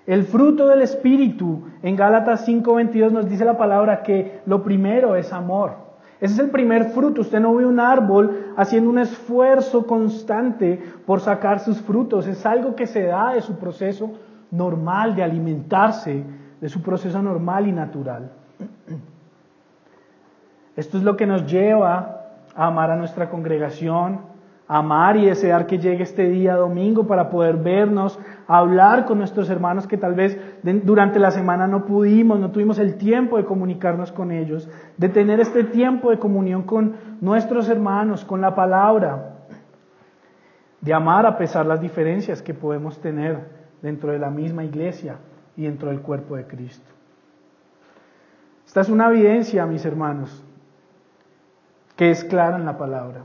El 0.07 0.25
fruto 0.25 0.69
del 0.69 0.83
Espíritu, 0.83 1.65
en 1.83 1.97
Gálatas 1.97 2.47
5:22 2.47 3.11
nos 3.11 3.29
dice 3.29 3.45
la 3.45 3.59
palabra 3.59 4.03
que 4.03 4.41
lo 4.47 4.63
primero 4.63 5.17
es 5.17 5.33
amor. 5.33 5.87
Ese 6.21 6.35
es 6.35 6.39
el 6.39 6.51
primer 6.51 6.91
fruto. 6.91 7.21
Usted 7.21 7.41
no 7.41 7.55
ve 7.55 7.67
un 7.67 7.81
árbol 7.81 8.55
haciendo 8.57 8.89
un 8.89 8.99
esfuerzo 8.99 9.87
constante 9.87 10.81
por 11.05 11.21
sacar 11.21 11.59
sus 11.61 11.81
frutos. 11.81 12.27
Es 12.27 12.47
algo 12.47 12.75
que 12.75 12.87
se 12.87 13.03
da 13.03 13.35
de 13.35 13.43
su 13.43 13.59
proceso 13.59 14.13
normal 14.51 15.15
de 15.15 15.25
alimentarse, 15.25 16.25
de 16.61 16.69
su 16.69 16.83
proceso 16.83 17.21
normal 17.21 17.67
y 17.67 17.73
natural. 17.73 18.31
Esto 20.77 20.99
es 20.99 21.05
lo 21.05 21.17
que 21.17 21.27
nos 21.27 21.47
lleva 21.47 22.23
a 22.55 22.67
amar 22.67 22.91
a 22.91 22.97
nuestra 22.97 23.29
congregación, 23.29 24.21
amar 24.69 25.17
y 25.17 25.27
desear 25.27 25.67
que 25.67 25.79
llegue 25.79 26.03
este 26.03 26.29
día 26.29 26.57
domingo 26.57 27.07
para 27.07 27.31
poder 27.31 27.57
vernos, 27.57 28.19
hablar 28.49 29.05
con 29.05 29.19
nuestros 29.19 29.49
hermanos 29.49 29.87
que 29.87 29.97
tal 29.97 30.15
vez 30.15 30.39
durante 30.63 31.21
la 31.21 31.31
semana 31.31 31.69
no 31.69 31.85
pudimos, 31.85 32.41
no 32.41 32.51
tuvimos 32.51 32.79
el 32.79 32.97
tiempo 32.97 33.37
de 33.37 33.45
comunicarnos 33.45 34.11
con 34.11 34.33
ellos, 34.33 34.69
de 34.97 35.09
tener 35.09 35.39
este 35.41 35.63
tiempo 35.65 36.11
de 36.11 36.19
comunión 36.19 36.65
con 36.65 36.97
nuestros 37.21 37.69
hermanos, 37.69 38.25
con 38.25 38.41
la 38.41 38.55
palabra, 38.55 39.37
de 40.81 40.93
amar 40.93 41.27
a 41.27 41.39
pesar 41.39 41.67
las 41.67 41.81
diferencias 41.81 42.43
que 42.43 42.55
podemos 42.55 43.01
tener 43.01 43.39
dentro 43.83 44.11
de 44.11 44.19
la 44.19 44.31
misma 44.31 44.65
iglesia 44.65 45.17
y 45.57 45.63
dentro 45.63 45.91
del 45.91 46.01
cuerpo 46.01 46.37
de 46.37 46.47
Cristo. 46.47 46.91
Esta 48.67 48.81
es 48.81 48.89
una 48.89 49.09
evidencia, 49.09 49.65
mis 49.65 49.85
hermanos, 49.85 50.45
que 51.95 52.11
es 52.11 52.25
clara 52.25 52.57
en 52.57 52.67
la 52.67 52.77
palabra. 52.77 53.23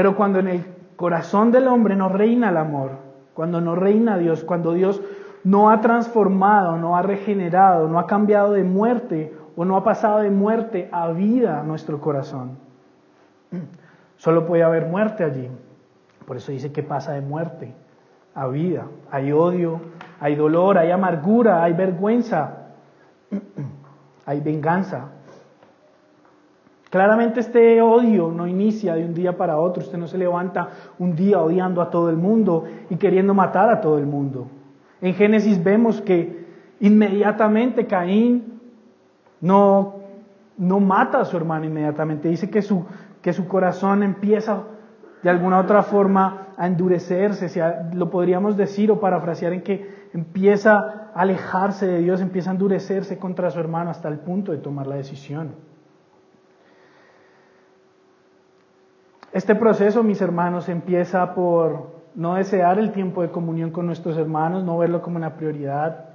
Pero 0.00 0.16
cuando 0.16 0.38
en 0.38 0.48
el 0.48 0.64
corazón 0.96 1.50
del 1.52 1.68
hombre 1.68 1.94
no 1.94 2.08
reina 2.08 2.48
el 2.48 2.56
amor, 2.56 2.92
cuando 3.34 3.60
no 3.60 3.74
reina 3.74 4.16
Dios, 4.16 4.44
cuando 4.44 4.72
Dios 4.72 5.02
no 5.44 5.68
ha 5.68 5.82
transformado, 5.82 6.78
no 6.78 6.96
ha 6.96 7.02
regenerado, 7.02 7.86
no 7.86 7.98
ha 7.98 8.06
cambiado 8.06 8.52
de 8.52 8.64
muerte 8.64 9.36
o 9.56 9.66
no 9.66 9.76
ha 9.76 9.84
pasado 9.84 10.20
de 10.20 10.30
muerte 10.30 10.88
a 10.90 11.08
vida 11.08 11.62
nuestro 11.64 12.00
corazón. 12.00 12.56
Solo 14.16 14.46
puede 14.46 14.62
haber 14.62 14.86
muerte 14.86 15.22
allí. 15.22 15.50
Por 16.24 16.38
eso 16.38 16.50
dice 16.50 16.72
que 16.72 16.82
pasa 16.82 17.12
de 17.12 17.20
muerte 17.20 17.74
a 18.34 18.46
vida. 18.46 18.86
Hay 19.10 19.32
odio, 19.32 19.82
hay 20.18 20.34
dolor, 20.34 20.78
hay 20.78 20.92
amargura, 20.92 21.62
hay 21.62 21.74
vergüenza, 21.74 22.68
hay 24.24 24.40
venganza. 24.40 25.08
Claramente 26.90 27.38
este 27.38 27.80
odio 27.80 28.32
no 28.32 28.48
inicia 28.48 28.96
de 28.96 29.04
un 29.04 29.14
día 29.14 29.36
para 29.36 29.58
otro. 29.58 29.80
Usted 29.82 29.96
no 29.96 30.08
se 30.08 30.18
levanta 30.18 30.70
un 30.98 31.14
día 31.14 31.40
odiando 31.40 31.80
a 31.80 31.88
todo 31.88 32.10
el 32.10 32.16
mundo 32.16 32.64
y 32.90 32.96
queriendo 32.96 33.32
matar 33.32 33.70
a 33.70 33.80
todo 33.80 33.96
el 33.96 34.06
mundo. 34.06 34.48
En 35.00 35.14
Génesis 35.14 35.62
vemos 35.62 36.00
que 36.00 36.46
inmediatamente 36.80 37.86
Caín 37.86 38.60
no, 39.40 39.94
no 40.58 40.80
mata 40.80 41.20
a 41.20 41.24
su 41.24 41.36
hermano 41.36 41.64
inmediatamente. 41.64 42.28
Dice 42.28 42.50
que 42.50 42.60
su, 42.60 42.84
que 43.22 43.32
su 43.32 43.46
corazón 43.46 44.02
empieza 44.02 44.64
de 45.22 45.30
alguna 45.30 45.60
otra 45.60 45.84
forma 45.84 46.48
a 46.56 46.66
endurecerse, 46.66 47.48
lo 47.94 48.10
podríamos 48.10 48.56
decir 48.56 48.90
o 48.90 48.98
parafrasear 48.98 49.52
en 49.52 49.62
que 49.62 50.08
empieza 50.12 51.10
a 51.14 51.20
alejarse 51.20 51.86
de 51.86 52.00
Dios, 52.00 52.20
empieza 52.20 52.50
a 52.50 52.54
endurecerse 52.54 53.16
contra 53.16 53.48
su 53.50 53.60
hermano 53.60 53.90
hasta 53.90 54.08
el 54.08 54.18
punto 54.18 54.50
de 54.50 54.58
tomar 54.58 54.88
la 54.88 54.96
decisión. 54.96 55.69
Este 59.32 59.54
proceso, 59.54 60.02
mis 60.02 60.20
hermanos, 60.20 60.68
empieza 60.68 61.34
por 61.34 62.00
no 62.16 62.34
desear 62.34 62.80
el 62.80 62.90
tiempo 62.90 63.22
de 63.22 63.30
comunión 63.30 63.70
con 63.70 63.86
nuestros 63.86 64.18
hermanos, 64.18 64.64
no 64.64 64.76
verlo 64.76 65.02
como 65.02 65.18
una 65.18 65.36
prioridad. 65.36 66.06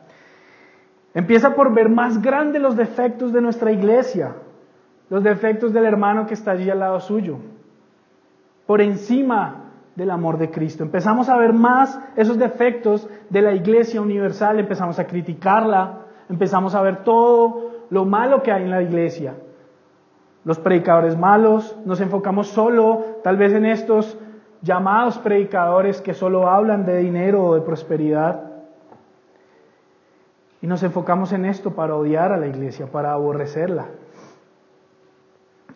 Empieza 1.14 1.56
por 1.56 1.74
ver 1.74 1.88
más 1.88 2.22
grandes 2.22 2.62
los 2.62 2.76
defectos 2.76 3.32
de 3.32 3.40
nuestra 3.40 3.72
iglesia, 3.72 4.36
los 5.10 5.24
defectos 5.24 5.72
del 5.72 5.86
hermano 5.86 6.26
que 6.26 6.34
está 6.34 6.52
allí 6.52 6.70
al 6.70 6.80
lado 6.80 7.00
suyo, 7.00 7.38
por 8.66 8.82
encima 8.82 9.72
del 9.96 10.12
amor 10.12 10.38
de 10.38 10.52
Cristo. 10.52 10.84
Empezamos 10.84 11.30
a 11.30 11.38
ver 11.38 11.54
más 11.54 11.98
esos 12.18 12.38
defectos 12.38 13.08
de 13.30 13.42
la 13.42 13.54
iglesia 13.54 14.02
universal, 14.02 14.60
empezamos 14.60 15.00
a 15.00 15.08
criticarla, 15.08 16.00
empezamos 16.28 16.76
a 16.76 16.82
ver 16.82 17.06
todo 17.06 17.86
lo 17.90 18.04
malo 18.04 18.44
que 18.44 18.52
hay 18.52 18.64
en 18.64 18.72
la 18.72 18.82
iglesia 18.82 19.36
los 20.46 20.60
predicadores 20.60 21.18
malos, 21.18 21.76
nos 21.86 22.00
enfocamos 22.00 22.48
solo 22.48 23.04
tal 23.24 23.36
vez 23.36 23.52
en 23.54 23.66
estos 23.66 24.18
llamados 24.62 25.18
predicadores 25.18 26.02
que 26.02 26.14
solo 26.14 26.48
hablan 26.48 26.86
de 26.86 27.00
dinero 27.00 27.44
o 27.44 27.56
de 27.56 27.62
prosperidad. 27.62 28.42
Y 30.62 30.68
nos 30.68 30.84
enfocamos 30.84 31.34
en 31.34 31.46
esto 31.46 31.72
para 31.72 31.96
odiar 31.96 32.32
a 32.32 32.38
la 32.38 32.48
iglesia, 32.48 32.86
para 32.86 33.12
aborrecerla. 33.12 33.88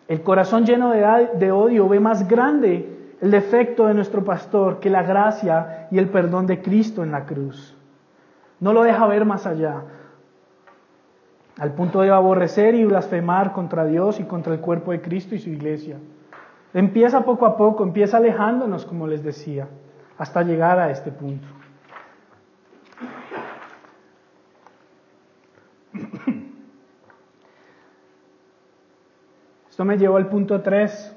El 0.06 0.22
corazón 0.22 0.64
lleno 0.64 0.90
de, 0.90 1.52
odio 1.52 1.88
ve 1.88 2.00
más 2.00 2.26
grande 2.26 2.96
el 3.20 3.30
defecto 3.30 3.86
de 3.86 3.94
nuestro 3.94 4.24
pastor 4.24 4.78
que 4.78 4.88
la 4.88 5.02
gracia 5.02 5.88
y 5.90 5.98
el 5.98 6.08
perdón 6.08 6.46
de 6.46 6.62
Cristo 6.62 7.02
en 7.02 7.12
la 7.12 7.26
cruz. 7.26 7.76
No 8.60 8.72
lo 8.72 8.82
deja 8.82 9.06
ver 9.06 9.24
más 9.24 9.46
allá 9.46 9.82
al 11.60 11.74
punto 11.74 12.00
de 12.00 12.10
aborrecer 12.10 12.74
y 12.74 12.86
blasfemar 12.86 13.52
contra 13.52 13.84
Dios 13.84 14.18
y 14.18 14.24
contra 14.24 14.54
el 14.54 14.60
cuerpo 14.60 14.92
de 14.92 15.02
Cristo 15.02 15.34
y 15.34 15.38
su 15.38 15.50
iglesia. 15.50 15.98
Empieza 16.72 17.22
poco 17.22 17.44
a 17.44 17.58
poco, 17.58 17.84
empieza 17.84 18.16
alejándonos, 18.16 18.86
como 18.86 19.06
les 19.06 19.22
decía, 19.22 19.68
hasta 20.16 20.42
llegar 20.42 20.78
a 20.78 20.90
este 20.90 21.12
punto. 21.12 21.46
Esto 29.68 29.84
me 29.84 29.98
llevó 29.98 30.16
al 30.16 30.30
punto 30.30 30.62
3, 30.62 31.14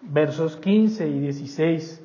versos 0.00 0.56
15 0.56 1.08
y 1.08 1.20
16, 1.20 2.02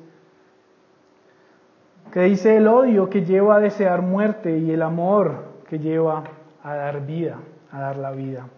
que 2.12 2.20
dice 2.20 2.58
el 2.58 2.68
odio 2.68 3.08
que 3.08 3.24
lleva 3.24 3.56
a 3.56 3.60
desear 3.60 4.02
muerte 4.02 4.58
y 4.58 4.70
el 4.70 4.82
amor 4.82 5.46
que 5.66 5.78
lleva 5.78 6.24
a 6.62 6.74
dar 6.74 7.06
vida, 7.06 7.38
a 7.70 7.80
dar 7.80 7.96
la 7.96 8.10
vida. 8.10 8.48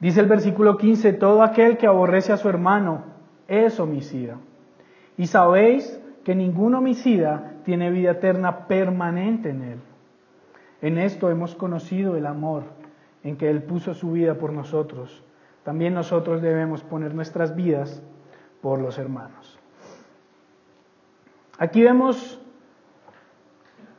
Dice 0.00 0.20
el 0.20 0.26
versículo 0.26 0.76
15, 0.76 1.14
todo 1.14 1.42
aquel 1.42 1.78
que 1.78 1.86
aborrece 1.86 2.32
a 2.32 2.36
su 2.36 2.48
hermano 2.48 3.04
es 3.48 3.78
homicida. 3.80 4.36
Y 5.16 5.26
sabéis 5.26 6.00
que 6.24 6.34
ningún 6.34 6.74
homicida 6.74 7.52
tiene 7.64 7.90
vida 7.90 8.12
eterna 8.12 8.66
permanente 8.66 9.50
en 9.50 9.62
él. 9.62 9.78
En 10.82 10.98
esto 10.98 11.30
hemos 11.30 11.54
conocido 11.54 12.16
el 12.16 12.26
amor 12.26 12.64
en 13.22 13.38
que 13.38 13.48
Él 13.48 13.62
puso 13.62 13.94
su 13.94 14.12
vida 14.12 14.34
por 14.34 14.52
nosotros. 14.52 15.24
También 15.62 15.94
nosotros 15.94 16.42
debemos 16.42 16.82
poner 16.82 17.14
nuestras 17.14 17.56
vidas 17.56 18.02
por 18.60 18.78
los 18.80 18.98
hermanos. 18.98 19.58
Aquí 21.58 21.82
vemos 21.82 22.38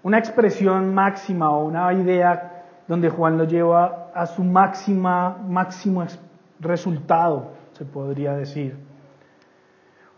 una 0.06 0.20
expresión 0.20 0.94
máxima 0.94 1.50
o 1.50 1.66
una 1.66 1.92
idea 1.92 2.64
donde 2.88 3.10
Juan 3.10 3.40
lo 3.40 3.46
lleva 3.46 4.12
a 4.14 4.28
su 4.28 4.44
máxima, 4.44 5.36
máximo 5.48 6.06
resultado, 6.60 7.54
se 7.72 7.86
podría 7.86 8.36
decir. 8.36 8.78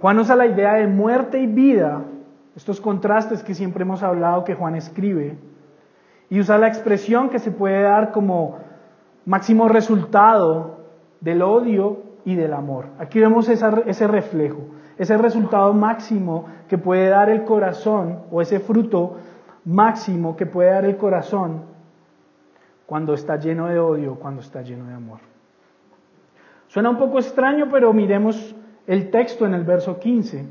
Juan 0.01 0.19
usa 0.19 0.35
la 0.35 0.45
idea 0.45 0.73
de 0.73 0.87
muerte 0.87 1.39
y 1.39 1.47
vida, 1.47 2.01
estos 2.53 2.81
contrastes 2.81 3.41
que 3.43 3.55
siempre 3.55 3.83
hemos 3.83 4.03
hablado 4.03 4.43
que 4.43 4.55
Juan 4.55 4.75
escribe, 4.75 5.37
y 6.29 6.41
usa 6.41 6.57
la 6.57 6.67
expresión 6.67 7.29
que 7.29 7.39
se 7.39 7.51
puede 7.51 7.81
dar 7.83 8.11
como 8.11 8.57
máximo 9.23 9.69
resultado 9.69 10.81
del 11.21 11.41
odio 11.41 11.99
y 12.25 12.35
del 12.35 12.51
amor. 12.51 12.87
Aquí 12.99 13.21
vemos 13.21 13.47
ese 13.47 14.07
reflejo, 14.07 14.65
ese 14.97 15.17
resultado 15.17 15.73
máximo 15.73 16.47
que 16.67 16.77
puede 16.77 17.07
dar 17.07 17.29
el 17.29 17.45
corazón 17.45 18.23
o 18.29 18.41
ese 18.41 18.59
fruto 18.59 19.15
máximo 19.67 20.37
que 20.37 20.45
puede 20.45 20.71
dar 20.71 20.85
el 20.85 20.95
corazón 20.95 21.63
cuando 22.85 23.13
está 23.13 23.35
lleno 23.35 23.67
de 23.67 23.79
odio, 23.79 24.15
cuando 24.15 24.41
está 24.41 24.61
lleno 24.61 24.87
de 24.87 24.93
amor. 24.93 25.19
Suena 26.69 26.89
un 26.89 26.97
poco 26.97 27.19
extraño, 27.19 27.67
pero 27.69 27.91
miremos 27.91 28.55
el 28.87 29.11
texto 29.11 29.45
en 29.45 29.53
el 29.53 29.65
verso 29.65 29.99
15. 29.99 30.45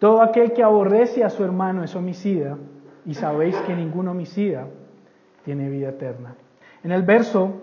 Todo 0.00 0.22
aquel 0.22 0.52
que 0.52 0.64
aborrece 0.64 1.22
a 1.22 1.30
su 1.30 1.44
hermano 1.44 1.84
es 1.84 1.94
homicida, 1.94 2.58
y 3.06 3.14
sabéis 3.14 3.56
que 3.58 3.74
ningún 3.74 4.08
homicida 4.08 4.66
tiene 5.44 5.68
vida 5.68 5.88
eterna 5.88 6.36
En 6.84 6.92
el 6.92 7.02
verso 7.02 7.62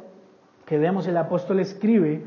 que 0.65 0.77
vemos 0.77 1.07
el 1.07 1.15
apóstol 1.15 1.59
escribe 1.61 2.23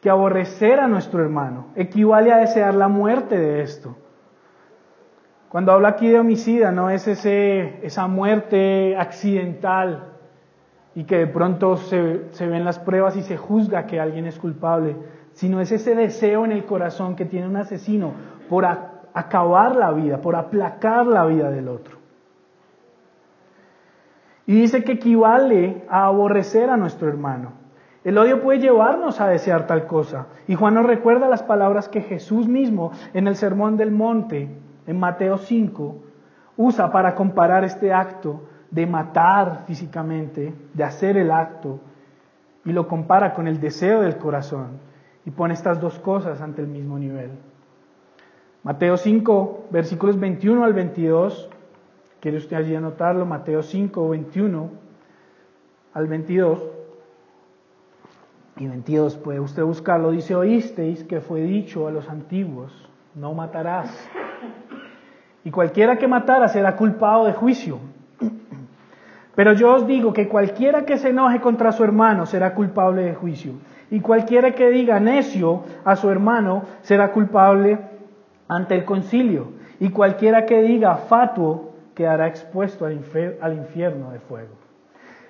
que 0.00 0.10
aborrecer 0.10 0.78
a 0.78 0.86
nuestro 0.86 1.22
hermano 1.22 1.68
equivale 1.74 2.32
a 2.32 2.38
desear 2.38 2.74
la 2.74 2.88
muerte 2.88 3.36
de 3.36 3.62
esto. 3.62 3.96
Cuando 5.56 5.72
habla 5.72 5.88
aquí 5.88 6.06
de 6.06 6.20
homicida, 6.20 6.70
no 6.70 6.90
es 6.90 7.08
ese, 7.08 7.78
esa 7.82 8.06
muerte 8.08 8.94
accidental 8.98 10.12
y 10.94 11.04
que 11.04 11.16
de 11.16 11.26
pronto 11.26 11.78
se, 11.78 12.30
se 12.32 12.46
ven 12.46 12.62
las 12.62 12.78
pruebas 12.78 13.16
y 13.16 13.22
se 13.22 13.38
juzga 13.38 13.86
que 13.86 13.98
alguien 13.98 14.26
es 14.26 14.38
culpable, 14.38 14.96
sino 15.32 15.62
es 15.62 15.72
ese 15.72 15.94
deseo 15.94 16.44
en 16.44 16.52
el 16.52 16.66
corazón 16.66 17.16
que 17.16 17.24
tiene 17.24 17.48
un 17.48 17.56
asesino 17.56 18.12
por 18.50 18.66
acabar 18.66 19.76
la 19.76 19.92
vida, 19.92 20.20
por 20.20 20.36
aplacar 20.36 21.06
la 21.06 21.24
vida 21.24 21.50
del 21.50 21.68
otro. 21.68 21.96
Y 24.44 24.60
dice 24.60 24.84
que 24.84 24.92
equivale 24.92 25.84
a 25.88 26.04
aborrecer 26.04 26.68
a 26.68 26.76
nuestro 26.76 27.08
hermano. 27.08 27.52
El 28.04 28.18
odio 28.18 28.42
puede 28.42 28.58
llevarnos 28.58 29.22
a 29.22 29.28
desear 29.28 29.66
tal 29.66 29.86
cosa. 29.86 30.26
Y 30.48 30.54
Juan 30.54 30.74
nos 30.74 30.84
recuerda 30.84 31.30
las 31.30 31.42
palabras 31.42 31.88
que 31.88 32.02
Jesús 32.02 32.46
mismo 32.46 32.92
en 33.14 33.26
el 33.26 33.36
Sermón 33.36 33.78
del 33.78 33.90
Monte, 33.90 34.65
en 34.86 34.98
Mateo 34.98 35.38
5, 35.38 35.96
usa 36.56 36.90
para 36.90 37.14
comparar 37.14 37.64
este 37.64 37.92
acto 37.92 38.42
de 38.70 38.86
matar 38.86 39.64
físicamente, 39.66 40.54
de 40.74 40.84
hacer 40.84 41.16
el 41.16 41.30
acto, 41.30 41.80
y 42.64 42.72
lo 42.72 42.88
compara 42.88 43.32
con 43.32 43.46
el 43.46 43.60
deseo 43.60 44.02
del 44.02 44.16
corazón, 44.16 44.78
y 45.24 45.30
pone 45.30 45.54
estas 45.54 45.80
dos 45.80 45.98
cosas 45.98 46.40
ante 46.40 46.62
el 46.62 46.68
mismo 46.68 46.98
nivel. 46.98 47.30
Mateo 48.62 48.96
5, 48.96 49.66
versículos 49.70 50.18
21 50.18 50.64
al 50.64 50.72
22, 50.72 51.48
quiere 52.20 52.38
usted 52.38 52.56
allí 52.56 52.74
anotarlo, 52.74 53.24
Mateo 53.24 53.62
5, 53.62 54.08
21 54.08 54.70
al 55.94 56.06
22 56.08 56.62
y 58.58 58.66
22, 58.66 59.16
puede 59.18 59.38
usted 59.38 59.62
buscarlo, 59.62 60.10
dice, 60.10 60.34
oísteis 60.34 61.04
que 61.04 61.20
fue 61.20 61.42
dicho 61.42 61.86
a 61.86 61.90
los 61.90 62.08
antiguos, 62.08 62.72
no 63.14 63.32
matarás. 63.34 63.90
Y 65.46 65.52
cualquiera 65.52 65.96
que 65.96 66.08
matara 66.08 66.48
será 66.48 66.74
culpado 66.74 67.26
de 67.26 67.32
juicio. 67.32 67.78
Pero 69.36 69.52
yo 69.52 69.76
os 69.76 69.86
digo 69.86 70.12
que 70.12 70.26
cualquiera 70.26 70.84
que 70.84 70.98
se 70.98 71.10
enoje 71.10 71.40
contra 71.40 71.70
su 71.70 71.84
hermano 71.84 72.26
será 72.26 72.52
culpable 72.52 73.02
de 73.02 73.14
juicio. 73.14 73.52
Y 73.88 74.00
cualquiera 74.00 74.56
que 74.56 74.70
diga 74.70 74.98
necio 74.98 75.62
a 75.84 75.94
su 75.94 76.10
hermano 76.10 76.64
será 76.82 77.12
culpable 77.12 77.78
ante 78.48 78.74
el 78.74 78.84
concilio. 78.84 79.52
Y 79.78 79.90
cualquiera 79.90 80.46
que 80.46 80.62
diga 80.62 80.96
fatuo 80.96 81.74
quedará 81.94 82.26
expuesto 82.26 82.84
al, 82.84 82.94
infierno 83.54 84.10
de 84.10 84.18
fuego. 84.18 84.56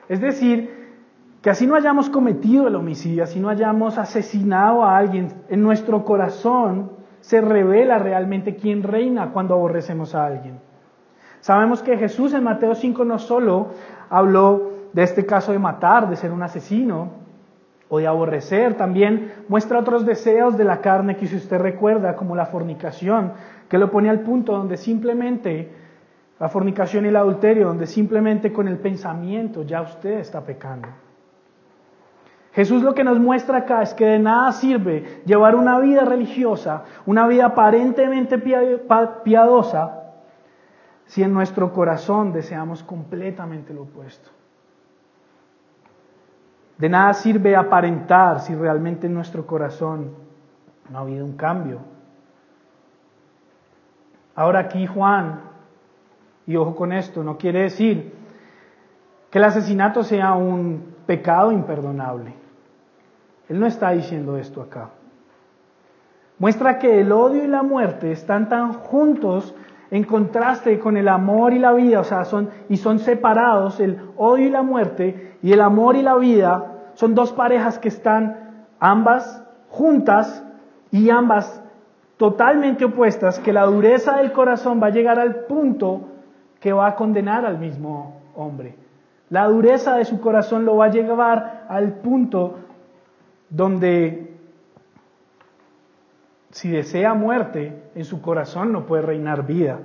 Es 0.09 0.23
decir, 0.23 0.95
que 1.43 1.51
así 1.51 1.67
no 1.67 1.75
hayamos 1.75 2.09
cometido 2.09 2.69
el 2.69 2.77
homicidio, 2.77 3.23
así 3.23 3.39
no 3.39 3.51
hayamos 3.51 3.99
asesinado 3.99 4.83
a 4.83 4.97
alguien, 4.97 5.29
en 5.51 5.63
nuestro 5.63 6.07
corazón 6.07 6.96
se 7.27 7.41
revela 7.41 7.99
realmente 7.99 8.55
quién 8.55 8.85
reina 8.85 9.33
cuando 9.33 9.55
aborrecemos 9.55 10.15
a 10.15 10.27
alguien. 10.27 10.61
Sabemos 11.41 11.83
que 11.83 11.99
Jesús 11.99 12.33
en 12.35 12.45
Mateo 12.45 12.77
5 12.77 13.05
no 13.05 13.19
solo 13.19 13.71
habló 14.09 14.71
de 14.93 15.03
este 15.03 15.27
caso 15.27 15.51
de 15.51 15.59
matar, 15.59 16.09
de 16.09 16.15
ser 16.15 16.31
un 16.31 16.45
asesino 16.45 17.11
o 17.89 17.99
de 17.99 18.07
aborrecer, 18.07 18.75
también 18.75 19.33
muestra 19.49 19.81
otros 19.81 20.07
deseos 20.07 20.57
de 20.57 20.63
la 20.63 20.81
carne 20.81 21.17
que 21.17 21.27
si 21.27 21.35
usted 21.35 21.59
recuerda, 21.59 22.15
como 22.15 22.37
la 22.37 22.47
fornicación, 22.47 23.33
que 23.69 23.79
lo 23.79 23.91
pone 23.91 24.09
al 24.09 24.21
punto 24.21 24.53
donde 24.53 24.77
simplemente 24.77 25.73
la 26.39 26.49
fornicación 26.49 27.07
y 27.07 27.09
el 27.09 27.17
adulterio, 27.17 27.67
donde 27.67 27.89
simplemente 27.89 28.53
con 28.53 28.69
el 28.69 28.79
pensamiento 28.79 29.65
ya 29.65 29.83
usted 29.83 30.21
está 30.21 30.43
pecando. 30.43 30.87
Jesús 32.57 32.83
lo 32.83 32.95
que 32.95 33.05
nos 33.05 33.19
muestra 33.19 33.59
acá 33.59 33.83
es 33.83 33.93
que 33.93 34.07
de 34.07 34.19
nada 34.19 34.51
sirve 34.51 35.21
llevar 35.27 35.55
una 35.55 35.79
vida 35.79 36.07
religiosa, 36.07 36.85
una 37.05 37.27
vida 37.27 37.45
aparentemente 37.45 38.39
piadosa, 38.39 40.05
si 41.05 41.23
en 41.23 41.35
nuestro 41.35 41.71
corazón 41.75 42.33
deseamos 42.33 42.83
completamente 42.83 43.75
lo 43.75 43.83
opuesto. 43.83 44.31
De 46.79 46.89
nada 46.89 47.13
sirve 47.13 47.55
aparentar 47.55 48.41
si 48.41 48.55
realmente 48.55 49.07
en 49.07 49.13
nuestro 49.13 49.47
corazón 49.47 50.15
no 50.89 50.99
ha 50.99 51.03
habido 51.03 51.27
un 51.27 51.37
cambio. 51.37 51.81
Ahora 54.35 54.61
aquí 54.61 54.87
Juan, 54.87 55.43
y 56.47 56.57
ojo 56.57 56.75
con 56.75 56.95
esto, 56.95 57.23
no 57.23 57.37
quiere 57.37 57.65
decir 57.65 58.15
que 59.31 59.37
el 59.37 59.45
asesinato 59.45 60.03
sea 60.03 60.33
un 60.33 60.97
pecado 61.05 61.53
imperdonable. 61.53 62.46
Él 63.49 63.61
no 63.61 63.67
está 63.67 63.91
diciendo 63.91 64.37
esto 64.37 64.61
acá. 64.61 64.91
Muestra 66.39 66.79
que 66.79 67.01
el 67.01 67.13
odio 67.13 67.45
y 67.45 67.49
la 67.49 67.63
muerte 67.63 68.13
están 68.13 68.49
tan 68.49 68.73
juntos 68.73 69.55
en 69.91 70.05
contraste 70.05 70.79
con 70.79 70.97
el 70.97 71.09
amor 71.09 71.53
y 71.53 71.59
la 71.59 71.73
vida, 71.73 72.01
o 72.01 72.05
sea, 72.05 72.25
son 72.25 72.51
y 72.69 72.77
son 72.77 72.99
separados 72.99 73.81
el 73.81 74.01
odio 74.17 74.47
y 74.47 74.51
la 74.51 74.63
muerte 74.63 75.37
y 75.43 75.53
el 75.53 75.61
amor 75.61 75.97
y 75.97 76.03
la 76.03 76.17
vida 76.17 76.91
son 76.95 77.15
dos 77.15 77.33
parejas 77.33 77.79
que 77.79 77.89
están 77.89 78.67
ambas 78.81 79.45
juntas 79.71 80.45
y 80.91 81.11
ambas 81.11 81.63
totalmente 82.17 82.85
opuestas, 82.85 83.39
que 83.39 83.53
la 83.53 83.65
dureza 83.65 84.17
del 84.17 84.33
corazón 84.33 84.83
va 84.83 84.89
a 84.89 84.91
llegar 84.91 85.19
al 85.19 85.45
punto 85.45 86.09
que 86.61 86.73
va 86.73 86.89
a 86.89 86.95
condenar 86.97 87.45
al 87.45 87.59
mismo 87.59 88.21
hombre. 88.35 88.75
La 89.29 89.47
dureza 89.47 89.97
de 89.97 90.05
su 90.05 90.21
corazón 90.21 90.65
lo 90.65 90.77
va 90.77 90.87
a 90.87 90.91
llevar 90.91 91.65
al 91.69 91.95
punto 91.95 92.61
donde 93.51 94.37
si 96.51 96.71
desea 96.71 97.15
muerte, 97.15 97.91
en 97.95 98.05
su 98.05 98.23
corazón 98.23 98.73
no 98.73 98.87
puede 98.87 99.03
reinar 99.03 99.47
vida. 99.47 99.79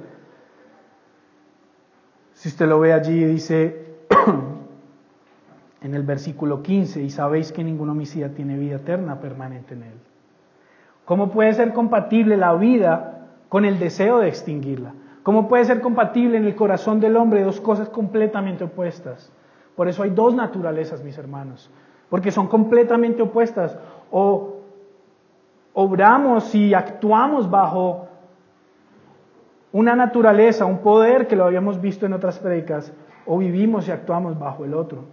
Si 2.33 2.49
usted 2.49 2.67
lo 2.67 2.79
ve 2.79 2.93
allí, 2.93 3.25
dice 3.25 3.97
en 5.81 5.93
el 5.93 6.03
versículo 6.03 6.63
15, 6.63 7.01
y 7.01 7.09
sabéis 7.09 7.51
que 7.51 7.63
ningún 7.63 7.89
homicida 7.89 8.29
tiene 8.29 8.57
vida 8.57 8.77
eterna 8.77 9.19
permanente 9.19 9.73
en 9.73 9.83
él. 9.83 9.93
¿Cómo 11.05 11.29
puede 11.29 11.53
ser 11.53 11.73
compatible 11.73 12.37
la 12.37 12.53
vida 12.53 13.27
con 13.49 13.65
el 13.65 13.77
deseo 13.77 14.19
de 14.19 14.29
extinguirla? 14.29 14.93
¿Cómo 15.23 15.49
puede 15.49 15.65
ser 15.65 15.81
compatible 15.81 16.37
en 16.37 16.45
el 16.45 16.55
corazón 16.55 16.99
del 16.99 17.17
hombre 17.17 17.43
dos 17.43 17.59
cosas 17.59 17.89
completamente 17.89 18.63
opuestas? 18.63 19.31
Por 19.75 19.89
eso 19.89 20.03
hay 20.03 20.11
dos 20.11 20.33
naturalezas, 20.33 21.03
mis 21.03 21.17
hermanos 21.17 21.69
porque 22.11 22.29
son 22.29 22.47
completamente 22.47 23.21
opuestas. 23.21 23.79
O 24.11 24.57
obramos 25.73 26.53
y 26.53 26.73
actuamos 26.73 27.49
bajo 27.49 28.09
una 29.71 29.95
naturaleza, 29.95 30.65
un 30.65 30.79
poder 30.79 31.25
que 31.25 31.37
lo 31.37 31.45
habíamos 31.45 31.79
visto 31.79 32.05
en 32.05 32.11
otras 32.11 32.37
predicas, 32.37 32.93
o 33.25 33.37
vivimos 33.37 33.87
y 33.87 33.91
actuamos 33.91 34.37
bajo 34.37 34.65
el 34.65 34.73
otro. 34.73 35.05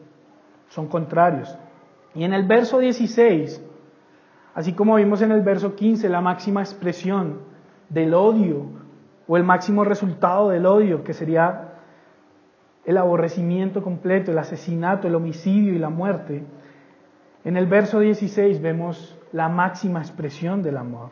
Son 0.70 0.88
contrarios. 0.88 1.56
Y 2.16 2.24
en 2.24 2.32
el 2.32 2.44
verso 2.48 2.80
16, 2.80 3.64
así 4.56 4.72
como 4.72 4.96
vimos 4.96 5.22
en 5.22 5.30
el 5.30 5.42
verso 5.42 5.76
15, 5.76 6.08
la 6.08 6.20
máxima 6.20 6.62
expresión 6.62 7.42
del 7.90 8.12
odio 8.12 8.64
o 9.28 9.36
el 9.36 9.44
máximo 9.44 9.84
resultado 9.84 10.48
del 10.48 10.66
odio, 10.66 11.04
que 11.04 11.14
sería 11.14 11.74
el 12.84 12.96
aborrecimiento 12.96 13.84
completo, 13.84 14.32
el 14.32 14.38
asesinato, 14.38 15.06
el 15.06 15.14
homicidio 15.14 15.74
y 15.74 15.78
la 15.78 15.90
muerte, 15.90 16.42
en 17.44 17.56
el 17.56 17.66
verso 17.66 18.00
16 18.00 18.60
vemos 18.60 19.16
la 19.32 19.48
máxima 19.48 20.00
expresión 20.00 20.62
del 20.62 20.76
amor. 20.76 21.10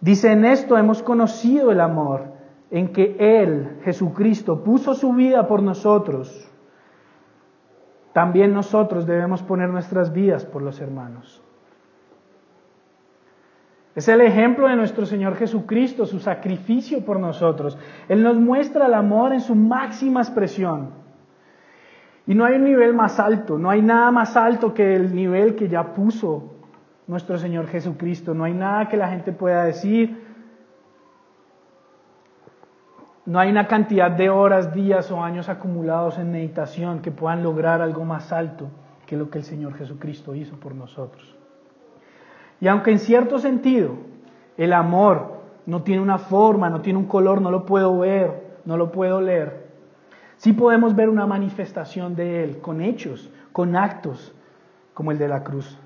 Dice, 0.00 0.32
en 0.32 0.44
esto 0.44 0.76
hemos 0.76 1.02
conocido 1.02 1.72
el 1.72 1.80
amor, 1.80 2.24
en 2.70 2.92
que 2.92 3.16
Él, 3.18 3.78
Jesucristo, 3.84 4.62
puso 4.62 4.94
su 4.94 5.12
vida 5.12 5.46
por 5.46 5.62
nosotros. 5.62 6.50
También 8.12 8.52
nosotros 8.52 9.06
debemos 9.06 9.42
poner 9.42 9.70
nuestras 9.70 10.12
vidas 10.12 10.44
por 10.44 10.62
los 10.62 10.80
hermanos. 10.80 11.42
Es 13.94 14.08
el 14.08 14.20
ejemplo 14.22 14.66
de 14.66 14.76
nuestro 14.76 15.06
Señor 15.06 15.36
Jesucristo, 15.36 16.04
su 16.04 16.18
sacrificio 16.18 17.04
por 17.04 17.20
nosotros. 17.20 17.78
Él 18.08 18.22
nos 18.22 18.36
muestra 18.36 18.86
el 18.86 18.94
amor 18.94 19.32
en 19.32 19.40
su 19.40 19.54
máxima 19.54 20.20
expresión. 20.20 21.03
Y 22.26 22.34
no 22.34 22.44
hay 22.44 22.56
un 22.56 22.64
nivel 22.64 22.94
más 22.94 23.20
alto, 23.20 23.58
no 23.58 23.68
hay 23.68 23.82
nada 23.82 24.10
más 24.10 24.36
alto 24.36 24.72
que 24.72 24.96
el 24.96 25.14
nivel 25.14 25.54
que 25.56 25.68
ya 25.68 25.92
puso 25.92 26.54
nuestro 27.06 27.38
Señor 27.38 27.66
Jesucristo. 27.66 28.34
No 28.34 28.44
hay 28.44 28.54
nada 28.54 28.88
que 28.88 28.96
la 28.96 29.08
gente 29.08 29.32
pueda 29.32 29.64
decir. 29.64 30.24
No 33.26 33.38
hay 33.38 33.50
una 33.50 33.66
cantidad 33.66 34.10
de 34.10 34.28
horas, 34.28 34.74
días 34.74 35.10
o 35.10 35.22
años 35.22 35.48
acumulados 35.48 36.18
en 36.18 36.30
meditación 36.30 37.00
que 37.00 37.10
puedan 37.10 37.42
lograr 37.42 37.80
algo 37.80 38.04
más 38.04 38.32
alto 38.32 38.68
que 39.06 39.16
lo 39.16 39.30
que 39.30 39.38
el 39.38 39.44
Señor 39.44 39.74
Jesucristo 39.74 40.34
hizo 40.34 40.56
por 40.56 40.74
nosotros. 40.74 41.34
Y 42.60 42.68
aunque 42.68 42.90
en 42.90 42.98
cierto 42.98 43.38
sentido 43.38 43.92
el 44.56 44.72
amor 44.72 45.40
no 45.66 45.82
tiene 45.82 46.02
una 46.02 46.18
forma, 46.18 46.70
no 46.70 46.80
tiene 46.80 46.98
un 46.98 47.06
color, 47.06 47.40
no 47.40 47.50
lo 47.50 47.64
puedo 47.64 47.98
ver, 47.98 48.58
no 48.64 48.76
lo 48.76 48.92
puedo 48.92 49.20
leer, 49.20 49.63
Sí 50.44 50.52
podemos 50.52 50.94
ver 50.94 51.08
una 51.08 51.24
manifestación 51.26 52.14
de 52.14 52.44
Él 52.44 52.60
con 52.60 52.82
hechos, 52.82 53.30
con 53.50 53.74
actos, 53.76 54.34
como 54.92 55.10
el 55.10 55.16
de 55.16 55.26
la 55.26 55.42
cruz. 55.42 55.78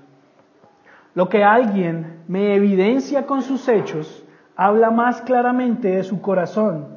Lo 1.15 1.29
que 1.29 1.45
alguien 1.45 2.23
me 2.27 2.55
evidencia 2.55 3.25
con 3.25 3.41
sus 3.41 3.69
hechos 3.69 4.21
habla 4.57 4.91
más 4.91 5.21
claramente 5.21 5.87
de 5.87 6.03
su 6.03 6.19
corazón 6.19 6.89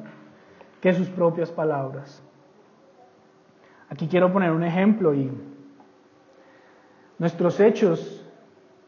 que 0.81 0.91
sus 0.91 1.07
propias 1.07 1.53
palabras. 1.53 2.21
Aquí 3.87 4.09
quiero 4.09 4.33
poner 4.33 4.51
un 4.51 4.65
ejemplo 4.65 5.13
y 5.13 5.31
nuestros 7.17 7.61
hechos 7.61 8.29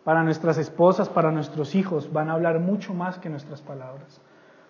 para 0.03 0.21
nuestras 0.21 0.57
esposas, 0.57 1.07
para 1.07 1.31
nuestros 1.31 1.75
hijos, 1.75 2.11
van 2.11 2.29
a 2.29 2.33
hablar 2.33 2.59
mucho 2.59 2.93
más 2.93 3.19
que 3.19 3.29
nuestras 3.29 3.61
palabras. 3.61 4.19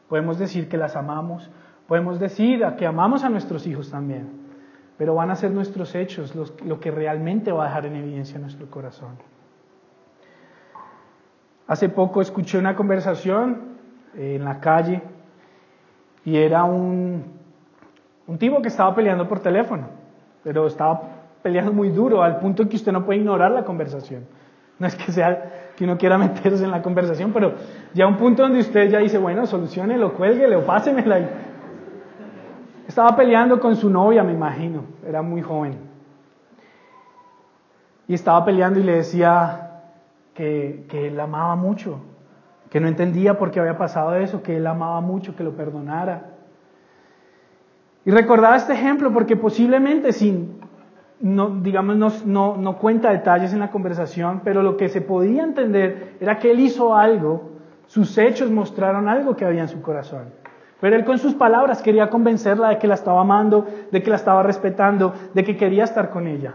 Podemos 0.08 0.38
decir 0.38 0.70
que 0.70 0.78
las 0.78 0.95
amamos, 0.95 1.49
podemos 1.88 2.19
decir 2.19 2.65
que 2.77 2.86
amamos 2.86 3.23
a 3.23 3.29
nuestros 3.29 3.67
hijos 3.67 3.91
también, 3.91 4.29
pero 4.97 5.15
van 5.15 5.31
a 5.31 5.36
ser 5.36 5.51
nuestros 5.51 5.93
hechos 5.95 6.33
lo 6.36 6.79
que 6.79 6.91
realmente 6.91 7.51
va 7.51 7.65
a 7.65 7.67
dejar 7.67 7.86
en 7.86 7.95
evidencia 7.95 8.39
nuestro 8.39 8.69
corazón. 8.69 9.17
Hace 11.67 11.89
poco 11.89 12.21
escuché 12.21 12.57
una 12.59 12.75
conversación 12.75 13.75
en 14.15 14.45
la 14.45 14.59
calle 14.59 15.01
y 16.23 16.38
era 16.38 16.63
un, 16.63 17.23
un 18.27 18.38
tipo 18.38 18.61
que 18.61 18.67
estaba 18.67 18.93
peleando 18.93 19.27
por 19.27 19.39
teléfono, 19.39 19.88
pero 20.43 20.67
estaba 20.67 21.01
peleando 21.41 21.73
muy 21.73 21.89
duro 21.89 22.23
al 22.23 22.39
punto 22.39 22.67
que 22.69 22.75
usted 22.75 22.91
no 22.91 23.05
puede 23.05 23.19
ignorar 23.19 23.51
la 23.51 23.63
conversación. 23.63 24.25
No 24.77 24.88
es 24.88 24.95
que 24.95 25.11
sea 25.11 25.71
que 25.75 25.83
uno 25.86 25.97
quiera 25.97 26.17
meterse 26.17 26.63
en 26.63 26.71
la 26.71 26.81
conversación, 26.81 27.31
pero 27.31 27.53
ya 27.93 28.07
un 28.07 28.17
punto 28.17 28.43
donde 28.43 28.59
usted 28.59 28.89
ya 28.89 28.99
dice, 28.99 29.17
bueno, 29.17 29.45
solucionelo, 29.45 30.13
cuélguele 30.13 30.55
o 30.55 30.65
pásemela. 30.65 31.19
Estaba 32.88 33.15
peleando 33.15 33.59
con 33.59 33.75
su 33.75 33.89
novia, 33.89 34.23
me 34.23 34.33
imagino, 34.33 34.83
era 35.05 35.21
muy 35.21 35.41
joven. 35.41 35.77
Y 38.07 38.13
estaba 38.13 38.45
peleando 38.45 38.79
y 38.79 38.83
le 38.83 38.97
decía, 38.97 39.65
que, 40.36 40.86
que 40.89 41.07
él 41.07 41.19
amaba 41.19 41.55
mucho, 41.55 42.01
que 42.69 42.79
no 42.79 42.88
entendía 42.88 43.39
por 43.39 43.49
qué 43.49 43.59
había 43.59 43.77
pasado 43.77 44.15
eso, 44.15 44.43
que 44.43 44.57
él 44.57 44.67
amaba 44.67 45.01
mucho, 45.01 45.36
que 45.36 45.43
lo 45.43 45.55
perdonara. 45.55 46.33
Y 48.03 48.11
recordaba 48.11 48.57
este 48.57 48.73
ejemplo 48.73 49.11
porque 49.11 49.36
posiblemente 49.36 50.11
sin, 50.11 50.59
no, 51.21 51.49
digamos, 51.61 51.95
no, 51.95 52.11
no, 52.25 52.57
no, 52.57 52.77
cuenta 52.77 53.11
detalles 53.11 53.53
en 53.53 53.59
la 53.59 53.71
conversación, 53.71 54.41
pero 54.43 54.61
lo 54.61 54.77
que 54.77 54.89
se 54.89 55.01
podía 55.01 55.43
entender 55.43 56.17
era 56.19 56.38
que 56.38 56.51
él 56.51 56.59
hizo 56.59 56.93
algo, 56.93 57.51
sus 57.88 58.17
hechos 58.17 58.51
mostraron 58.51 59.07
algo 59.07 59.36
que 59.36 59.45
había 59.45 59.61
en 59.61 59.69
su 59.69 59.81
corazón. 59.81 60.25
Pero 60.82 60.95
él 60.95 61.05
con 61.05 61.17
sus 61.17 61.34
palabras 61.34 61.82
quería 61.82 62.09
convencerla 62.09 62.69
de 62.69 62.78
que 62.78 62.88
la 62.88 62.95
estaba 62.95 63.21
amando, 63.21 63.65
de 63.91 64.03
que 64.03 64.09
la 64.09 64.17
estaba 64.17 64.43
respetando, 64.43 65.13
de 65.34 65.43
que 65.43 65.57
quería 65.57 65.84
estar 65.84 66.09
con 66.09 66.28
ella 66.28 66.53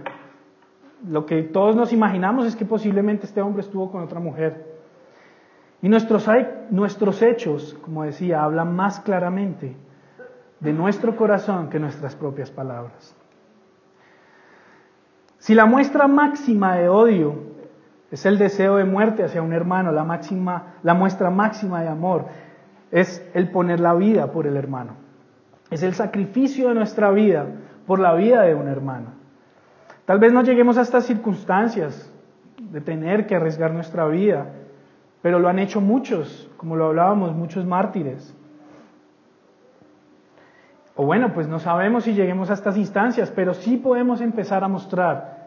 lo 1.08 1.26
que 1.26 1.42
todos 1.42 1.76
nos 1.76 1.92
imaginamos 1.92 2.46
es 2.46 2.56
que 2.56 2.64
posiblemente 2.64 3.26
este 3.26 3.40
hombre 3.40 3.62
estuvo 3.62 3.90
con 3.90 4.02
otra 4.02 4.20
mujer. 4.20 4.78
Y 5.82 5.88
nuestros, 5.88 6.28
nuestros 6.70 7.22
hechos, 7.22 7.76
como 7.82 8.04
decía, 8.04 8.42
hablan 8.42 8.76
más 8.76 9.00
claramente 9.00 9.76
de 10.60 10.72
nuestro 10.72 11.16
corazón 11.16 11.70
que 11.70 11.78
nuestras 11.78 12.14
propias 12.14 12.50
palabras. 12.50 13.16
Si 15.38 15.54
la 15.54 15.64
muestra 15.64 16.06
máxima 16.06 16.76
de 16.76 16.90
odio 16.90 17.34
es 18.10 18.26
el 18.26 18.36
deseo 18.36 18.76
de 18.76 18.84
muerte 18.84 19.24
hacia 19.24 19.40
un 19.40 19.54
hermano, 19.54 19.90
la, 19.90 20.04
máxima, 20.04 20.74
la 20.82 20.92
muestra 20.92 21.30
máxima 21.30 21.80
de 21.80 21.88
amor 21.88 22.26
es 22.90 23.24
el 23.34 23.50
poner 23.50 23.80
la 23.80 23.94
vida 23.94 24.32
por 24.32 24.46
el 24.46 24.56
hermano. 24.56 24.94
Es 25.70 25.82
el 25.82 25.94
sacrificio 25.94 26.68
de 26.68 26.74
nuestra 26.74 27.10
vida 27.10 27.46
por 27.86 28.00
la 28.00 28.14
vida 28.14 28.42
de 28.42 28.54
un 28.54 28.68
hermano. 28.68 29.12
Tal 30.04 30.18
vez 30.18 30.32
no 30.32 30.42
lleguemos 30.42 30.76
a 30.76 30.82
estas 30.82 31.06
circunstancias 31.06 32.12
de 32.58 32.80
tener 32.80 33.26
que 33.26 33.36
arriesgar 33.36 33.72
nuestra 33.72 34.06
vida, 34.06 34.46
pero 35.22 35.38
lo 35.38 35.48
han 35.48 35.58
hecho 35.58 35.80
muchos, 35.80 36.50
como 36.56 36.76
lo 36.76 36.86
hablábamos, 36.86 37.34
muchos 37.34 37.64
mártires. 37.64 38.34
O 40.96 41.06
bueno, 41.06 41.32
pues 41.32 41.46
no 41.46 41.58
sabemos 41.60 42.04
si 42.04 42.14
lleguemos 42.14 42.50
a 42.50 42.54
estas 42.54 42.76
instancias, 42.76 43.30
pero 43.30 43.54
sí 43.54 43.76
podemos 43.76 44.20
empezar 44.20 44.64
a 44.64 44.68
mostrar 44.68 45.38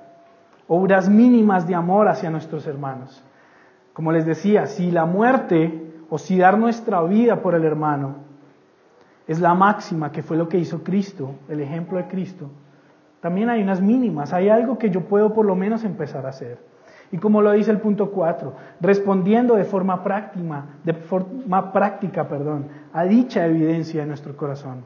obras 0.67 1.09
mínimas 1.09 1.67
de 1.67 1.75
amor 1.75 2.07
hacia 2.07 2.29
nuestros 2.29 2.65
hermanos. 2.65 3.23
Como 3.91 4.11
les 4.11 4.25
decía, 4.25 4.65
si 4.65 4.89
la 4.91 5.05
muerte 5.05 5.82
o 6.13 6.19
si 6.19 6.37
dar 6.37 6.59
nuestra 6.59 7.01
vida 7.01 7.41
por 7.41 7.55
el 7.55 7.63
hermano 7.63 8.17
es 9.25 9.39
la 9.39 9.55
máxima 9.55 10.11
que 10.11 10.21
fue 10.21 10.37
lo 10.37 10.47
que 10.47 10.59
hizo 10.59 10.83
Cristo, 10.83 11.33
el 11.49 11.59
ejemplo 11.59 11.97
de 11.97 12.05
Cristo, 12.05 12.51
también 13.19 13.49
hay 13.49 13.63
unas 13.63 13.81
mínimas, 13.81 14.31
hay 14.31 14.47
algo 14.47 14.77
que 14.77 14.91
yo 14.91 15.01
puedo 15.01 15.33
por 15.33 15.47
lo 15.47 15.55
menos 15.55 15.83
empezar 15.83 16.27
a 16.27 16.29
hacer. 16.29 16.59
Y 17.11 17.17
como 17.17 17.41
lo 17.41 17.51
dice 17.53 17.71
el 17.71 17.79
punto 17.79 18.11
4, 18.11 18.53
respondiendo 18.79 19.55
de 19.55 19.63
forma 19.63 20.03
práctica, 20.03 20.65
de 20.83 20.93
forma 20.93 21.73
práctica, 21.73 22.27
perdón, 22.27 22.67
a 22.93 23.05
dicha 23.05 23.47
evidencia 23.47 24.01
de 24.01 24.07
nuestro 24.07 24.37
corazón. 24.37 24.83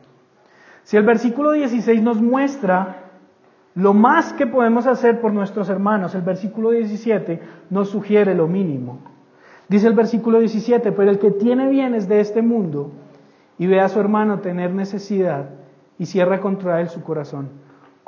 Si 0.83 0.95
el 0.95 1.03
versículo 1.03 1.51
16 1.51 2.01
nos 2.01 2.21
muestra 2.21 2.99
lo 3.75 3.93
más 3.93 4.31
que 4.31 4.47
podemos 4.47 4.87
hacer 4.87 5.19
por 5.19 5.33
nuestros 5.33 5.67
hermanos, 5.67 6.15
el 6.15 6.21
versículo 6.21 6.69
17 6.69 7.41
nos 7.69 7.89
sugiere 7.89 8.33
lo 8.33 8.47
mínimo. 8.47 9.16
Dice 9.69 9.87
el 9.87 9.93
versículo 9.93 10.39
17, 10.39 10.91
pero 10.91 11.09
el 11.09 11.19
que 11.19 11.31
tiene 11.31 11.69
bienes 11.69 12.07
de 12.07 12.19
este 12.19 12.41
mundo 12.41 12.91
y 13.57 13.67
ve 13.67 13.81
a 13.81 13.89
su 13.89 13.99
hermano 13.99 14.39
tener 14.39 14.73
necesidad 14.73 15.49
y 15.99 16.05
cierra 16.05 16.39
contra 16.39 16.79
él 16.79 16.89
su 16.89 17.03
corazón 17.03 17.49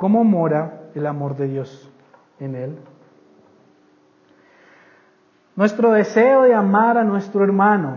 ¿Cómo 0.00 0.24
mora 0.24 0.84
el 0.94 1.06
amor 1.06 1.36
de 1.36 1.46
Dios 1.46 1.90
en 2.38 2.54
él? 2.54 2.78
Nuestro 5.56 5.92
deseo 5.92 6.44
de 6.44 6.54
amar 6.54 6.96
a 6.96 7.04
nuestro 7.04 7.44
hermano 7.44 7.96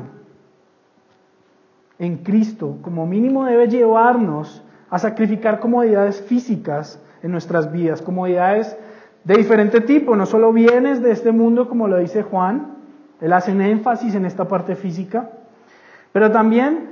en 1.97 2.18
Cristo 2.18 2.80
como 2.82 3.07
mínimo 3.07 3.45
debe 3.45 3.70
llevarnos 3.70 4.61
a 4.89 4.99
sacrificar 4.99 5.61
comodidades 5.61 6.22
físicas 6.24 7.01
en 7.22 7.32
nuestras 7.32 7.72
vidas, 7.72 8.01
comodidades 8.01 8.78
de 9.24 9.36
diferente 9.36 9.80
tipo, 9.80 10.18
no 10.18 10.26
solo 10.26 10.51
bienes 10.51 11.01
de 11.01 11.11
este 11.11 11.32
mundo 11.32 11.70
como 11.70 11.88
lo 11.88 11.99
dice 11.99 12.22
Juan, 12.22 12.72
él 13.24 13.32
hace 13.32 13.51
énfasis 13.51 14.15
en 14.15 14.26
esta 14.26 14.49
parte 14.49 14.76
física, 14.76 15.30
pero 16.11 16.30
también 16.30 16.89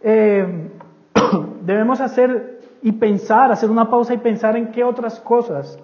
eh, 0.00 0.70
debemos 1.62 2.00
hacer 2.00 2.60
y 2.82 2.92
pensar, 2.92 3.50
hacer 3.50 3.68
una 3.68 3.90
pausa 3.90 4.14
y 4.14 4.18
pensar 4.18 4.56
en 4.56 4.70
qué 4.70 4.84
otras 4.84 5.18
cosas 5.18 5.80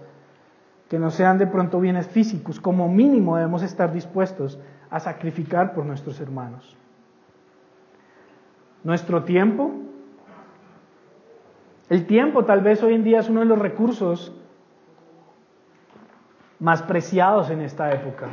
que 0.88 1.00
no 1.00 1.10
sean 1.10 1.36
de 1.36 1.48
pronto 1.48 1.80
bienes 1.80 2.06
físicos, 2.06 2.60
como 2.60 2.88
mínimo 2.88 3.34
debemos 3.34 3.64
estar 3.64 3.92
dispuestos 3.92 4.60
a 4.88 5.00
sacrificar 5.00 5.74
por 5.74 5.84
nuestros 5.84 6.20
hermanos. 6.20 6.76
Nuestro 8.84 9.24
tiempo, 9.24 9.72
el 11.88 12.06
tiempo 12.06 12.44
tal 12.44 12.60
vez 12.60 12.84
hoy 12.84 12.94
en 12.94 13.02
día 13.02 13.18
es 13.18 13.28
uno 13.28 13.40
de 13.40 13.46
los 13.46 13.58
recursos 13.58 14.32
más 16.60 16.82
preciados 16.82 17.50
en 17.50 17.62
esta 17.62 17.90
época. 17.92 18.28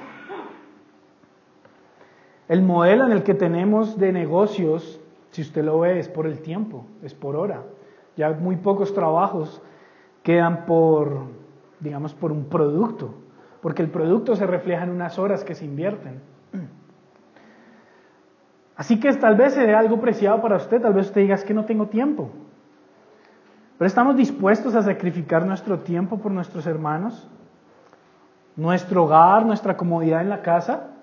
El 2.47 2.61
modelo 2.61 3.05
en 3.05 3.11
el 3.11 3.23
que 3.23 3.33
tenemos 3.33 3.97
de 3.97 4.11
negocios, 4.11 4.99
si 5.31 5.41
usted 5.41 5.63
lo 5.63 5.79
ve, 5.79 5.99
es 5.99 6.07
por 6.07 6.27
el 6.27 6.41
tiempo, 6.41 6.85
es 7.01 7.13
por 7.13 7.35
hora. 7.35 7.63
Ya 8.15 8.29
muy 8.31 8.55
pocos 8.55 8.93
trabajos 8.93 9.61
quedan 10.21 10.65
por, 10.65 11.23
digamos, 11.79 12.13
por 12.13 12.31
un 12.31 12.45
producto, 12.45 13.15
porque 13.61 13.81
el 13.81 13.89
producto 13.89 14.35
se 14.35 14.45
refleja 14.45 14.83
en 14.83 14.91
unas 14.91 15.17
horas 15.17 15.43
que 15.43 15.55
se 15.55 15.65
invierten. 15.65 16.21
Así 18.75 18.99
que 18.99 19.11
tal 19.13 19.35
vez 19.35 19.53
sea 19.53 19.79
algo 19.79 19.99
preciado 19.99 20.41
para 20.41 20.57
usted, 20.57 20.81
tal 20.81 20.93
vez 20.93 21.07
usted 21.07 21.21
diga 21.21 21.37
que 21.37 21.53
no 21.53 21.65
tengo 21.65 21.87
tiempo. 21.87 22.29
Pero 23.77 23.87
estamos 23.87 24.15
dispuestos 24.15 24.75
a 24.75 24.83
sacrificar 24.83 25.45
nuestro 25.45 25.79
tiempo 25.79 26.19
por 26.19 26.31
nuestros 26.31 26.67
hermanos, 26.67 27.27
nuestro 28.55 29.05
hogar, 29.05 29.45
nuestra 29.45 29.75
comodidad 29.75 30.21
en 30.21 30.29
la 30.29 30.41
casa 30.43 30.94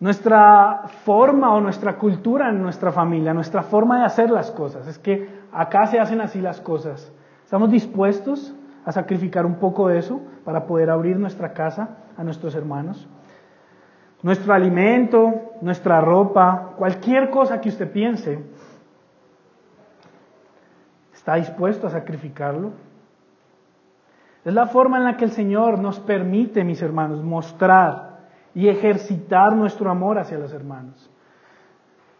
nuestra 0.00 0.84
forma 1.04 1.52
o 1.54 1.60
nuestra 1.60 1.96
cultura 1.96 2.50
en 2.50 2.62
nuestra 2.62 2.92
familia, 2.92 3.34
nuestra 3.34 3.62
forma 3.62 3.98
de 3.98 4.04
hacer 4.04 4.30
las 4.30 4.50
cosas. 4.50 4.86
Es 4.86 4.98
que 4.98 5.28
acá 5.52 5.86
se 5.86 5.98
hacen 5.98 6.20
así 6.20 6.40
las 6.40 6.60
cosas. 6.60 7.12
¿Estamos 7.44 7.70
dispuestos 7.70 8.54
a 8.84 8.92
sacrificar 8.92 9.44
un 9.44 9.56
poco 9.56 9.88
de 9.88 9.98
eso 9.98 10.20
para 10.44 10.66
poder 10.66 10.90
abrir 10.90 11.18
nuestra 11.18 11.52
casa 11.52 11.96
a 12.16 12.22
nuestros 12.22 12.54
hermanos? 12.54 13.08
Nuestro 14.22 14.52
alimento, 14.52 15.52
nuestra 15.62 16.00
ropa, 16.00 16.74
cualquier 16.76 17.30
cosa 17.30 17.60
que 17.60 17.68
usted 17.68 17.90
piense, 17.90 18.44
¿está 21.12 21.34
dispuesto 21.34 21.86
a 21.86 21.90
sacrificarlo? 21.90 22.72
Es 24.44 24.54
la 24.54 24.66
forma 24.66 24.98
en 24.98 25.04
la 25.04 25.16
que 25.16 25.24
el 25.24 25.32
Señor 25.32 25.78
nos 25.78 26.00
permite, 26.00 26.64
mis 26.64 26.82
hermanos, 26.82 27.22
mostrar 27.22 28.07
y 28.58 28.68
ejercitar 28.68 29.54
nuestro 29.54 29.88
amor 29.88 30.18
hacia 30.18 30.36
los 30.36 30.52
hermanos. 30.52 31.08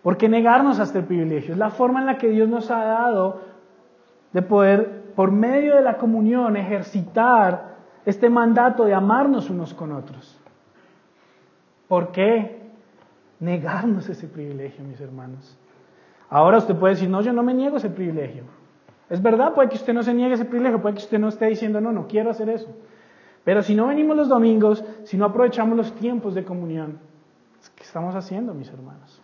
¿Por 0.04 0.16
qué 0.16 0.28
negarnos 0.28 0.78
a 0.78 0.84
este 0.84 1.02
privilegio? 1.02 1.52
Es 1.52 1.58
la 1.58 1.70
forma 1.70 1.98
en 1.98 2.06
la 2.06 2.16
que 2.16 2.28
Dios 2.28 2.48
nos 2.48 2.70
ha 2.70 2.84
dado 2.84 3.40
de 4.32 4.42
poder, 4.42 5.14
por 5.16 5.32
medio 5.32 5.74
de 5.74 5.82
la 5.82 5.96
comunión, 5.96 6.56
ejercitar 6.56 7.74
este 8.06 8.30
mandato 8.30 8.84
de 8.84 8.94
amarnos 8.94 9.50
unos 9.50 9.74
con 9.74 9.90
otros. 9.90 10.40
¿Por 11.88 12.12
qué 12.12 12.70
negarnos 13.40 14.08
ese 14.08 14.28
privilegio, 14.28 14.84
mis 14.84 15.00
hermanos? 15.00 15.58
Ahora 16.30 16.58
usted 16.58 16.76
puede 16.76 16.94
decir, 16.94 17.10
no, 17.10 17.20
yo 17.20 17.32
no 17.32 17.42
me 17.42 17.52
niego 17.52 17.78
ese 17.78 17.90
privilegio. 17.90 18.44
Es 19.10 19.20
verdad, 19.20 19.54
puede 19.54 19.70
que 19.70 19.74
usted 19.74 19.92
no 19.92 20.04
se 20.04 20.14
niegue 20.14 20.34
ese 20.34 20.44
privilegio, 20.44 20.80
puede 20.80 20.94
que 20.94 21.02
usted 21.02 21.18
no 21.18 21.30
esté 21.30 21.46
diciendo, 21.46 21.80
no, 21.80 21.90
no 21.90 22.06
quiero 22.06 22.30
hacer 22.30 22.48
eso. 22.48 22.68
Pero 23.48 23.62
si 23.62 23.74
no 23.74 23.86
venimos 23.86 24.14
los 24.14 24.28
domingos, 24.28 24.84
si 25.04 25.16
no 25.16 25.24
aprovechamos 25.24 25.74
los 25.74 25.94
tiempos 25.94 26.34
de 26.34 26.44
comunión, 26.44 26.98
¿qué 27.76 27.82
estamos 27.82 28.14
haciendo, 28.14 28.52
mis 28.52 28.68
hermanos? 28.68 29.22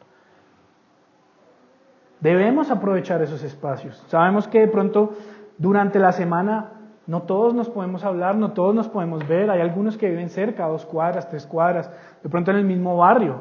Debemos 2.20 2.70
aprovechar 2.70 3.20
esos 3.20 3.43
espacios. 3.43 4.03
Sabemos 4.07 4.49
que 4.49 4.61
de 4.61 4.68
pronto 4.68 5.12
durante 5.59 5.99
la 5.99 6.11
semana 6.12 6.70
no 7.07 7.25
todos 7.25 7.53
nos 7.53 7.68
podemos 7.68 8.03
hablar, 8.03 8.35
no 8.37 8.53
todos 8.53 8.75
nos 8.75 8.89
podemos 8.89 9.29
ver. 9.29 9.51
Hay 9.51 9.61
algunos 9.61 9.99
que 9.99 10.09
viven 10.09 10.31
cerca, 10.31 10.68
dos 10.68 10.87
cuadras, 10.87 11.29
tres 11.29 11.47
cuadras, 11.47 11.91
de 12.22 12.31
pronto 12.31 12.51
en 12.51 12.57
el 12.57 12.64
mismo 12.64 12.97
barrio. 12.97 13.41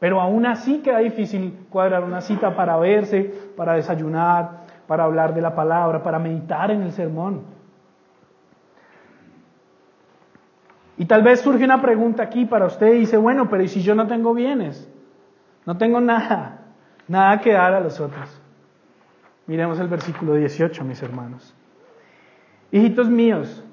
Pero 0.00 0.20
aún 0.20 0.44
así 0.44 0.80
queda 0.80 0.98
difícil 0.98 1.66
cuadrar 1.70 2.04
una 2.04 2.20
cita 2.20 2.54
para 2.54 2.76
verse, 2.76 3.22
para 3.56 3.72
desayunar, 3.72 4.66
para 4.86 5.04
hablar 5.04 5.32
de 5.32 5.40
la 5.40 5.54
palabra, 5.54 6.02
para 6.02 6.18
meditar 6.18 6.70
en 6.70 6.82
el 6.82 6.92
sermón. 6.92 7.58
Y 11.00 11.06
tal 11.06 11.22
vez 11.22 11.40
surge 11.40 11.64
una 11.64 11.80
pregunta 11.80 12.22
aquí 12.22 12.44
para 12.44 12.66
usted 12.66 12.92
y 12.92 12.98
dice, 12.98 13.16
bueno, 13.16 13.48
pero 13.48 13.62
¿y 13.62 13.68
si 13.68 13.80
yo 13.80 13.94
no 13.94 14.06
tengo 14.06 14.34
bienes? 14.34 14.86
No 15.64 15.78
tengo 15.78 15.98
nada, 15.98 16.58
nada 17.08 17.40
que 17.40 17.54
dar 17.54 17.72
a 17.72 17.80
los 17.80 17.98
otros. 18.00 18.28
Miremos 19.46 19.80
el 19.80 19.88
versículo 19.88 20.34
18, 20.34 20.84
mis 20.84 21.02
hermanos. 21.02 21.54
Hijitos 22.70 23.08
míos, 23.08 23.64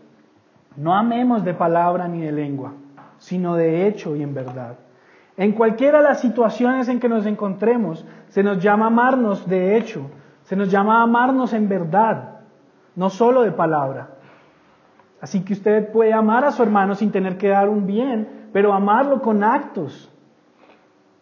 no 0.78 0.96
amemos 0.96 1.44
de 1.44 1.54
palabra 1.54 2.08
ni 2.08 2.22
de 2.22 2.32
lengua, 2.32 2.72
sino 3.18 3.58
de 3.58 3.88
hecho 3.88 4.16
y 4.16 4.24
en 4.24 4.34
verdad. 4.34 4.78
En 5.36 5.52
cualquiera 5.52 5.98
de 5.98 6.06
las 6.06 6.22
situaciones 6.22 6.88
en 6.88 7.02
que 7.02 7.10
nos 7.10 7.26
encontremos, 7.26 8.06
se 8.30 8.42
nos 8.42 8.64
llama 8.64 8.88
amarnos 8.88 9.46
de 9.50 9.76
hecho, 9.76 10.10
se 10.44 10.56
nos 10.56 10.72
llama 10.72 11.04
amarnos 11.04 11.52
en 11.52 11.68
verdad, 11.68 12.40
no 12.96 13.10
solo 13.10 13.42
de 13.42 13.52
palabra. 13.52 14.12
Así 15.20 15.44
que 15.44 15.54
usted 15.54 15.92
puede 15.92 16.14
amar 16.14 16.46
a 16.46 16.52
su 16.52 16.62
hermano 16.62 16.96
sin 16.96 17.12
tener 17.12 17.38
que 17.38 17.50
dar 17.50 17.70
un 17.70 17.88
bien, 17.88 18.50
pero 18.54 18.74
amarlo 18.74 19.22
con 19.22 19.44
actos. 19.44 20.12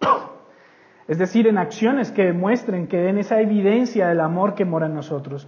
Es 1.07 1.19
decir, 1.19 1.45
en 1.45 1.59
acciones 1.59 2.11
que 2.11 2.25
demuestren, 2.25 2.87
que 2.87 2.97
den 2.97 3.19
esa 3.19 3.39
evidencia 3.39 4.07
del 4.07 4.19
amor 4.19 4.55
que 4.55 4.65
mora 4.65 4.87
en 4.87 4.95
nosotros. 4.95 5.47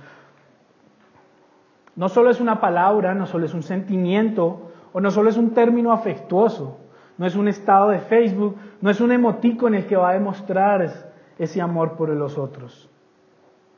No 1.95 2.09
solo 2.09 2.29
es 2.29 2.39
una 2.39 2.61
palabra, 2.61 3.15
no 3.15 3.25
solo 3.25 3.47
es 3.47 3.55
un 3.55 3.63
sentimiento, 3.63 4.69
o 4.93 5.01
no 5.01 5.09
solo 5.09 5.31
es 5.31 5.37
un 5.37 5.55
término 5.55 5.91
afectuoso, 5.91 6.77
no 7.17 7.25
es 7.25 7.35
un 7.35 7.47
estado 7.47 7.89
de 7.89 7.99
Facebook, 7.99 8.55
no 8.81 8.91
es 8.91 9.01
un 9.01 9.11
emotico 9.11 9.67
en 9.67 9.73
el 9.73 9.87
que 9.87 9.95
va 9.95 10.11
a 10.11 10.13
demostrar 10.13 11.11
ese 11.39 11.59
amor 11.59 11.97
por 11.97 12.09
los 12.09 12.37
otros. 12.37 12.87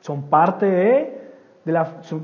Son 0.01 0.23
parte 0.23 0.65
de, 0.65 1.18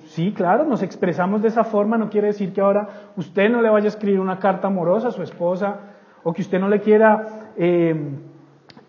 sí, 0.05 0.33
claro, 0.33 0.65
nos 0.65 0.83
expresamos 0.83 1.41
de 1.41 1.49
esa 1.49 1.63
forma, 1.63 1.97
no 1.97 2.09
quiere 2.09 2.27
decir 2.27 2.53
que 2.53 2.61
ahora 2.61 2.87
usted 3.15 3.49
no 3.49 3.61
le 3.61 3.69
vaya 3.69 3.85
a 3.85 3.89
escribir 3.89 4.19
una 4.19 4.39
carta 4.39 4.67
amorosa 4.67 5.09
a 5.09 5.11
su 5.11 5.21
esposa 5.23 5.79
o 6.23 6.33
que 6.33 6.41
usted 6.41 6.59
no 6.59 6.67
le 6.69 6.79
quiera 6.79 7.51
eh, 7.55 7.95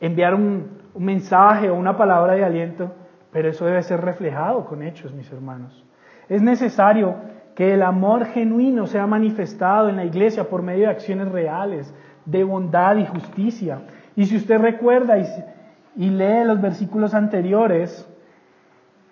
enviar 0.00 0.34
un, 0.34 0.76
mensaje 0.98 1.68
o 1.68 1.74
una 1.74 1.94
palabra 1.94 2.32
de 2.32 2.44
aliento, 2.44 2.90
pero 3.30 3.50
eso 3.50 3.66
debe 3.66 3.82
ser 3.82 4.00
reflejado 4.00 4.64
con 4.64 4.82
hechos, 4.82 5.12
mis 5.12 5.30
hermanos. 5.30 5.84
Es 6.28 6.40
necesario 6.40 7.16
que 7.54 7.74
el 7.74 7.82
amor 7.82 8.24
genuino 8.24 8.86
sea 8.86 9.06
manifestado 9.06 9.90
en 9.90 9.96
la 9.96 10.06
iglesia 10.06 10.48
por 10.48 10.62
medio 10.62 10.86
de 10.86 10.92
acciones 10.92 11.30
reales, 11.30 11.94
de 12.24 12.44
bondad 12.44 12.96
y 12.96 13.04
justicia. 13.04 13.80
Y 14.14 14.24
si 14.24 14.36
usted 14.36 14.58
recuerda 14.58 15.18
y 15.18 16.08
lee 16.08 16.44
los 16.44 16.62
versículos 16.62 17.12
anteriores, 17.12 18.08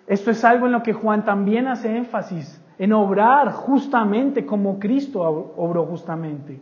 esto 0.07 0.31
es 0.31 0.43
algo 0.43 0.67
en 0.67 0.71
lo 0.71 0.83
que 0.83 0.93
Juan 0.93 1.25
también 1.25 1.67
hace 1.67 1.95
énfasis, 1.95 2.61
en 2.77 2.93
obrar 2.93 3.51
justamente 3.51 4.45
como 4.45 4.79
Cristo 4.79 5.21
obró 5.55 5.85
justamente. 5.85 6.61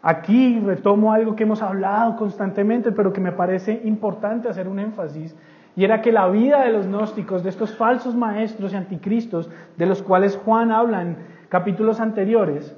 Aquí 0.00 0.58
retomo 0.60 1.12
algo 1.12 1.36
que 1.36 1.44
hemos 1.44 1.62
hablado 1.62 2.16
constantemente, 2.16 2.92
pero 2.92 3.12
que 3.12 3.20
me 3.20 3.32
parece 3.32 3.82
importante 3.84 4.48
hacer 4.48 4.68
un 4.68 4.78
énfasis, 4.78 5.36
y 5.76 5.84
era 5.84 6.02
que 6.02 6.12
la 6.12 6.28
vida 6.28 6.64
de 6.64 6.72
los 6.72 6.86
gnósticos, 6.86 7.42
de 7.42 7.50
estos 7.50 7.76
falsos 7.76 8.14
maestros 8.14 8.72
y 8.72 8.76
anticristos, 8.76 9.50
de 9.76 9.86
los 9.86 10.02
cuales 10.02 10.36
Juan 10.44 10.70
habla 10.70 11.02
en 11.02 11.16
capítulos 11.48 12.00
anteriores, 12.00 12.74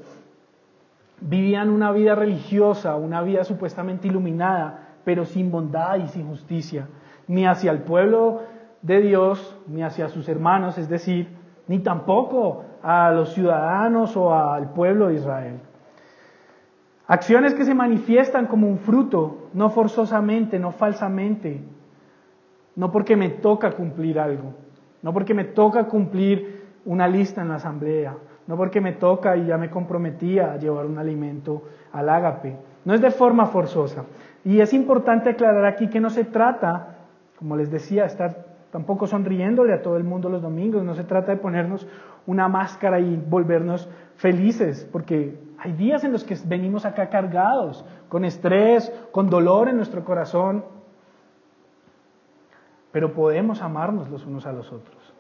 vivían 1.21 1.71
una 1.71 1.93
vida 1.93 2.15
religiosa, 2.15 2.97
una 2.97 3.23
vida 3.23 3.45
supuestamente 3.45 4.09
iluminada, 4.09 4.89
pero 5.05 5.25
sin 5.25 5.51
bondad 5.51 5.97
y 5.97 6.09
sin 6.09 6.27
justicia, 6.29 6.89
ni 7.27 7.47
hacia 7.47 7.71
el 7.73 7.79
pueblo 7.79 8.43
de 8.85 9.01
Dios 9.01 9.57
ni 9.67 9.83
hacia 9.83 10.09
sus 10.09 10.29
hermanos, 10.29 10.77
es 10.77 10.89
decir, 10.89 11.29
ni 11.67 11.79
tampoco 11.79 12.65
a 12.83 13.11
los 13.13 13.33
ciudadanos 13.33 14.15
o 14.17 14.33
al 14.35 14.71
pueblo 14.73 15.09
de 15.09 15.15
Israel. 15.15 15.59
Acciones 17.07 17.55
que 17.55 17.65
se 17.65 17.75
manifiestan 17.75 18.47
como 18.47 18.69
un 18.69 18.79
fruto, 18.79 19.49
no 19.55 19.71
forzosamente, 19.71 20.59
no 20.59 20.71
falsamente, 20.71 21.63
no 22.77 22.93
porque 22.93 23.17
me 23.17 23.31
toca 23.31 23.73
cumplir 23.73 24.21
algo, 24.21 24.53
no 25.03 25.13
porque 25.15 25.33
me 25.33 25.45
toca 25.45 25.85
cumplir 25.85 26.63
una 26.85 27.09
lista 27.09 27.41
en 27.41 27.49
la 27.49 27.57
asamblea, 27.57 28.15
no 28.47 28.57
porque 28.57 28.83
me 28.83 28.93
toca 28.93 29.35
y 29.37 29.47
ya 29.47 29.57
me 29.57 29.71
comprometía 29.71 30.53
a 30.53 30.59
llevar 30.59 30.85
un 30.85 30.99
alimento 30.99 31.63
al 31.93 32.11
ágape, 32.11 32.57
no 32.85 32.93
es 32.93 33.01
de 33.01 33.11
forma 33.11 33.47
forzosa. 33.47 34.05
Y 34.45 34.61
es 34.61 34.75
importante 34.75 35.31
aclarar 35.31 35.65
aquí 35.65 35.89
que 35.89 36.01
no 36.01 36.11
se 36.11 36.25
trata, 36.25 36.99
como 37.39 37.57
les 37.57 37.71
decía, 37.71 38.05
estar 38.05 38.54
tampoco 38.75 39.07
sonriéndole 39.07 39.73
a 39.73 39.83
todo 39.83 39.97
el 39.97 40.03
mundo 40.03 40.29
los 40.29 40.43
domingos. 40.43 40.83
No 40.83 40.97
se 40.97 41.05
trata 41.05 41.31
de 41.31 41.39
ponernos 41.39 41.87
una 42.27 42.49
máscara 42.49 42.99
y 42.99 43.15
volvernos 43.15 43.89
felices, 44.17 44.85
porque 44.91 45.39
hay 45.59 45.75
días 45.75 46.03
en 46.03 46.11
los 46.11 46.25
que 46.25 46.37
venimos 46.45 46.85
acá 46.85 47.09
cargados, 47.09 47.85
con 48.09 48.25
estrés, 48.25 48.93
con 49.13 49.31
dolor 49.31 49.69
en 49.69 49.77
nuestro 49.77 50.05
corazón, 50.05 50.65
pero 52.91 53.13
podemos 53.13 53.63
amarnos 53.63 54.11
los 54.11 54.27
unos 54.27 54.45
a 54.45 54.53
los 54.53 54.73
otros. 54.73 55.15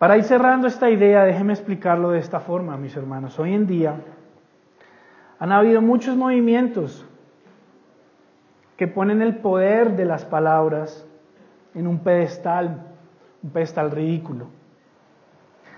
Para 0.00 0.16
ir 0.16 0.24
cerrando 0.24 0.66
esta 0.66 0.90
idea, 0.90 1.22
déjeme 1.22 1.52
explicarlo 1.52 2.10
de 2.10 2.18
esta 2.18 2.40
forma, 2.40 2.76
mis 2.76 2.96
hermanos. 2.96 3.38
Hoy 3.38 3.54
en 3.54 3.68
día 3.68 4.00
han 5.38 5.52
habido 5.52 5.80
muchos 5.80 6.16
movimientos 6.16 7.06
que 8.82 8.88
ponen 8.88 9.22
el 9.22 9.36
poder 9.36 9.94
de 9.94 10.04
las 10.04 10.24
palabras 10.24 11.06
en 11.72 11.86
un 11.86 12.00
pedestal, 12.00 12.84
un 13.40 13.50
pedestal 13.50 13.92
ridículo. 13.92 14.48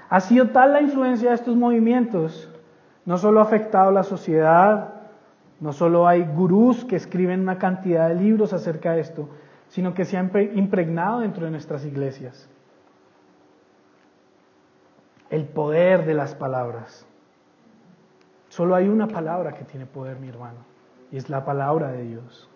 Ha 0.09 0.21
sido 0.21 0.49
tal 0.49 0.73
la 0.73 0.81
influencia 0.81 1.29
de 1.29 1.35
estos 1.35 1.55
movimientos, 1.55 2.51
no 3.05 3.19
solo 3.19 3.41
ha 3.41 3.43
afectado 3.43 3.91
a 3.91 3.93
la 3.93 4.05
sociedad, 4.05 5.03
no 5.61 5.75
solo 5.75 6.09
hay 6.09 6.23
gurús 6.23 6.87
que 6.87 6.97
escriben 6.97 7.41
una 7.41 7.59
cantidad 7.59 8.09
de 8.09 8.15
libros 8.15 8.55
acerca 8.55 8.93
de 8.93 9.03
esto, 9.03 9.29
sino 9.69 9.93
que 9.93 10.07
se 10.07 10.17
ha 10.17 10.23
impregnado 10.55 11.21
dentro 11.21 11.45
de 11.45 11.51
nuestras 11.51 11.85
iglesias. 11.85 12.49
El 15.29 15.45
poder 15.45 16.07
de 16.07 16.15
las 16.15 16.35
palabras. 16.35 17.07
Solo 18.49 18.75
hay 18.75 18.89
una 18.89 19.09
palabra 19.09 19.53
que 19.53 19.65
tiene 19.65 19.85
poder, 19.85 20.19
mi 20.19 20.31
hermano, 20.31 20.61
y 21.13 21.19
es 21.19 21.29
la 21.29 21.45
palabra 21.45 21.93
de 21.93 22.05
Dios. 22.05 22.49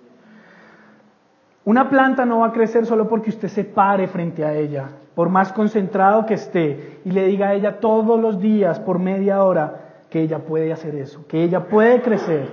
Una 1.69 1.91
planta 1.91 2.25
no 2.25 2.39
va 2.39 2.47
a 2.47 2.53
crecer 2.53 2.87
solo 2.87 3.07
porque 3.11 3.29
usted 3.29 3.49
se 3.49 3.63
pare 3.63 4.09
frente 4.09 4.43
a 4.43 4.55
ella, 4.55 4.89
por 5.15 5.29
más 5.29 5.53
concentrado 5.53 6.25
que 6.25 6.33
esté, 6.33 7.01
y 7.05 7.11
le 7.11 7.27
diga 7.27 7.49
a 7.49 7.53
ella 7.53 7.79
todos 7.79 8.19
los 8.19 8.41
días, 8.41 8.81
por 8.81 8.99
media 8.99 9.45
hora, 9.45 10.05
que 10.09 10.23
ella 10.23 10.39
puede 10.39 10.73
hacer 10.73 10.95
eso, 10.95 11.27
que 11.29 11.45
ella 11.45 11.69
puede 11.69 12.01
crecer. 12.01 12.49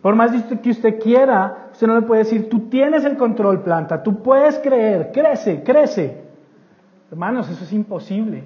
Por 0.00 0.14
más 0.14 0.30
que 0.62 0.70
usted 0.70 0.98
quiera, 0.98 1.68
usted 1.70 1.86
no 1.86 2.00
le 2.00 2.06
puede 2.06 2.22
decir, 2.22 2.48
tú 2.48 2.60
tienes 2.70 3.04
el 3.04 3.18
control, 3.18 3.60
planta, 3.60 4.02
tú 4.02 4.22
puedes 4.22 4.58
creer, 4.60 5.10
crece, 5.12 5.62
crece. 5.62 6.24
Hermanos, 7.10 7.50
eso 7.50 7.62
es 7.62 7.74
imposible. 7.74 8.44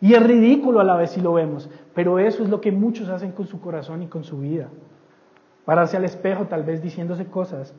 Y 0.00 0.14
es 0.14 0.22
ridículo 0.24 0.78
a 0.78 0.84
la 0.84 0.94
vez 0.94 1.10
si 1.10 1.20
lo 1.20 1.32
vemos, 1.32 1.68
pero 1.92 2.20
eso 2.20 2.44
es 2.44 2.50
lo 2.50 2.60
que 2.60 2.70
muchos 2.70 3.08
hacen 3.08 3.32
con 3.32 3.48
su 3.48 3.60
corazón 3.60 4.00
y 4.04 4.06
con 4.06 4.22
su 4.22 4.38
vida. 4.38 4.68
Pararse 5.64 5.96
al 5.96 6.04
espejo 6.04 6.44
tal 6.44 6.62
vez 6.62 6.80
diciéndose 6.80 7.26
cosas 7.26 7.74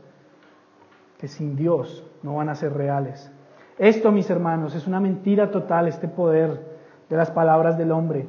que 1.20 1.28
sin 1.28 1.56
Dios 1.56 2.04
no 2.24 2.36
van 2.36 2.50
a 2.50 2.56
ser 2.56 2.74
reales. 2.74 3.32
Esto, 3.78 4.12
mis 4.12 4.30
hermanos, 4.30 4.74
es 4.74 4.88
una 4.88 5.00
mentira 5.00 5.52
total, 5.52 5.88
este 5.88 6.08
poder 6.08 6.80
de 7.10 7.18
las 7.18 7.30
palabras 7.30 7.78
del 7.78 7.92
hombre. 7.92 8.28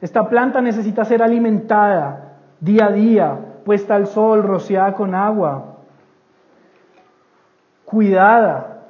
Esta 0.00 0.28
planta 0.28 0.60
necesita 0.60 1.04
ser 1.04 1.22
alimentada 1.22 2.38
día 2.60 2.86
a 2.86 2.92
día, 2.92 3.38
puesta 3.64 3.96
al 3.96 4.06
sol, 4.06 4.42
rociada 4.42 4.94
con 4.94 5.14
agua. 5.14 5.66
cuidada, 7.84 8.84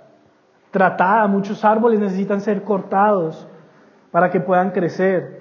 tratada. 0.70 1.26
Muchos 1.26 1.64
árboles 1.64 1.98
necesitan 1.98 2.42
ser 2.42 2.62
cortados 2.64 3.48
para 4.10 4.30
que 4.30 4.40
puedan 4.40 4.72
crecer. 4.72 5.40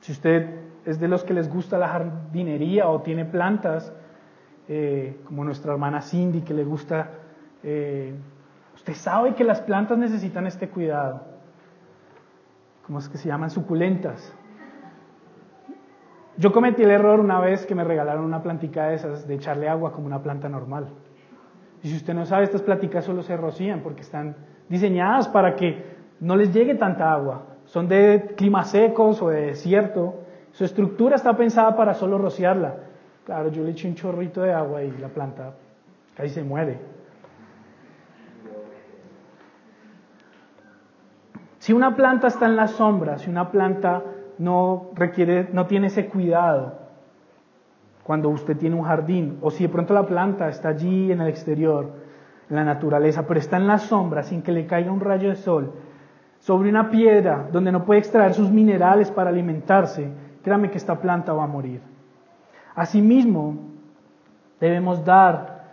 Si 0.00 0.10
usted 0.10 0.50
es 0.84 0.98
de 0.98 1.06
los 1.06 1.22
que 1.22 1.32
les 1.32 1.48
gusta 1.48 1.78
la 1.78 1.88
jardinería 1.88 2.88
o 2.88 3.02
tiene 3.02 3.24
plantas, 3.24 3.92
eh, 4.68 5.20
como 5.24 5.44
nuestra 5.44 5.72
hermana 5.72 6.00
Cindy, 6.00 6.42
que 6.42 6.54
le 6.54 6.64
gusta, 6.64 7.10
eh, 7.62 8.14
usted 8.74 8.94
sabe 8.94 9.34
que 9.34 9.44
las 9.44 9.60
plantas 9.60 9.98
necesitan 9.98 10.46
este 10.46 10.68
cuidado. 10.68 11.22
¿Cómo 12.86 12.98
es 12.98 13.08
que 13.08 13.18
se 13.18 13.28
llaman? 13.28 13.50
Suculentas. 13.50 14.32
Yo 16.38 16.52
cometí 16.52 16.82
el 16.82 16.90
error 16.90 17.20
una 17.20 17.40
vez 17.40 17.64
que 17.64 17.74
me 17.74 17.82
regalaron 17.82 18.24
una 18.24 18.42
plantica 18.42 18.88
de 18.88 18.96
esas, 18.96 19.26
de 19.26 19.34
echarle 19.34 19.68
agua 19.68 19.92
como 19.92 20.06
una 20.06 20.22
planta 20.22 20.48
normal. 20.48 20.88
Y 21.82 21.88
si 21.88 21.96
usted 21.96 22.14
no 22.14 22.26
sabe, 22.26 22.44
estas 22.44 22.62
plantitas 22.62 23.04
solo 23.04 23.22
se 23.22 23.36
rocían 23.36 23.80
porque 23.80 24.02
están 24.02 24.36
diseñadas 24.68 25.28
para 25.28 25.56
que 25.56 25.96
no 26.20 26.36
les 26.36 26.52
llegue 26.52 26.74
tanta 26.74 27.10
agua. 27.10 27.56
Son 27.64 27.88
de 27.88 28.34
climas 28.36 28.70
secos 28.70 29.22
o 29.22 29.28
de 29.28 29.46
desierto. 29.46 30.22
Su 30.52 30.64
estructura 30.64 31.16
está 31.16 31.36
pensada 31.36 31.74
para 31.76 31.94
solo 31.94 32.18
rociarla. 32.18 32.85
Claro, 33.26 33.50
yo 33.50 33.64
le 33.64 33.72
eché 33.72 33.88
un 33.88 33.96
chorrito 33.96 34.42
de 34.42 34.52
agua 34.52 34.84
y 34.84 34.96
la 34.98 35.08
planta 35.08 35.52
casi 36.14 36.28
se 36.28 36.44
muere. 36.44 36.78
Si 41.58 41.72
una 41.72 41.96
planta 41.96 42.28
está 42.28 42.46
en 42.46 42.54
la 42.54 42.68
sombra, 42.68 43.18
si 43.18 43.28
una 43.28 43.50
planta 43.50 44.00
no 44.38 44.90
requiere, 44.94 45.48
no 45.52 45.66
tiene 45.66 45.88
ese 45.88 46.06
cuidado 46.06 46.78
cuando 48.04 48.28
usted 48.28 48.56
tiene 48.56 48.76
un 48.76 48.84
jardín, 48.84 49.38
o 49.40 49.50
si 49.50 49.64
de 49.64 49.70
pronto 49.70 49.92
la 49.92 50.06
planta 50.06 50.48
está 50.48 50.68
allí 50.68 51.10
en 51.10 51.20
el 51.20 51.26
exterior, 51.26 51.90
en 52.48 52.54
la 52.54 52.62
naturaleza, 52.62 53.26
pero 53.26 53.40
está 53.40 53.56
en 53.56 53.66
la 53.66 53.78
sombra 53.78 54.22
sin 54.22 54.42
que 54.42 54.52
le 54.52 54.66
caiga 54.66 54.92
un 54.92 55.00
rayo 55.00 55.30
de 55.30 55.34
sol, 55.34 55.72
sobre 56.38 56.68
una 56.68 56.90
piedra 56.90 57.48
donde 57.50 57.72
no 57.72 57.84
puede 57.84 57.98
extraer 57.98 58.34
sus 58.34 58.52
minerales 58.52 59.10
para 59.10 59.30
alimentarse, 59.30 60.12
créame 60.44 60.70
que 60.70 60.78
esta 60.78 61.00
planta 61.00 61.32
va 61.32 61.42
a 61.42 61.48
morir. 61.48 61.95
Asimismo, 62.76 63.56
debemos 64.60 65.02
dar 65.02 65.64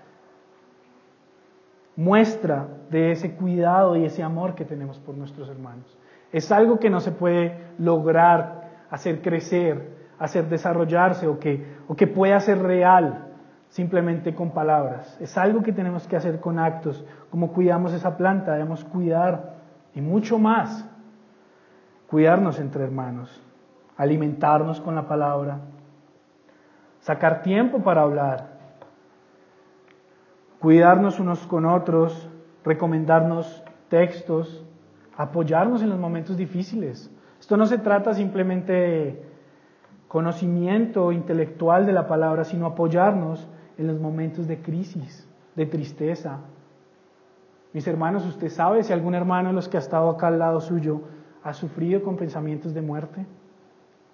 muestra 1.97 2.65
de 2.89 3.11
ese 3.11 3.35
cuidado 3.35 3.97
y 3.97 4.05
ese 4.05 4.23
amor 4.23 4.55
que 4.55 4.63
tenemos 4.63 4.99
por 4.99 5.15
nuestros 5.15 5.49
hermanos. 5.49 5.97
Es 6.31 6.49
algo 6.51 6.79
que 6.79 6.89
no 6.89 7.01
se 7.01 7.11
puede 7.11 7.57
lograr 7.77 8.69
hacer 8.89 9.21
crecer, 9.21 9.97
hacer 10.17 10.47
desarrollarse 10.47 11.27
o 11.27 11.39
que, 11.39 11.75
o 11.89 11.95
que 11.95 12.07
pueda 12.07 12.39
ser 12.39 12.59
real 12.59 13.27
simplemente 13.67 14.33
con 14.33 14.51
palabras. 14.51 15.17
Es 15.19 15.37
algo 15.37 15.61
que 15.61 15.73
tenemos 15.73 16.07
que 16.07 16.15
hacer 16.15 16.39
con 16.39 16.57
actos. 16.57 17.05
Como 17.29 17.51
cuidamos 17.51 17.91
esa 17.91 18.15
planta, 18.15 18.53
debemos 18.53 18.85
cuidar 18.85 19.55
y 19.93 19.99
mucho 19.99 20.39
más. 20.39 20.89
Cuidarnos 22.07 22.59
entre 22.59 22.83
hermanos, 22.83 23.43
alimentarnos 23.97 24.79
con 24.79 24.95
la 24.95 25.07
palabra, 25.07 25.59
sacar 27.03 27.41
tiempo 27.41 27.79
para 27.79 28.01
hablar, 28.01 28.47
cuidarnos 30.59 31.19
unos 31.19 31.45
con 31.45 31.65
otros, 31.65 32.29
recomendarnos 32.63 33.61
textos, 33.89 34.65
apoyarnos 35.17 35.81
en 35.81 35.89
los 35.89 35.99
momentos 35.99 36.37
difíciles. 36.37 37.11
Esto 37.41 37.57
no 37.57 37.65
se 37.65 37.77
trata 37.77 38.13
simplemente 38.13 38.71
de 38.71 39.25
conocimiento 40.07 41.11
intelectual 41.11 41.85
de 41.85 41.91
la 41.91 42.07
palabra, 42.07 42.45
sino 42.45 42.67
apoyarnos 42.67 43.49
en 43.77 43.87
los 43.87 43.99
momentos 43.99 44.47
de 44.47 44.61
crisis, 44.61 45.27
de 45.57 45.65
tristeza. 45.65 46.39
Mis 47.73 47.85
hermanos, 47.85 48.25
¿usted 48.25 48.47
sabe 48.47 48.81
si 48.81 48.93
algún 48.93 49.13
hermano 49.13 49.49
de 49.49 49.55
los 49.55 49.67
que 49.67 49.75
ha 49.75 49.81
estado 49.81 50.09
acá 50.09 50.27
al 50.27 50.39
lado 50.39 50.61
suyo 50.61 51.01
ha 51.43 51.53
sufrido 51.53 52.01
con 52.01 52.15
pensamientos 52.15 52.73
de 52.73 52.81
muerte? 52.81 53.25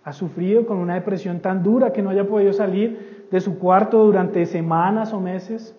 ¿Ha 0.09 0.13
sufrido 0.13 0.65
con 0.65 0.79
una 0.79 0.95
depresión 0.95 1.39
tan 1.39 1.61
dura 1.61 1.93
que 1.93 2.01
no 2.01 2.09
haya 2.09 2.27
podido 2.27 2.51
salir 2.51 3.27
de 3.29 3.39
su 3.39 3.59
cuarto 3.59 4.03
durante 4.03 4.43
semanas 4.47 5.13
o 5.13 5.19
meses? 5.19 5.77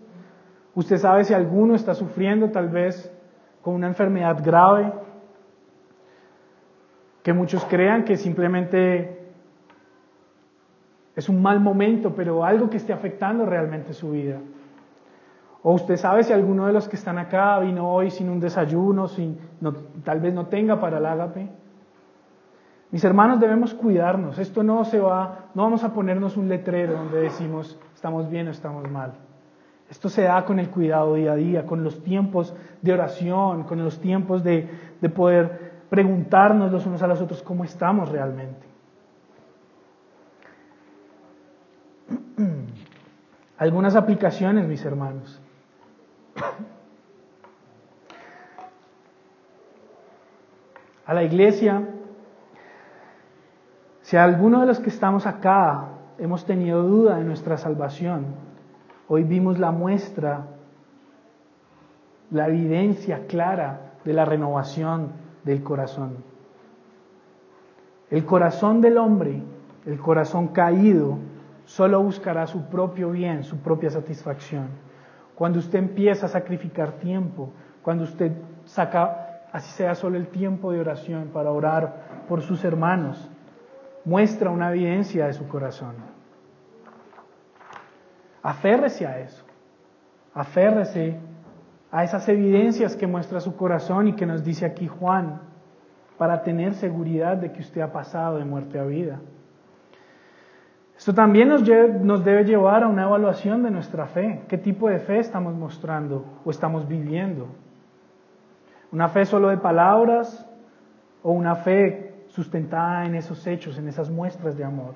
¿Usted 0.72 0.98
sabe 0.98 1.24
si 1.24 1.34
alguno 1.34 1.74
está 1.74 1.94
sufriendo 1.94 2.48
tal 2.50 2.68
vez 2.68 3.12
con 3.60 3.74
una 3.74 3.88
enfermedad 3.88 4.40
grave? 4.40 4.92
que 7.24 7.32
muchos 7.32 7.64
crean 7.64 8.04
que 8.04 8.16
simplemente 8.16 9.32
es 11.16 11.28
un 11.28 11.42
mal 11.42 11.58
momento, 11.58 12.14
pero 12.14 12.44
algo 12.44 12.70
que 12.70 12.76
esté 12.76 12.92
afectando 12.92 13.44
realmente 13.44 13.92
su 13.94 14.12
vida. 14.12 14.38
O 15.64 15.72
usted 15.72 15.96
sabe 15.96 16.22
si 16.22 16.32
alguno 16.32 16.68
de 16.68 16.72
los 16.72 16.88
que 16.88 16.94
están 16.94 17.18
acá 17.18 17.58
vino 17.58 17.92
hoy 17.92 18.12
sin 18.12 18.30
un 18.30 18.38
desayuno, 18.38 19.08
sin, 19.08 19.38
tal 20.04 20.20
vez 20.20 20.32
no 20.32 20.46
tenga 20.46 20.78
para 20.78 20.98
el 20.98 21.06
ágape. 21.06 21.59
Mis 22.90 23.04
hermanos, 23.04 23.38
debemos 23.38 23.72
cuidarnos. 23.74 24.38
Esto 24.38 24.62
no 24.62 24.84
se 24.84 24.98
va, 24.98 25.50
no 25.54 25.62
vamos 25.62 25.84
a 25.84 25.92
ponernos 25.92 26.36
un 26.36 26.48
letrero 26.48 26.94
donde 26.94 27.20
decimos 27.20 27.78
estamos 27.94 28.28
bien 28.28 28.48
o 28.48 28.50
estamos 28.50 28.90
mal. 28.90 29.12
Esto 29.88 30.08
se 30.08 30.22
da 30.22 30.44
con 30.44 30.58
el 30.58 30.70
cuidado 30.70 31.14
día 31.14 31.32
a 31.32 31.36
día, 31.36 31.66
con 31.66 31.84
los 31.84 32.02
tiempos 32.02 32.54
de 32.82 32.92
oración, 32.92 33.64
con 33.64 33.82
los 33.82 34.00
tiempos 34.00 34.42
de, 34.42 34.68
de 35.00 35.08
poder 35.08 35.70
preguntarnos 35.88 36.72
los 36.72 36.86
unos 36.86 37.02
a 37.02 37.06
los 37.06 37.20
otros 37.20 37.42
cómo 37.42 37.64
estamos 37.64 38.08
realmente. 38.08 38.66
Algunas 43.58 43.94
aplicaciones, 43.96 44.66
mis 44.66 44.84
hermanos. 44.84 45.40
A 51.06 51.14
la 51.14 51.24
iglesia, 51.24 51.82
si 54.10 54.16
alguno 54.16 54.62
de 54.62 54.66
los 54.66 54.80
que 54.80 54.88
estamos 54.88 55.24
acá 55.24 55.84
hemos 56.18 56.44
tenido 56.44 56.82
duda 56.82 57.18
de 57.18 57.22
nuestra 57.22 57.56
salvación, 57.56 58.26
hoy 59.06 59.22
vimos 59.22 59.60
la 59.60 59.70
muestra, 59.70 60.48
la 62.32 62.48
evidencia 62.48 63.28
clara 63.28 63.92
de 64.04 64.12
la 64.12 64.24
renovación 64.24 65.12
del 65.44 65.62
corazón. 65.62 66.24
El 68.10 68.24
corazón 68.24 68.80
del 68.80 68.98
hombre, 68.98 69.44
el 69.86 70.00
corazón 70.00 70.48
caído, 70.48 71.18
solo 71.64 72.02
buscará 72.02 72.48
su 72.48 72.64
propio 72.64 73.12
bien, 73.12 73.44
su 73.44 73.58
propia 73.58 73.90
satisfacción. 73.90 74.70
Cuando 75.36 75.60
usted 75.60 75.78
empieza 75.78 76.26
a 76.26 76.30
sacrificar 76.30 76.94
tiempo, 76.94 77.50
cuando 77.80 78.02
usted 78.02 78.32
saca, 78.64 79.44
así 79.52 79.70
sea 79.70 79.94
solo 79.94 80.16
el 80.16 80.26
tiempo 80.26 80.72
de 80.72 80.80
oración 80.80 81.28
para 81.32 81.52
orar 81.52 82.24
por 82.28 82.42
sus 82.42 82.64
hermanos, 82.64 83.29
muestra 84.04 84.50
una 84.50 84.70
evidencia 84.70 85.26
de 85.26 85.32
su 85.32 85.46
corazón. 85.48 85.94
Aférrese 88.42 89.06
a 89.06 89.20
eso. 89.20 89.44
Aférrese 90.34 91.18
a 91.90 92.04
esas 92.04 92.28
evidencias 92.28 92.96
que 92.96 93.06
muestra 93.06 93.40
su 93.40 93.56
corazón 93.56 94.08
y 94.08 94.14
que 94.14 94.26
nos 94.26 94.44
dice 94.44 94.64
aquí 94.64 94.86
Juan, 94.86 95.40
para 96.16 96.42
tener 96.42 96.74
seguridad 96.74 97.36
de 97.36 97.52
que 97.52 97.60
usted 97.60 97.80
ha 97.80 97.92
pasado 97.92 98.38
de 98.38 98.44
muerte 98.44 98.78
a 98.78 98.84
vida. 98.84 99.20
Esto 101.00 101.14
también 101.14 101.48
nos, 101.48 101.64
debe 101.64 102.44
llevar 102.44 102.82
a 102.82 102.88
una 102.88 103.04
evaluación 103.04 103.62
de 103.62 103.70
nuestra 103.70 104.06
fe. 104.06 104.42
¿Qué 104.48 104.58
tipo 104.58 104.86
de 104.90 104.98
fe 104.98 105.18
estamos 105.18 105.54
mostrando 105.54 106.26
o 106.44 106.50
estamos 106.50 106.86
viviendo? 106.86 107.48
¿Una 108.92 109.08
fe 109.08 109.24
solo 109.24 109.48
de 109.48 109.56
palabras 109.56 110.46
o 111.22 111.32
una 111.32 111.56
fe 111.56 112.09
sustentada 112.30 113.06
en 113.06 113.14
esos 113.14 113.46
hechos, 113.46 113.78
en 113.78 113.88
esas 113.88 114.10
muestras 114.10 114.56
de 114.56 114.64
amor? 114.64 114.94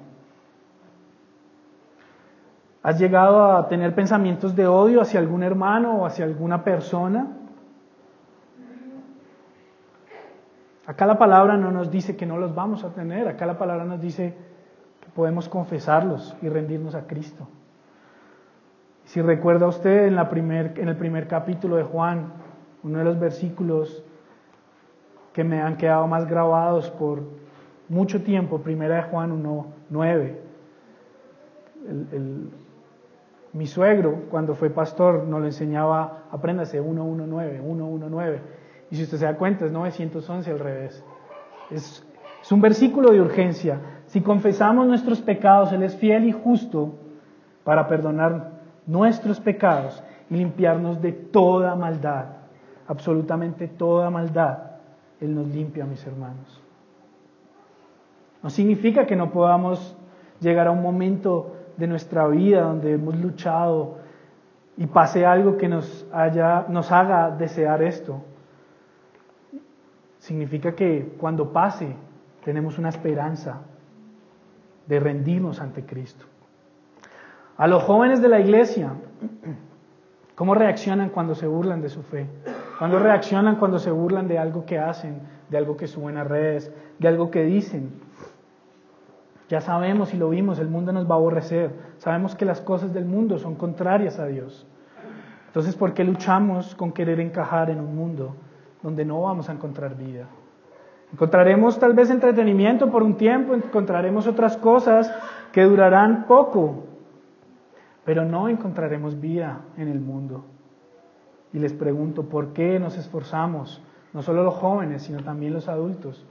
¿Has 2.82 2.98
llegado 2.98 3.52
a 3.52 3.68
tener 3.68 3.94
pensamientos 3.94 4.54
de 4.54 4.66
odio 4.66 5.00
hacia 5.00 5.18
algún 5.18 5.42
hermano 5.42 6.00
o 6.00 6.06
hacia 6.06 6.24
alguna 6.24 6.64
persona? 6.64 7.28
Acá 10.86 11.06
la 11.06 11.18
palabra 11.18 11.56
no 11.56 11.70
nos 11.70 11.90
dice 11.90 12.14
que 12.14 12.26
no 12.26 12.36
los 12.36 12.54
vamos 12.54 12.84
a 12.84 12.90
tener, 12.90 13.26
acá 13.26 13.46
la 13.46 13.56
palabra 13.56 13.86
nos 13.86 14.02
dice 14.02 14.34
que 15.00 15.08
podemos 15.14 15.48
confesarlos 15.48 16.36
y 16.42 16.50
rendirnos 16.50 16.94
a 16.94 17.06
Cristo. 17.06 17.48
Si 19.04 19.22
recuerda 19.22 19.66
usted 19.66 20.06
en, 20.06 20.18
en 20.18 20.88
el 20.88 20.96
primer 20.96 21.26
capítulo 21.26 21.76
de 21.76 21.84
Juan, 21.84 22.32
uno 22.82 22.98
de 22.98 23.04
los 23.04 23.18
versículos 23.18 24.04
que 25.34 25.44
me 25.44 25.60
han 25.60 25.76
quedado 25.76 26.06
más 26.06 26.26
grabados 26.26 26.90
por 26.90 27.22
mucho 27.88 28.22
tiempo, 28.22 28.60
primera 28.60 28.96
de 28.96 29.02
Juan 29.02 29.32
1, 29.32 29.66
9. 29.90 30.42
El, 31.86 32.50
mi 33.52 33.66
suegro, 33.66 34.24
cuando 34.30 34.54
fue 34.54 34.70
pastor, 34.70 35.24
nos 35.24 35.40
lo 35.40 35.46
enseñaba, 35.46 36.24
apréndase 36.30 36.80
119, 36.80 37.60
119. 37.60 38.40
Y 38.90 38.96
si 38.96 39.02
usted 39.02 39.18
se 39.18 39.24
da 39.24 39.36
cuenta, 39.36 39.64
es 39.66 39.72
911 39.72 40.50
al 40.50 40.58
revés. 40.58 41.04
Es 41.70 42.04
un 42.50 42.60
versículo 42.60 43.10
de 43.10 43.20
urgencia. 43.20 43.80
Si 44.06 44.20
confesamos 44.20 44.86
nuestros 44.86 45.20
pecados, 45.20 45.72
Él 45.72 45.82
es 45.82 45.96
fiel 45.96 46.24
y 46.24 46.32
justo 46.32 46.94
para 47.64 47.88
perdonar 47.88 48.52
nuestros 48.86 49.40
pecados 49.40 50.02
y 50.30 50.36
limpiarnos 50.36 51.00
de 51.00 51.12
toda 51.12 51.74
maldad, 51.74 52.26
absolutamente 52.86 53.68
toda 53.68 54.10
maldad. 54.10 54.73
Él 55.24 55.34
nos 55.34 55.48
limpia, 55.48 55.84
mis 55.84 56.06
hermanos. 56.06 56.60
No 58.42 58.50
significa 58.50 59.06
que 59.06 59.16
no 59.16 59.30
podamos 59.30 59.96
llegar 60.40 60.66
a 60.66 60.70
un 60.70 60.82
momento 60.82 61.56
de 61.76 61.86
nuestra 61.86 62.26
vida 62.28 62.62
donde 62.62 62.92
hemos 62.92 63.16
luchado 63.16 63.98
y 64.76 64.86
pase 64.86 65.24
algo 65.24 65.56
que 65.56 65.68
nos, 65.68 66.06
haya, 66.12 66.66
nos 66.68 66.92
haga 66.92 67.30
desear 67.30 67.82
esto. 67.82 68.22
Significa 70.18 70.74
que 70.74 71.14
cuando 71.18 71.52
pase 71.52 71.96
tenemos 72.44 72.78
una 72.78 72.90
esperanza 72.90 73.62
de 74.86 75.00
rendirnos 75.00 75.60
ante 75.60 75.84
Cristo. 75.84 76.26
A 77.56 77.66
los 77.66 77.82
jóvenes 77.84 78.20
de 78.20 78.28
la 78.28 78.40
iglesia, 78.40 78.92
¿cómo 80.34 80.54
reaccionan 80.54 81.08
cuando 81.10 81.34
se 81.34 81.46
burlan 81.46 81.80
de 81.80 81.88
su 81.88 82.02
fe? 82.02 82.26
¿Cuándo 82.78 82.98
reaccionan 82.98 83.56
cuando 83.56 83.78
se 83.78 83.90
burlan 83.90 84.26
de 84.26 84.38
algo 84.38 84.66
que 84.66 84.78
hacen, 84.78 85.20
de 85.48 85.56
algo 85.58 85.76
que 85.76 85.86
suben 85.86 86.16
a 86.16 86.24
redes, 86.24 86.72
de 86.98 87.08
algo 87.08 87.30
que 87.30 87.44
dicen? 87.44 87.92
Ya 89.48 89.60
sabemos 89.60 90.14
y 90.14 90.16
lo 90.16 90.30
vimos, 90.30 90.58
el 90.58 90.68
mundo 90.68 90.92
nos 90.92 91.08
va 91.08 91.14
a 91.14 91.18
aborrecer. 91.18 91.70
Sabemos 91.98 92.34
que 92.34 92.44
las 92.44 92.60
cosas 92.60 92.92
del 92.92 93.04
mundo 93.04 93.38
son 93.38 93.54
contrarias 93.54 94.18
a 94.18 94.26
Dios. 94.26 94.66
Entonces, 95.46 95.76
¿por 95.76 95.94
qué 95.94 96.02
luchamos 96.02 96.74
con 96.74 96.92
querer 96.92 97.20
encajar 97.20 97.70
en 97.70 97.78
un 97.78 97.94
mundo 97.94 98.34
donde 98.82 99.04
no 99.04 99.22
vamos 99.22 99.48
a 99.48 99.52
encontrar 99.52 99.96
vida? 99.96 100.26
Encontraremos 101.12 101.78
tal 101.78 101.92
vez 101.92 102.10
entretenimiento 102.10 102.90
por 102.90 103.04
un 103.04 103.16
tiempo, 103.16 103.54
encontraremos 103.54 104.26
otras 104.26 104.56
cosas 104.56 105.14
que 105.52 105.62
durarán 105.62 106.24
poco, 106.26 106.86
pero 108.04 108.24
no 108.24 108.48
encontraremos 108.48 109.20
vida 109.20 109.60
en 109.76 109.86
el 109.86 110.00
mundo. 110.00 110.44
Y 111.54 111.60
les 111.60 111.72
pregunto, 111.72 112.24
¿por 112.28 112.52
qué 112.52 112.80
nos 112.80 112.98
esforzamos? 112.98 113.80
No 114.12 114.22
solo 114.22 114.42
los 114.42 114.54
jóvenes, 114.54 115.04
sino 115.04 115.22
también 115.22 115.54
los 115.54 115.68
adultos. 115.68 116.26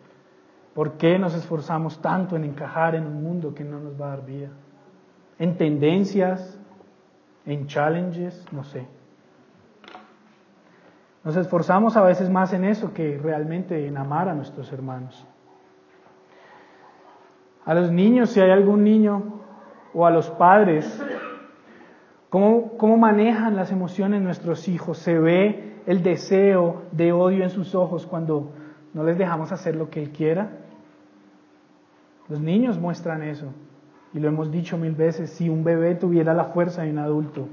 ¿Por 0.76 0.94
qué 0.98 1.18
nos 1.18 1.34
esforzamos 1.34 2.02
tanto 2.02 2.36
en 2.36 2.44
encajar 2.44 2.94
en 2.94 3.08
un 3.08 3.24
mundo 3.24 3.56
que 3.56 3.64
no 3.64 3.80
nos 3.80 4.00
va 4.00 4.08
a 4.08 4.10
dar 4.18 4.26
vida? 4.26 4.50
En 5.40 5.58
tendencias, 5.58 6.60
en 7.46 7.68
challenges, 7.68 8.46
no 8.52 8.66
sé. 8.66 8.86
Nos 11.24 11.38
esforzamos 11.38 11.96
a 11.96 12.04
veces 12.04 12.30
más 12.30 12.52
en 12.52 12.66
eso 12.66 12.94
que 12.94 13.18
realmente 13.18 13.88
en 13.88 13.98
amar 13.98 14.28
a 14.28 14.34
nuestros 14.34 14.74
hermanos. 14.74 15.26
A 17.64 17.74
los 17.74 17.90
niños, 17.92 18.32
si 18.32 18.42
hay 18.42 18.52
algún 18.52 18.84
niño, 18.84 19.40
o 19.94 20.06
a 20.06 20.12
los 20.12 20.30
padres, 20.32 21.02
¿cómo, 22.34 22.98
manejan 22.98 23.56
las 23.56 23.72
emociones 23.72 24.24
nuestros 24.24 24.68
hijos? 24.68 24.98
¿Se 24.98 25.20
ve 25.20 25.76
el 25.86 26.02
deseo 26.02 26.82
de 26.92 27.14
odio 27.14 27.44
en 27.44 27.52
sus 27.52 27.76
ojos 27.76 28.08
cuando 28.08 28.54
no 28.96 29.04
les 29.04 29.20
dejamos 29.20 29.52
hacer 29.52 29.76
lo 29.76 29.92
que 29.92 30.02
él 30.02 30.10
quiera? 30.10 30.50
Los 32.30 32.42
niños 32.42 32.80
muestran 32.80 33.22
eso. 33.22 33.54
Y 34.16 34.20
lo 34.20 34.30
hemos 34.30 34.52
dicho 34.52 34.80
mil 34.80 34.94
veces, 34.94 35.30
si 35.30 35.48
un 35.48 35.64
bebé 35.64 35.94
tuviera 35.94 36.34
la 36.34 36.46
fuerza 36.46 36.82
de 36.82 36.90
un 36.90 36.98
adulto, 36.98 37.48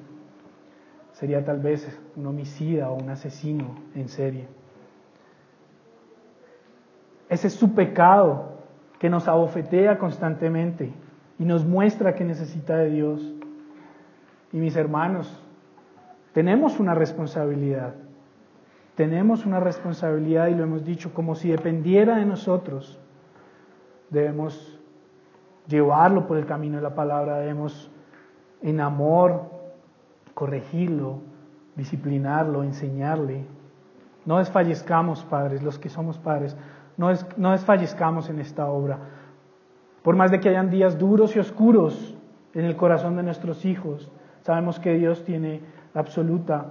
sería 1.13 1.45
tal 1.45 1.61
vez 1.61 1.87
un 2.17 2.27
homicida 2.27 2.91
o 2.91 2.95
un 2.95 3.11
asesino 3.11 3.75
en 3.95 4.09
serie. 4.09 4.49
Ese 7.29 7.49
es 7.49 7.53
su 7.53 7.75
pecado 7.75 8.61
que 8.99 9.11
nos 9.11 9.29
abofetea 9.29 9.99
constantemente 9.99 10.91
y 11.39 11.45
nos 11.45 11.67
muestra 11.67 12.15
que 12.15 12.25
necesita 12.25 12.79
de 12.79 12.91
Dios. 12.91 13.40
Y 14.53 14.59
mis 14.59 14.77
hermanos, 14.77 15.43
tenemos 16.33 16.81
una 16.81 16.95
responsabilidad. 16.95 17.95
Tenemos 18.95 19.47
una 19.47 19.61
responsabilidad 19.61 20.49
y 20.49 20.55
lo 20.55 20.65
hemos 20.65 20.85
dicho 20.85 21.15
como 21.15 21.35
si 21.35 21.51
dependiera 21.51 22.17
de 22.17 22.27
nosotros. 22.27 22.99
Debemos 24.11 24.79
llevarlo 25.67 26.27
por 26.27 26.37
el 26.37 26.47
camino 26.47 26.77
de 26.77 26.83
la 26.83 26.95
palabra, 26.95 27.39
debemos 27.39 27.91
en 28.63 28.81
amor 28.81 29.51
corregirlo, 30.35 31.21
disciplinarlo, 31.77 32.65
enseñarle. 32.65 33.47
No 34.27 34.39
desfallezcamos, 34.39 35.25
padres, 35.25 35.63
los 35.63 35.79
que 35.79 35.89
somos 35.89 36.19
padres, 36.19 36.57
no, 36.97 37.11
no 37.37 37.53
desfallezcamos 37.53 38.29
en 38.29 38.41
esta 38.41 38.67
obra. 38.67 38.99
Por 40.03 40.17
más 40.17 40.31
de 40.31 40.41
que 40.41 40.49
hayan 40.49 40.71
días 40.71 40.99
duros 40.99 41.37
y 41.37 41.39
oscuros 41.39 42.17
en 42.53 42.65
el 42.65 42.77
corazón 42.77 43.17
de 43.17 43.23
nuestros 43.23 43.65
hijos, 43.65 44.11
sabemos 44.43 44.79
que 44.79 44.95
Dios 44.95 45.25
tiene 45.25 45.61
absoluta 45.95 46.67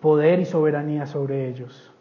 poder 0.00 0.40
y 0.40 0.44
soberanía 0.44 1.06
sobre 1.06 1.48
ellos. 1.48 1.92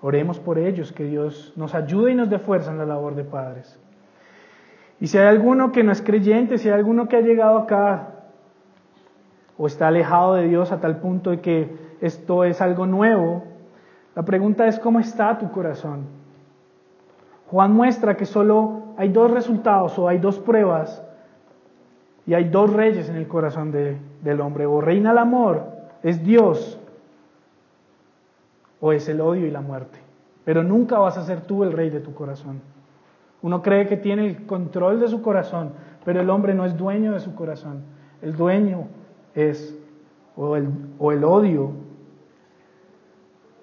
Oremos 0.00 0.38
por 0.38 0.58
ellos, 0.58 0.92
que 0.92 1.04
Dios 1.04 1.52
nos 1.56 1.74
ayude 1.74 2.12
y 2.12 2.14
nos 2.14 2.30
dé 2.30 2.38
fuerza 2.38 2.70
en 2.70 2.78
la 2.78 2.86
labor 2.86 3.14
de 3.14 3.24
padres. 3.24 3.78
Y 5.00 5.08
si 5.08 5.18
hay 5.18 5.26
alguno 5.26 5.72
que 5.72 5.82
no 5.82 5.92
es 5.92 6.02
creyente, 6.02 6.58
si 6.58 6.68
hay 6.68 6.74
alguno 6.74 7.08
que 7.08 7.16
ha 7.16 7.20
llegado 7.20 7.58
acá 7.58 8.10
o 9.58 9.66
está 9.66 9.88
alejado 9.88 10.34
de 10.34 10.48
Dios 10.48 10.72
a 10.72 10.80
tal 10.80 10.98
punto 10.98 11.30
de 11.30 11.40
que 11.40 11.76
esto 12.00 12.44
es 12.44 12.60
algo 12.60 12.86
nuevo, 12.86 13.44
la 14.14 14.24
pregunta 14.24 14.66
es 14.66 14.78
¿cómo 14.78 15.00
está 15.00 15.38
tu 15.38 15.50
corazón? 15.50 16.06
Juan 17.48 17.72
muestra 17.72 18.16
que 18.16 18.26
solo 18.26 18.94
hay 18.96 19.10
dos 19.10 19.30
resultados 19.30 19.98
o 19.98 20.08
hay 20.08 20.18
dos 20.18 20.38
pruebas 20.38 21.03
y 22.26 22.34
hay 22.34 22.48
dos 22.48 22.72
reyes 22.72 23.08
en 23.08 23.16
el 23.16 23.28
corazón 23.28 23.70
del 23.70 24.40
hombre. 24.40 24.66
O 24.66 24.80
reina 24.80 25.12
el 25.12 25.18
amor, 25.18 25.66
es 26.02 26.24
Dios, 26.24 26.78
o 28.80 28.92
es 28.92 29.08
el 29.08 29.20
odio 29.20 29.46
y 29.46 29.50
la 29.50 29.60
muerte. 29.60 29.98
Pero 30.44 30.62
nunca 30.62 30.98
vas 30.98 31.16
a 31.18 31.24
ser 31.24 31.42
tú 31.42 31.64
el 31.64 31.72
rey 31.72 31.90
de 31.90 32.00
tu 32.00 32.14
corazón. 32.14 32.60
Uno 33.42 33.62
cree 33.62 33.86
que 33.86 33.96
tiene 33.96 34.26
el 34.26 34.46
control 34.46 35.00
de 35.00 35.08
su 35.08 35.20
corazón, 35.22 35.72
pero 36.04 36.20
el 36.20 36.30
hombre 36.30 36.54
no 36.54 36.64
es 36.64 36.76
dueño 36.76 37.12
de 37.12 37.20
su 37.20 37.34
corazón. 37.34 37.82
El 38.22 38.36
dueño 38.36 38.88
es 39.34 39.78
o 40.36 40.56
el, 40.56 40.68
o 40.98 41.12
el 41.12 41.24
odio 41.24 41.72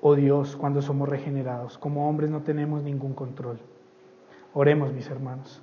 o 0.02 0.16
Dios 0.16 0.56
cuando 0.56 0.82
somos 0.82 1.10
regenerados. 1.10 1.78
Como 1.78 2.10
hombres 2.10 2.30
no 2.30 2.42
tenemos 2.42 2.84
ningún 2.84 3.14
control. 3.14 3.60
Oremos, 4.54 4.92
mis 4.94 5.10
hermanos. 5.10 5.62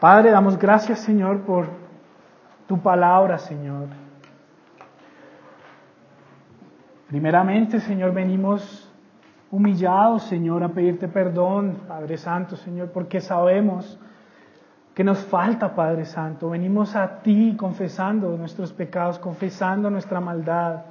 Padre, 0.00 0.30
damos 0.30 0.58
gracias, 0.58 0.98
Señor, 1.00 1.40
por 1.40 1.68
tu 2.66 2.78
palabra, 2.78 3.38
Señor. 3.38 3.88
Primeramente, 7.08 7.80
Señor, 7.80 8.12
venimos 8.12 8.92
humillados, 9.50 10.24
Señor, 10.24 10.62
a 10.64 10.68
pedirte 10.68 11.08
perdón, 11.08 11.78
Padre 11.88 12.18
Santo, 12.18 12.56
Señor, 12.56 12.90
porque 12.90 13.20
sabemos 13.20 13.98
que 14.94 15.02
nos 15.02 15.24
falta, 15.24 15.74
Padre 15.74 16.04
Santo. 16.04 16.50
Venimos 16.50 16.94
a 16.94 17.20
ti 17.20 17.54
confesando 17.56 18.36
nuestros 18.36 18.72
pecados, 18.72 19.18
confesando 19.18 19.88
nuestra 19.88 20.20
maldad. 20.20 20.82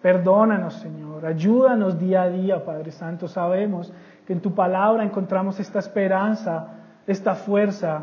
Perdónanos, 0.00 0.74
Señor. 0.74 1.26
Ayúdanos 1.26 1.98
día 1.98 2.22
a 2.22 2.28
día, 2.28 2.64
Padre 2.64 2.90
Santo. 2.90 3.28
Sabemos 3.28 3.92
que 4.26 4.32
en 4.32 4.40
tu 4.40 4.54
palabra 4.54 5.04
encontramos 5.04 5.60
esta 5.60 5.78
esperanza, 5.78 6.81
esta 7.06 7.34
fuerza 7.34 8.02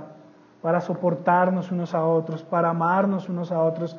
para 0.62 0.82
soportarnos 0.82 1.72
unos 1.72 1.94
a 1.94 2.04
otros, 2.06 2.44
para 2.44 2.70
amarnos 2.70 3.30
unos 3.30 3.52
a 3.52 3.62
otros, 3.62 3.98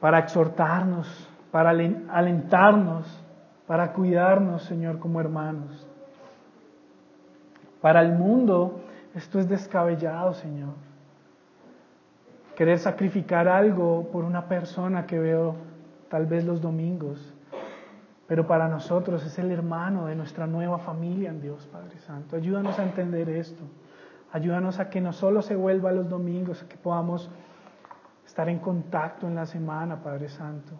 para 0.00 0.18
exhortarnos, 0.18 1.28
para 1.50 1.70
alentarnos, 1.70 3.22
para 3.66 3.92
cuidarnos, 3.92 4.62
Señor, 4.64 4.98
como 4.98 5.20
hermanos. 5.20 5.86
Para 7.80 8.00
el 8.00 8.12
mundo 8.12 8.80
esto 9.14 9.38
es 9.38 9.48
descabellado, 9.48 10.32
Señor. 10.32 10.74
Querer 12.56 12.78
sacrificar 12.78 13.48
algo 13.48 14.08
por 14.10 14.24
una 14.24 14.46
persona 14.48 15.06
que 15.06 15.18
veo 15.18 15.56
tal 16.08 16.26
vez 16.26 16.44
los 16.44 16.60
domingos, 16.60 17.33
pero 18.26 18.46
para 18.46 18.68
nosotros 18.68 19.24
es 19.24 19.38
el 19.38 19.50
hermano 19.50 20.06
de 20.06 20.14
nuestra 20.14 20.46
nueva 20.46 20.78
familia 20.78 21.30
en 21.30 21.40
Dios, 21.40 21.66
Padre 21.66 21.98
Santo. 21.98 22.36
Ayúdanos 22.36 22.78
a 22.78 22.84
entender 22.84 23.28
esto. 23.28 23.62
Ayúdanos 24.32 24.80
a 24.80 24.88
que 24.88 25.00
no 25.00 25.12
solo 25.12 25.42
se 25.42 25.54
vuelva 25.54 25.92
los 25.92 26.08
domingos, 26.08 26.64
que 26.64 26.76
podamos 26.76 27.30
estar 28.26 28.48
en 28.48 28.58
contacto 28.58 29.28
en 29.28 29.34
la 29.34 29.46
semana, 29.46 30.02
Padre 30.02 30.28
Santo. 30.28 30.72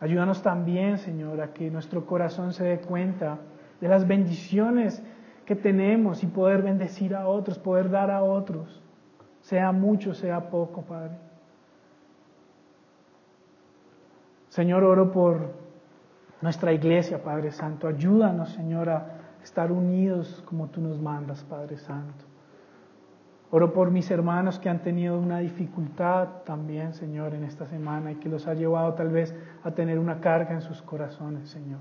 Ayúdanos 0.00 0.42
también, 0.42 0.98
Señor, 0.98 1.40
a 1.40 1.52
que 1.52 1.70
nuestro 1.70 2.06
corazón 2.06 2.52
se 2.52 2.64
dé 2.64 2.80
cuenta 2.80 3.38
de 3.80 3.88
las 3.88 4.06
bendiciones 4.06 5.02
que 5.44 5.54
tenemos 5.54 6.22
y 6.22 6.26
poder 6.26 6.62
bendecir 6.62 7.14
a 7.14 7.28
otros, 7.28 7.58
poder 7.58 7.90
dar 7.90 8.10
a 8.10 8.22
otros, 8.22 8.82
sea 9.40 9.70
mucho, 9.72 10.14
sea 10.14 10.50
poco, 10.50 10.82
Padre. 10.82 11.16
Señor, 14.48 14.82
oro 14.82 15.12
por 15.12 15.65
nuestra 16.40 16.72
iglesia, 16.72 17.22
Padre 17.22 17.50
Santo. 17.50 17.88
Ayúdanos, 17.88 18.50
Señor, 18.50 18.88
a 18.88 19.06
estar 19.42 19.72
unidos 19.72 20.42
como 20.46 20.68
tú 20.68 20.80
nos 20.80 21.00
mandas, 21.00 21.42
Padre 21.44 21.76
Santo. 21.78 22.24
Oro 23.50 23.72
por 23.72 23.90
mis 23.90 24.10
hermanos 24.10 24.58
que 24.58 24.68
han 24.68 24.80
tenido 24.80 25.18
una 25.18 25.38
dificultad 25.38 26.42
también, 26.44 26.94
Señor, 26.94 27.32
en 27.34 27.44
esta 27.44 27.66
semana 27.66 28.12
y 28.12 28.16
que 28.16 28.28
los 28.28 28.46
ha 28.48 28.54
llevado 28.54 28.94
tal 28.94 29.08
vez 29.08 29.34
a 29.62 29.70
tener 29.70 29.98
una 29.98 30.20
carga 30.20 30.52
en 30.52 30.62
sus 30.62 30.82
corazones, 30.82 31.48
Señor. 31.48 31.80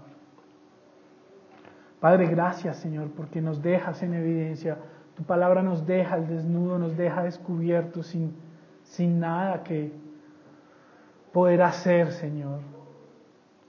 Padre, 1.99 2.27
gracias, 2.27 2.77
Señor, 2.77 3.09
porque 3.17 3.41
nos 3.41 3.63
dejas 3.63 4.03
en 4.03 4.13
evidencia. 4.13 4.77
Tu 5.15 5.23
palabra 5.23 5.63
nos 5.63 5.87
deja 5.87 6.13
al 6.13 6.27
desnudo, 6.27 6.77
nos 6.77 6.95
deja 6.95 7.23
descubierto 7.23 8.03
sin, 8.03 8.35
sin 8.83 9.19
nada 9.19 9.63
que 9.63 9.91
poder 11.33 11.63
hacer, 11.63 12.11
Señor. 12.11 12.74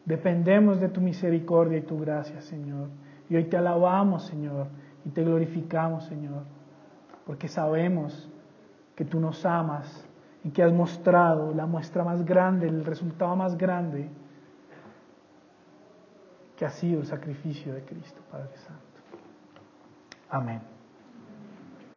Dependemos 0.07 0.81
de 0.81 0.89
tu 0.89 1.03
misericordia 1.03 1.79
y 1.79 1.83
tu 1.83 1.99
gracia, 1.99 2.41
Señor. 2.41 2.89
Y 3.29 3.37
hoy 3.37 3.45
te 3.45 3.59
alabamos, 3.59 4.25
Señor, 4.25 4.69
y 5.05 5.11
te 5.11 5.23
glorificamos, 5.23 6.05
Señor 6.07 6.57
porque 7.27 7.49
sabemos 7.49 8.31
que 8.95 9.05
tú 9.05 9.21
nos 9.21 9.45
amas 9.45 10.09
y 10.45 10.51
que 10.51 10.63
has 10.63 10.73
mostrado 10.73 11.53
la 11.53 11.67
muestra 11.67 12.05
más 12.05 12.25
grande, 12.25 12.69
el 12.69 12.85
resultado 12.85 13.35
más 13.35 13.59
grande, 13.59 14.09
que 16.57 16.65
ha 16.65 16.71
sido 16.71 17.01
el 17.01 17.07
sacrificio 17.07 17.75
de 17.75 17.83
Cristo, 17.85 18.23
Padre 18.31 18.57
Santo. 18.57 18.83
Amén. 20.31 20.76